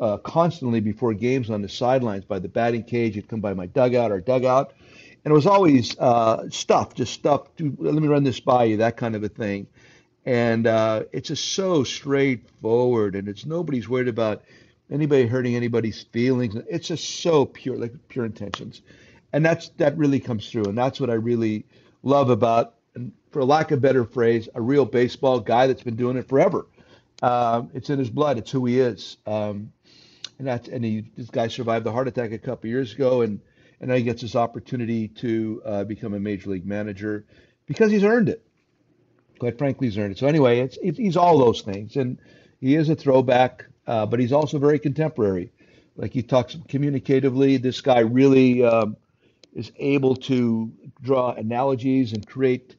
uh, 0.00 0.16
constantly 0.18 0.80
before 0.80 1.14
games 1.14 1.50
on 1.50 1.62
the 1.62 1.68
sidelines 1.68 2.24
by 2.24 2.38
the 2.38 2.48
batting 2.48 2.84
cage. 2.84 3.14
He'd 3.14 3.28
come 3.28 3.40
by 3.40 3.54
my 3.54 3.66
dugout 3.66 4.12
or 4.12 4.20
dugout, 4.20 4.72
and 5.24 5.32
it 5.32 5.34
was 5.34 5.46
always 5.46 5.98
uh, 5.98 6.48
stuff, 6.50 6.94
just 6.94 7.12
stuff. 7.12 7.48
Let 7.58 7.94
me 7.94 8.08
run 8.08 8.24
this 8.24 8.40
by 8.40 8.64
you, 8.64 8.76
that 8.78 8.96
kind 8.96 9.14
of 9.14 9.22
a 9.24 9.28
thing. 9.28 9.66
And 10.24 10.66
uh, 10.66 11.04
it's 11.12 11.28
just 11.28 11.54
so 11.54 11.84
straightforward, 11.84 13.16
and 13.16 13.28
it's 13.28 13.44
nobody's 13.44 13.88
worried 13.88 14.08
about 14.08 14.42
anybody 14.90 15.26
hurting 15.26 15.56
anybody's 15.56 16.02
feelings. 16.02 16.54
It's 16.70 16.86
just 16.86 17.22
so 17.22 17.46
pure, 17.46 17.76
like 17.76 17.92
pure 18.08 18.24
intentions, 18.24 18.82
and 19.32 19.44
that's 19.44 19.70
that 19.78 19.96
really 19.98 20.20
comes 20.20 20.48
through, 20.48 20.64
and 20.64 20.78
that's 20.78 21.00
what 21.00 21.10
I 21.10 21.14
really 21.14 21.64
love 22.04 22.30
about, 22.30 22.74
and 22.94 23.12
for 23.32 23.44
lack 23.44 23.70
of 23.70 23.80
better 23.80 24.04
phrase, 24.04 24.48
a 24.54 24.60
real 24.60 24.84
baseball 24.84 25.40
guy 25.40 25.66
that's 25.66 25.82
been 25.82 25.96
doing 25.96 26.16
it 26.16 26.28
forever. 26.28 26.66
Um, 27.22 27.70
it's 27.72 27.88
in 27.88 27.98
his 27.98 28.10
blood. 28.10 28.38
It's 28.38 28.50
who 28.50 28.66
he 28.66 28.80
is. 28.80 29.16
Um, 29.26 29.72
and 30.38 30.46
that's 30.46 30.68
and 30.68 30.84
he, 30.84 31.04
this 31.16 31.30
guy 31.30 31.48
survived 31.48 31.84
the 31.84 31.92
heart 31.92 32.08
attack 32.08 32.32
a 32.32 32.38
couple 32.38 32.68
years 32.68 32.92
ago, 32.92 33.22
and 33.22 33.40
and 33.80 33.90
now 33.90 33.96
he 33.96 34.02
gets 34.02 34.22
this 34.22 34.36
opportunity 34.36 35.08
to 35.08 35.62
uh, 35.64 35.84
become 35.84 36.14
a 36.14 36.20
major 36.20 36.50
league 36.50 36.66
manager 36.66 37.26
because 37.66 37.90
he's 37.90 38.04
earned 38.04 38.28
it. 38.28 38.44
Quite 39.38 39.58
frankly, 39.58 39.88
he's 39.88 39.98
earned 39.98 40.12
it. 40.12 40.18
So 40.18 40.28
anyway, 40.28 40.60
it's, 40.60 40.78
he's 40.80 41.16
all 41.16 41.38
those 41.38 41.62
things, 41.62 41.96
and 41.96 42.18
he 42.60 42.76
is 42.76 42.88
a 42.88 42.94
throwback, 42.94 43.66
uh, 43.86 44.06
but 44.06 44.20
he's 44.20 44.32
also 44.32 44.58
very 44.58 44.78
contemporary. 44.78 45.50
Like 45.96 46.12
he 46.12 46.22
talks 46.22 46.54
communicatively, 46.54 47.60
this 47.60 47.80
guy 47.80 48.00
really 48.00 48.64
um, 48.64 48.96
is 49.52 49.72
able 49.76 50.16
to 50.16 50.72
draw 51.02 51.32
analogies 51.32 52.12
and 52.12 52.26
create 52.26 52.76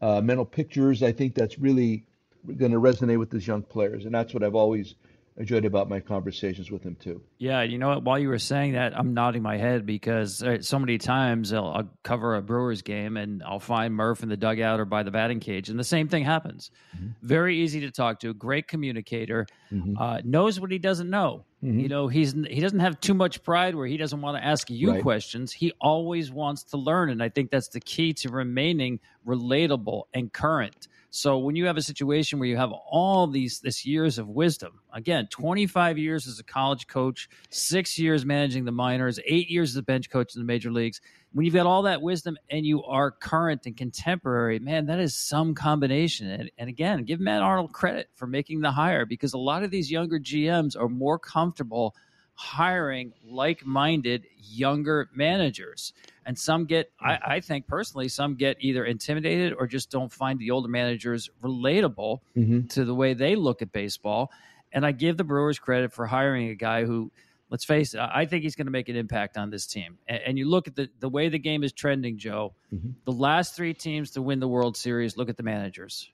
uh, 0.00 0.20
mental 0.20 0.44
pictures. 0.44 1.02
I 1.02 1.12
think 1.12 1.34
that's 1.34 1.58
really 1.58 2.04
going 2.46 2.72
to 2.72 2.80
resonate 2.80 3.18
with 3.18 3.30
these 3.30 3.46
young 3.46 3.62
players, 3.62 4.04
and 4.06 4.14
that's 4.14 4.32
what 4.32 4.42
I've 4.42 4.54
always 4.54 4.94
enjoyed 5.38 5.64
about 5.64 5.88
my 5.88 6.00
conversations 6.00 6.70
with 6.70 6.82
him 6.82 6.96
too. 6.96 7.20
Yeah, 7.38 7.62
you 7.62 7.78
know 7.78 7.88
what? 7.88 8.04
While 8.04 8.18
you 8.18 8.28
were 8.28 8.38
saying 8.38 8.72
that, 8.72 8.98
I'm 8.98 9.12
nodding 9.12 9.42
my 9.42 9.58
head 9.58 9.84
because 9.84 10.42
uh, 10.42 10.62
so 10.62 10.78
many 10.78 10.98
times 10.98 11.52
I'll, 11.52 11.68
I'll, 11.68 11.90
cover 12.02 12.36
a 12.36 12.42
Brewers 12.42 12.82
game 12.82 13.16
and 13.16 13.42
I'll 13.42 13.60
find 13.60 13.94
Murph 13.94 14.22
in 14.22 14.28
the 14.28 14.36
dugout 14.36 14.80
or 14.80 14.84
by 14.84 15.02
the 15.02 15.10
batting 15.10 15.40
cage, 15.40 15.68
and 15.68 15.78
the 15.78 15.84
same 15.84 16.08
thing 16.08 16.24
happens. 16.24 16.70
Mm-hmm. 16.96 17.08
Very 17.22 17.58
easy 17.58 17.80
to 17.80 17.90
talk 17.90 18.20
to, 18.20 18.32
great 18.32 18.68
communicator, 18.68 19.46
mm-hmm. 19.72 19.96
uh, 19.98 20.20
knows 20.24 20.58
what 20.60 20.70
he 20.70 20.78
doesn't 20.78 21.10
know. 21.10 21.44
Mm-hmm. 21.62 21.80
You 21.80 21.88
know, 21.88 22.08
he's 22.08 22.32
he 22.32 22.60
doesn't 22.60 22.80
have 22.80 23.00
too 23.00 23.14
much 23.14 23.42
pride 23.42 23.74
where 23.74 23.86
he 23.86 23.96
doesn't 23.96 24.20
want 24.20 24.36
to 24.36 24.44
ask 24.44 24.70
you 24.70 24.92
right. 24.92 25.02
questions. 25.02 25.52
He 25.52 25.72
always 25.80 26.30
wants 26.30 26.62
to 26.64 26.76
learn, 26.76 27.10
and 27.10 27.22
I 27.22 27.28
think 27.28 27.50
that's 27.50 27.68
the 27.68 27.80
key 27.80 28.12
to 28.14 28.30
remaining 28.30 29.00
relatable 29.26 30.04
and 30.14 30.32
current. 30.32 30.88
So 31.16 31.38
when 31.38 31.56
you 31.56 31.64
have 31.64 31.78
a 31.78 31.82
situation 31.82 32.38
where 32.38 32.48
you 32.48 32.58
have 32.58 32.72
all 32.72 33.26
these 33.26 33.60
this 33.60 33.86
years 33.86 34.18
of 34.18 34.28
wisdom, 34.28 34.80
again, 34.92 35.28
25 35.30 35.96
years 35.96 36.26
as 36.26 36.38
a 36.38 36.44
college 36.44 36.86
coach, 36.88 37.30
6 37.48 37.98
years 37.98 38.26
managing 38.26 38.66
the 38.66 38.72
minors, 38.72 39.18
8 39.24 39.48
years 39.48 39.70
as 39.70 39.76
a 39.76 39.82
bench 39.82 40.10
coach 40.10 40.34
in 40.34 40.42
the 40.42 40.46
major 40.46 40.70
leagues, 40.70 41.00
when 41.32 41.46
you've 41.46 41.54
got 41.54 41.64
all 41.64 41.82
that 41.82 42.02
wisdom 42.02 42.36
and 42.50 42.66
you 42.66 42.84
are 42.84 43.10
current 43.10 43.64
and 43.64 43.78
contemporary, 43.78 44.58
man, 44.58 44.86
that 44.86 45.00
is 45.00 45.16
some 45.16 45.54
combination. 45.54 46.28
And, 46.28 46.50
and 46.58 46.68
again, 46.68 47.04
give 47.04 47.18
Matt 47.18 47.42
Arnold 47.42 47.72
credit 47.72 48.10
for 48.14 48.26
making 48.26 48.60
the 48.60 48.70
hire 48.70 49.06
because 49.06 49.32
a 49.32 49.38
lot 49.38 49.62
of 49.62 49.70
these 49.70 49.90
younger 49.90 50.18
GMs 50.18 50.78
are 50.78 50.88
more 50.88 51.18
comfortable 51.18 51.94
hiring 52.36 53.12
like-minded 53.24 54.26
younger 54.38 55.08
managers 55.14 55.94
and 56.26 56.38
some 56.38 56.66
get 56.66 56.92
I, 57.00 57.18
I, 57.26 57.40
think 57.40 57.66
personally 57.66 58.08
some 58.08 58.34
get 58.34 58.58
either 58.60 58.84
intimidated 58.84 59.54
or 59.58 59.66
just 59.66 59.90
don't 59.90 60.12
find 60.12 60.38
the 60.38 60.50
older 60.50 60.68
managers 60.68 61.30
relatable 61.42 62.18
mm-hmm. 62.36 62.66
to 62.66 62.84
the 62.84 62.94
way 62.94 63.14
they 63.14 63.36
look 63.36 63.62
at 63.62 63.72
baseball 63.72 64.30
and 64.70 64.84
i 64.84 64.92
give 64.92 65.16
the 65.16 65.24
brewers 65.24 65.58
credit 65.58 65.94
for 65.94 66.06
hiring 66.06 66.50
a 66.50 66.54
guy 66.54 66.84
who 66.84 67.10
let's 67.48 67.64
face 67.64 67.94
it 67.94 68.00
i 68.00 68.26
think 68.26 68.42
he's 68.42 68.54
going 68.54 68.66
to 68.66 68.72
make 68.72 68.90
an 68.90 68.96
impact 68.96 69.38
on 69.38 69.48
this 69.48 69.66
team 69.66 69.96
and, 70.06 70.20
and, 70.26 70.38
you 70.38 70.46
look 70.46 70.68
at 70.68 70.76
the, 70.76 70.90
the 71.00 71.08
way 71.08 71.30
the 71.30 71.38
game 71.38 71.64
is 71.64 71.72
trending 71.72 72.18
joe 72.18 72.52
mm-hmm. 72.70 72.90
the 73.06 73.12
last 73.12 73.56
three 73.56 73.72
teams 73.72 74.10
to 74.10 74.20
win 74.20 74.40
the 74.40 74.48
world 74.48 74.76
series 74.76 75.16
look 75.16 75.30
at 75.30 75.38
the 75.38 75.42
managers 75.42 76.10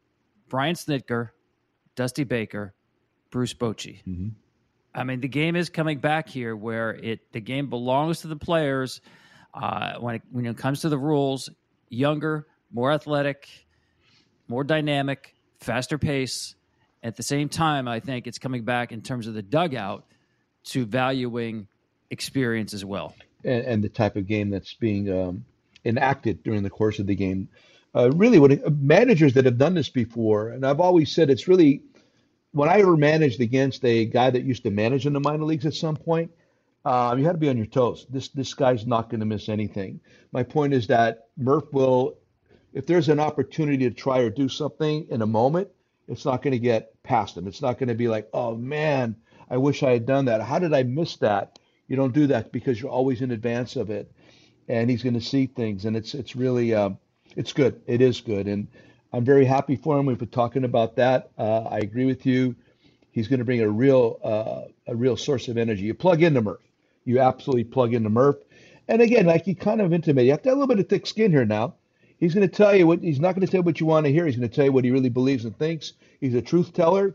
brian 0.48 0.76
snitker 0.76 1.30
dusty 1.96 2.22
baker 2.22 2.74
bruce 3.30 3.54
bochy 3.54 4.04
mm-hmm. 4.06 4.28
I 4.94 5.04
mean, 5.04 5.20
the 5.20 5.28
game 5.28 5.56
is 5.56 5.70
coming 5.70 5.98
back 5.98 6.28
here 6.28 6.54
where 6.54 6.90
it 6.90 7.32
the 7.32 7.40
game 7.40 7.68
belongs 7.68 8.20
to 8.20 8.28
the 8.28 8.36
players. 8.36 9.00
Uh, 9.54 9.98
when 9.98 10.14
it, 10.14 10.22
when 10.30 10.46
it 10.46 10.56
comes 10.56 10.80
to 10.80 10.88
the 10.88 10.96
rules, 10.96 11.50
younger, 11.90 12.46
more 12.72 12.90
athletic, 12.90 13.48
more 14.48 14.64
dynamic, 14.64 15.34
faster 15.60 15.98
pace. 15.98 16.54
At 17.02 17.16
the 17.16 17.22
same 17.22 17.48
time, 17.48 17.88
I 17.88 18.00
think 18.00 18.26
it's 18.26 18.38
coming 18.38 18.64
back 18.64 18.92
in 18.92 19.02
terms 19.02 19.26
of 19.26 19.34
the 19.34 19.42
dugout 19.42 20.04
to 20.66 20.86
valuing 20.86 21.66
experience 22.10 22.72
as 22.72 22.84
well. 22.84 23.14
And, 23.44 23.64
and 23.64 23.84
the 23.84 23.88
type 23.88 24.16
of 24.16 24.26
game 24.26 24.50
that's 24.50 24.74
being 24.74 25.12
um, 25.12 25.44
enacted 25.84 26.42
during 26.42 26.62
the 26.62 26.70
course 26.70 26.98
of 26.98 27.06
the 27.06 27.16
game. 27.16 27.48
Uh, 27.94 28.10
really, 28.12 28.38
what 28.38 28.52
uh, 28.52 28.70
managers 28.80 29.34
that 29.34 29.44
have 29.44 29.58
done 29.58 29.74
this 29.74 29.88
before, 29.88 30.48
and 30.48 30.64
I've 30.64 30.80
always 30.80 31.12
said 31.12 31.28
it's 31.28 31.48
really 31.48 31.82
when 32.52 32.68
I 32.68 32.80
ever 32.80 32.96
managed 32.96 33.40
against 33.40 33.84
a 33.84 34.04
guy 34.04 34.30
that 34.30 34.44
used 34.44 34.62
to 34.64 34.70
manage 34.70 35.06
in 35.06 35.12
the 35.12 35.20
minor 35.20 35.44
leagues 35.44 35.66
at 35.66 35.74
some 35.74 35.96
point, 35.96 36.30
um, 36.84 37.18
you 37.18 37.24
had 37.24 37.32
to 37.32 37.38
be 37.38 37.48
on 37.48 37.56
your 37.56 37.66
toes. 37.66 38.06
This 38.10 38.28
this 38.28 38.54
guy's 38.54 38.86
not 38.86 39.08
going 39.10 39.20
to 39.20 39.26
miss 39.26 39.48
anything. 39.48 40.00
My 40.32 40.42
point 40.42 40.74
is 40.74 40.86
that 40.88 41.28
Murph 41.36 41.72
will, 41.72 42.18
if 42.72 42.86
there's 42.86 43.08
an 43.08 43.20
opportunity 43.20 43.88
to 43.88 43.94
try 43.94 44.20
or 44.20 44.30
do 44.30 44.48
something 44.48 45.06
in 45.08 45.22
a 45.22 45.26
moment, 45.26 45.68
it's 46.08 46.24
not 46.24 46.42
going 46.42 46.52
to 46.52 46.58
get 46.58 47.00
past 47.02 47.36
him. 47.36 47.46
It's 47.46 47.62
not 47.62 47.78
going 47.78 47.88
to 47.88 47.94
be 47.94 48.08
like, 48.08 48.28
oh 48.32 48.56
man, 48.56 49.16
I 49.48 49.56
wish 49.58 49.82
I 49.82 49.92
had 49.92 50.06
done 50.06 50.26
that. 50.26 50.42
How 50.42 50.58
did 50.58 50.74
I 50.74 50.82
miss 50.82 51.16
that? 51.18 51.58
You 51.86 51.96
don't 51.96 52.14
do 52.14 52.26
that 52.28 52.52
because 52.52 52.80
you're 52.80 52.90
always 52.90 53.22
in 53.22 53.30
advance 53.30 53.76
of 53.76 53.90
it, 53.90 54.10
and 54.68 54.90
he's 54.90 55.02
going 55.02 55.14
to 55.14 55.20
see 55.20 55.46
things, 55.46 55.84
and 55.84 55.96
it's 55.96 56.14
it's 56.14 56.34
really 56.34 56.74
um, 56.74 56.98
it's 57.36 57.52
good. 57.52 57.80
It 57.86 58.00
is 58.00 58.20
good, 58.20 58.48
and 58.48 58.66
I'm 59.12 59.24
very 59.24 59.44
happy 59.44 59.76
for 59.76 59.98
him. 59.98 60.06
We've 60.06 60.18
been 60.18 60.28
talking 60.28 60.64
about 60.64 60.96
that. 60.96 61.30
Uh, 61.36 61.62
I 61.62 61.78
agree 61.78 62.06
with 62.06 62.24
you. 62.24 62.56
He's 63.10 63.28
going 63.28 63.40
to 63.40 63.44
bring 63.44 63.60
a 63.60 63.68
real 63.68 64.18
uh, 64.24 64.70
a 64.90 64.96
real 64.96 65.16
source 65.16 65.48
of 65.48 65.58
energy. 65.58 65.82
You 65.82 65.94
plug 65.94 66.22
into 66.22 66.40
Murph. 66.40 66.60
You 67.04 67.20
absolutely 67.20 67.64
plug 67.64 67.92
into 67.92 68.08
Murph. 68.08 68.36
And 68.88 69.02
again, 69.02 69.26
like 69.26 69.46
you 69.46 69.54
kind 69.54 69.80
of 69.80 69.92
intimate, 69.92 70.24
you 70.24 70.30
have 70.30 70.42
to 70.42 70.48
have 70.48 70.56
a 70.56 70.60
little 70.60 70.74
bit 70.74 70.82
of 70.82 70.88
thick 70.88 71.06
skin 71.06 71.30
here 71.30 71.44
now. 71.44 71.74
He's 72.18 72.34
going 72.34 72.48
to 72.48 72.54
tell 72.54 72.74
you 72.74 72.86
what 72.86 73.00
he's 73.00 73.20
not 73.20 73.34
going 73.34 73.46
to 73.46 73.50
tell 73.50 73.58
you 73.58 73.64
what 73.64 73.80
you 73.80 73.86
want 73.86 74.06
to 74.06 74.12
hear. 74.12 74.26
He's 74.26 74.36
going 74.36 74.48
to 74.48 74.54
tell 74.54 74.64
you 74.64 74.72
what 74.72 74.84
he 74.84 74.90
really 74.90 75.08
believes 75.08 75.44
and 75.44 75.56
thinks. 75.58 75.92
He's 76.20 76.34
a 76.34 76.42
truth 76.42 76.72
teller, 76.72 77.14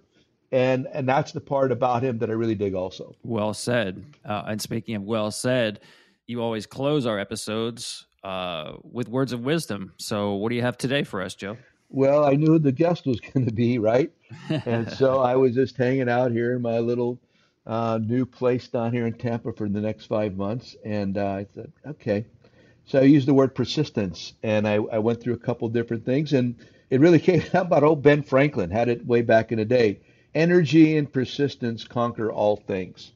and 0.52 0.88
and 0.93 1.08
that's 1.08 1.32
the 1.32 1.41
part 1.41 1.72
about 1.72 2.04
him 2.04 2.20
that 2.20 2.30
I 2.30 2.34
really 2.34 2.56
dig. 2.56 2.76
Also, 2.76 3.16
well 3.24 3.54
said. 3.54 4.04
Uh, 4.24 4.43
and 4.48 4.62
speaking 4.62 4.95
of 4.95 5.04
well 5.04 5.32
said, 5.32 5.80
you 6.28 6.41
always 6.41 6.66
close 6.66 7.06
our 7.06 7.18
episodes 7.18 8.06
uh, 8.24 8.74
with 8.84 9.08
words 9.08 9.32
of 9.32 9.41
wisdom. 9.41 9.93
So, 9.98 10.34
what 10.34 10.50
do 10.50 10.56
you 10.56 10.62
have 10.62 10.78
today 10.78 11.04
for 11.04 11.22
us, 11.22 11.36
Joe? 11.36 11.58
Well, 11.90 12.26
I 12.26 12.34
knew 12.36 12.54
who 12.54 12.60
the 12.60 12.72
guest 12.72 13.06
was 13.06 13.20
going 13.34 13.46
to 13.46 13.54
be, 13.54 13.80
right? 13.80 14.12
and 14.66 14.90
so 14.92 15.20
I 15.20 15.36
was 15.36 15.56
just 15.56 15.78
hanging 15.78 16.10
out 16.10 16.32
here 16.32 16.56
in 16.56 16.62
my 16.62 16.80
little 16.80 17.20
uh, 17.66 18.00
new 18.02 18.26
place 18.26 18.68
down 18.68 18.94
here 18.94 19.08
in 19.08 19.14
Tampa 19.14 19.54
for 19.54 19.70
the 19.70 19.82
next 19.82 20.06
five 20.06 20.36
months. 20.38 20.76
And 20.86 21.18
uh, 21.18 21.26
I 21.28 21.48
said, 21.56 21.72
okay. 21.88 22.26
So 22.86 23.00
I 23.00 23.04
used 23.04 23.28
the 23.28 23.34
word 23.34 23.56
persistence, 23.56 24.34
and 24.44 24.68
I, 24.68 24.76
I 24.76 25.00
went 25.00 25.22
through 25.22 25.34
a 25.34 25.40
couple 25.40 25.68
different 25.70 26.06
things, 26.06 26.34
and 26.34 26.56
it 26.90 27.02
really 27.02 27.20
came 27.20 27.42
out 27.54 27.68
about 27.68 27.84
old 27.84 28.04
Ben 28.04 28.24
Franklin 28.24 28.72
had 28.72 28.90
it 28.90 29.06
way 29.06 29.22
back 29.22 29.52
in 29.52 29.60
the 29.60 29.66
day. 29.66 30.00
Energy 30.36 30.98
and 30.98 31.12
persistence 31.12 31.84
conquer 31.86 32.32
all 32.32 32.58
things. 32.58 33.12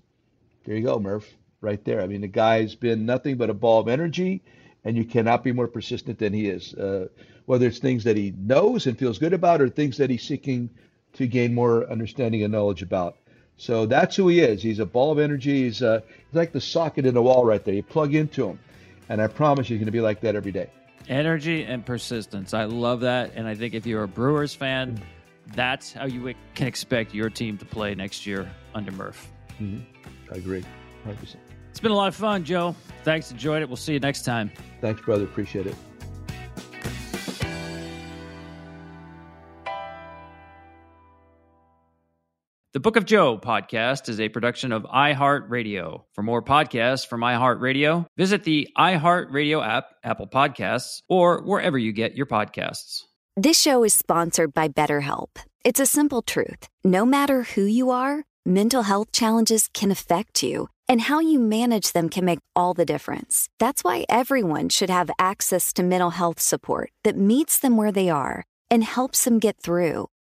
There 0.66 0.76
you 0.76 0.84
go, 0.84 1.00
Murph, 1.00 1.30
right 1.62 1.84
there. 1.86 2.02
I 2.02 2.08
mean, 2.08 2.22
the 2.22 2.28
guy's 2.28 2.76
been 2.76 3.06
nothing 3.06 3.38
but 3.38 3.50
a 3.50 3.54
ball 3.54 3.80
of 3.82 3.88
energy, 3.88 4.44
and 4.86 4.98
you 4.98 5.06
cannot 5.06 5.44
be 5.44 5.52
more 5.52 5.68
persistent 5.68 6.20
than 6.20 6.34
he 6.34 6.48
is. 6.48 6.74
Uh, 6.74 7.08
whether 7.46 7.68
it's 7.68 7.80
things 7.80 8.04
that 8.04 8.18
he 8.18 8.34
knows 8.38 8.88
and 8.88 8.98
feels 8.98 9.18
good 9.20 9.34
about, 9.34 9.62
or 9.62 9.70
things 9.70 9.98
that 9.98 10.10
he's 10.10 10.24
seeking 10.24 10.70
to 11.14 11.28
gain 11.28 11.54
more 11.54 11.90
understanding 11.90 12.44
and 12.44 12.52
knowledge 12.52 12.82
about. 12.82 13.18
So 13.58 13.86
that's 13.86 14.16
who 14.16 14.28
he 14.28 14.40
is. 14.40 14.64
He's 14.64 14.80
a 14.80 14.86
ball 14.86 15.12
of 15.12 15.20
energy. 15.20 15.64
He's, 15.64 15.84
uh, 15.84 16.02
he's 16.08 16.36
like 16.36 16.52
the 16.52 16.62
socket 16.62 17.06
in 17.06 17.14
the 17.14 17.22
wall 17.22 17.46
right 17.46 17.64
there. 17.64 17.74
You 17.74 17.84
plug 17.84 18.16
into 18.16 18.48
him. 18.48 18.60
And 19.10 19.22
I 19.22 19.28
promise 19.28 19.70
you, 19.70 19.76
he's 19.76 19.82
going 19.82 19.86
to 19.88 19.92
be 19.92 20.02
like 20.02 20.22
that 20.22 20.36
every 20.36 20.52
day. 20.52 20.70
Energy 21.10 21.64
and 21.64 21.86
persistence. 21.86 22.54
I 22.54 22.64
love 22.64 23.02
that. 23.02 23.34
And 23.36 23.48
I 23.48 23.56
think 23.56 23.74
if 23.74 23.86
you're 23.86 24.04
a 24.04 24.08
Brewers 24.08 24.56
fan, 24.56 25.02
that's 25.54 25.92
how 25.92 26.06
you 26.06 26.34
can 26.56 26.68
expect 26.68 27.14
your 27.14 27.30
team 27.30 27.58
to 27.58 27.66
play 27.66 27.94
next 27.94 28.26
year 28.26 28.50
under 28.74 28.92
Murph. 28.92 29.30
Mm-hmm. 29.60 29.82
I 30.34 30.38
agree. 30.38 30.64
100%. 31.06 31.36
It's 31.70 31.80
been 31.80 31.92
a 31.92 31.96
lot 31.96 32.08
of 32.08 32.16
fun, 32.16 32.44
Joe. 32.44 32.76
Thanks. 33.04 33.32
Enjoyed 33.32 33.62
it. 33.62 33.70
We'll 33.70 33.78
see 33.78 33.94
you 33.94 34.00
next 34.00 34.24
time. 34.24 34.52
Thanks, 34.82 35.02
brother. 35.02 35.24
Appreciate 35.24 35.68
it. 35.68 35.76
The 42.74 42.80
Book 42.80 42.96
of 42.96 43.04
Joe 43.04 43.38
podcast 43.38 44.08
is 44.08 44.22
a 44.22 44.30
production 44.30 44.72
of 44.72 44.84
iHeartRadio. 44.84 46.04
For 46.14 46.24
more 46.24 46.42
podcasts 46.42 47.06
from 47.06 47.20
iHeartRadio, 47.20 48.06
visit 48.16 48.46
the 48.46 48.70
iHeartRadio 48.78 49.62
app, 49.62 49.88
Apple 50.06 50.28
Podcasts, 50.28 51.02
or 51.10 51.44
wherever 51.44 51.78
you 51.78 51.92
get 51.92 52.16
your 52.16 52.28
podcasts. 52.28 53.02
This 53.36 53.60
show 53.60 53.84
is 53.84 53.94
sponsored 53.94 54.54
by 54.54 54.70
BetterHelp. 54.70 55.32
It's 55.66 55.82
a 55.82 55.86
simple 55.86 56.22
truth. 56.22 56.70
No 56.82 57.06
matter 57.06 57.44
who 57.44 57.64
you 57.64 57.90
are, 57.90 58.24
mental 58.46 58.84
health 58.84 59.12
challenges 59.12 59.68
can 59.74 59.92
affect 59.92 60.42
you, 60.42 60.70
and 60.88 61.02
how 61.02 61.20
you 61.20 61.40
manage 61.40 61.92
them 61.92 62.08
can 62.08 62.24
make 62.24 62.40
all 62.56 62.74
the 62.74 62.86
difference. 62.86 63.50
That's 63.60 63.84
why 63.84 64.06
everyone 64.08 64.70
should 64.70 64.90
have 64.90 65.12
access 65.20 65.74
to 65.74 65.84
mental 65.84 66.12
health 66.12 66.40
support 66.40 66.94
that 67.04 67.18
meets 67.18 67.60
them 67.60 67.76
where 67.76 67.92
they 67.92 68.10
are 68.10 68.46
and 68.70 68.86
helps 68.86 69.26
them 69.26 69.40
get 69.40 69.62
through. 69.62 70.08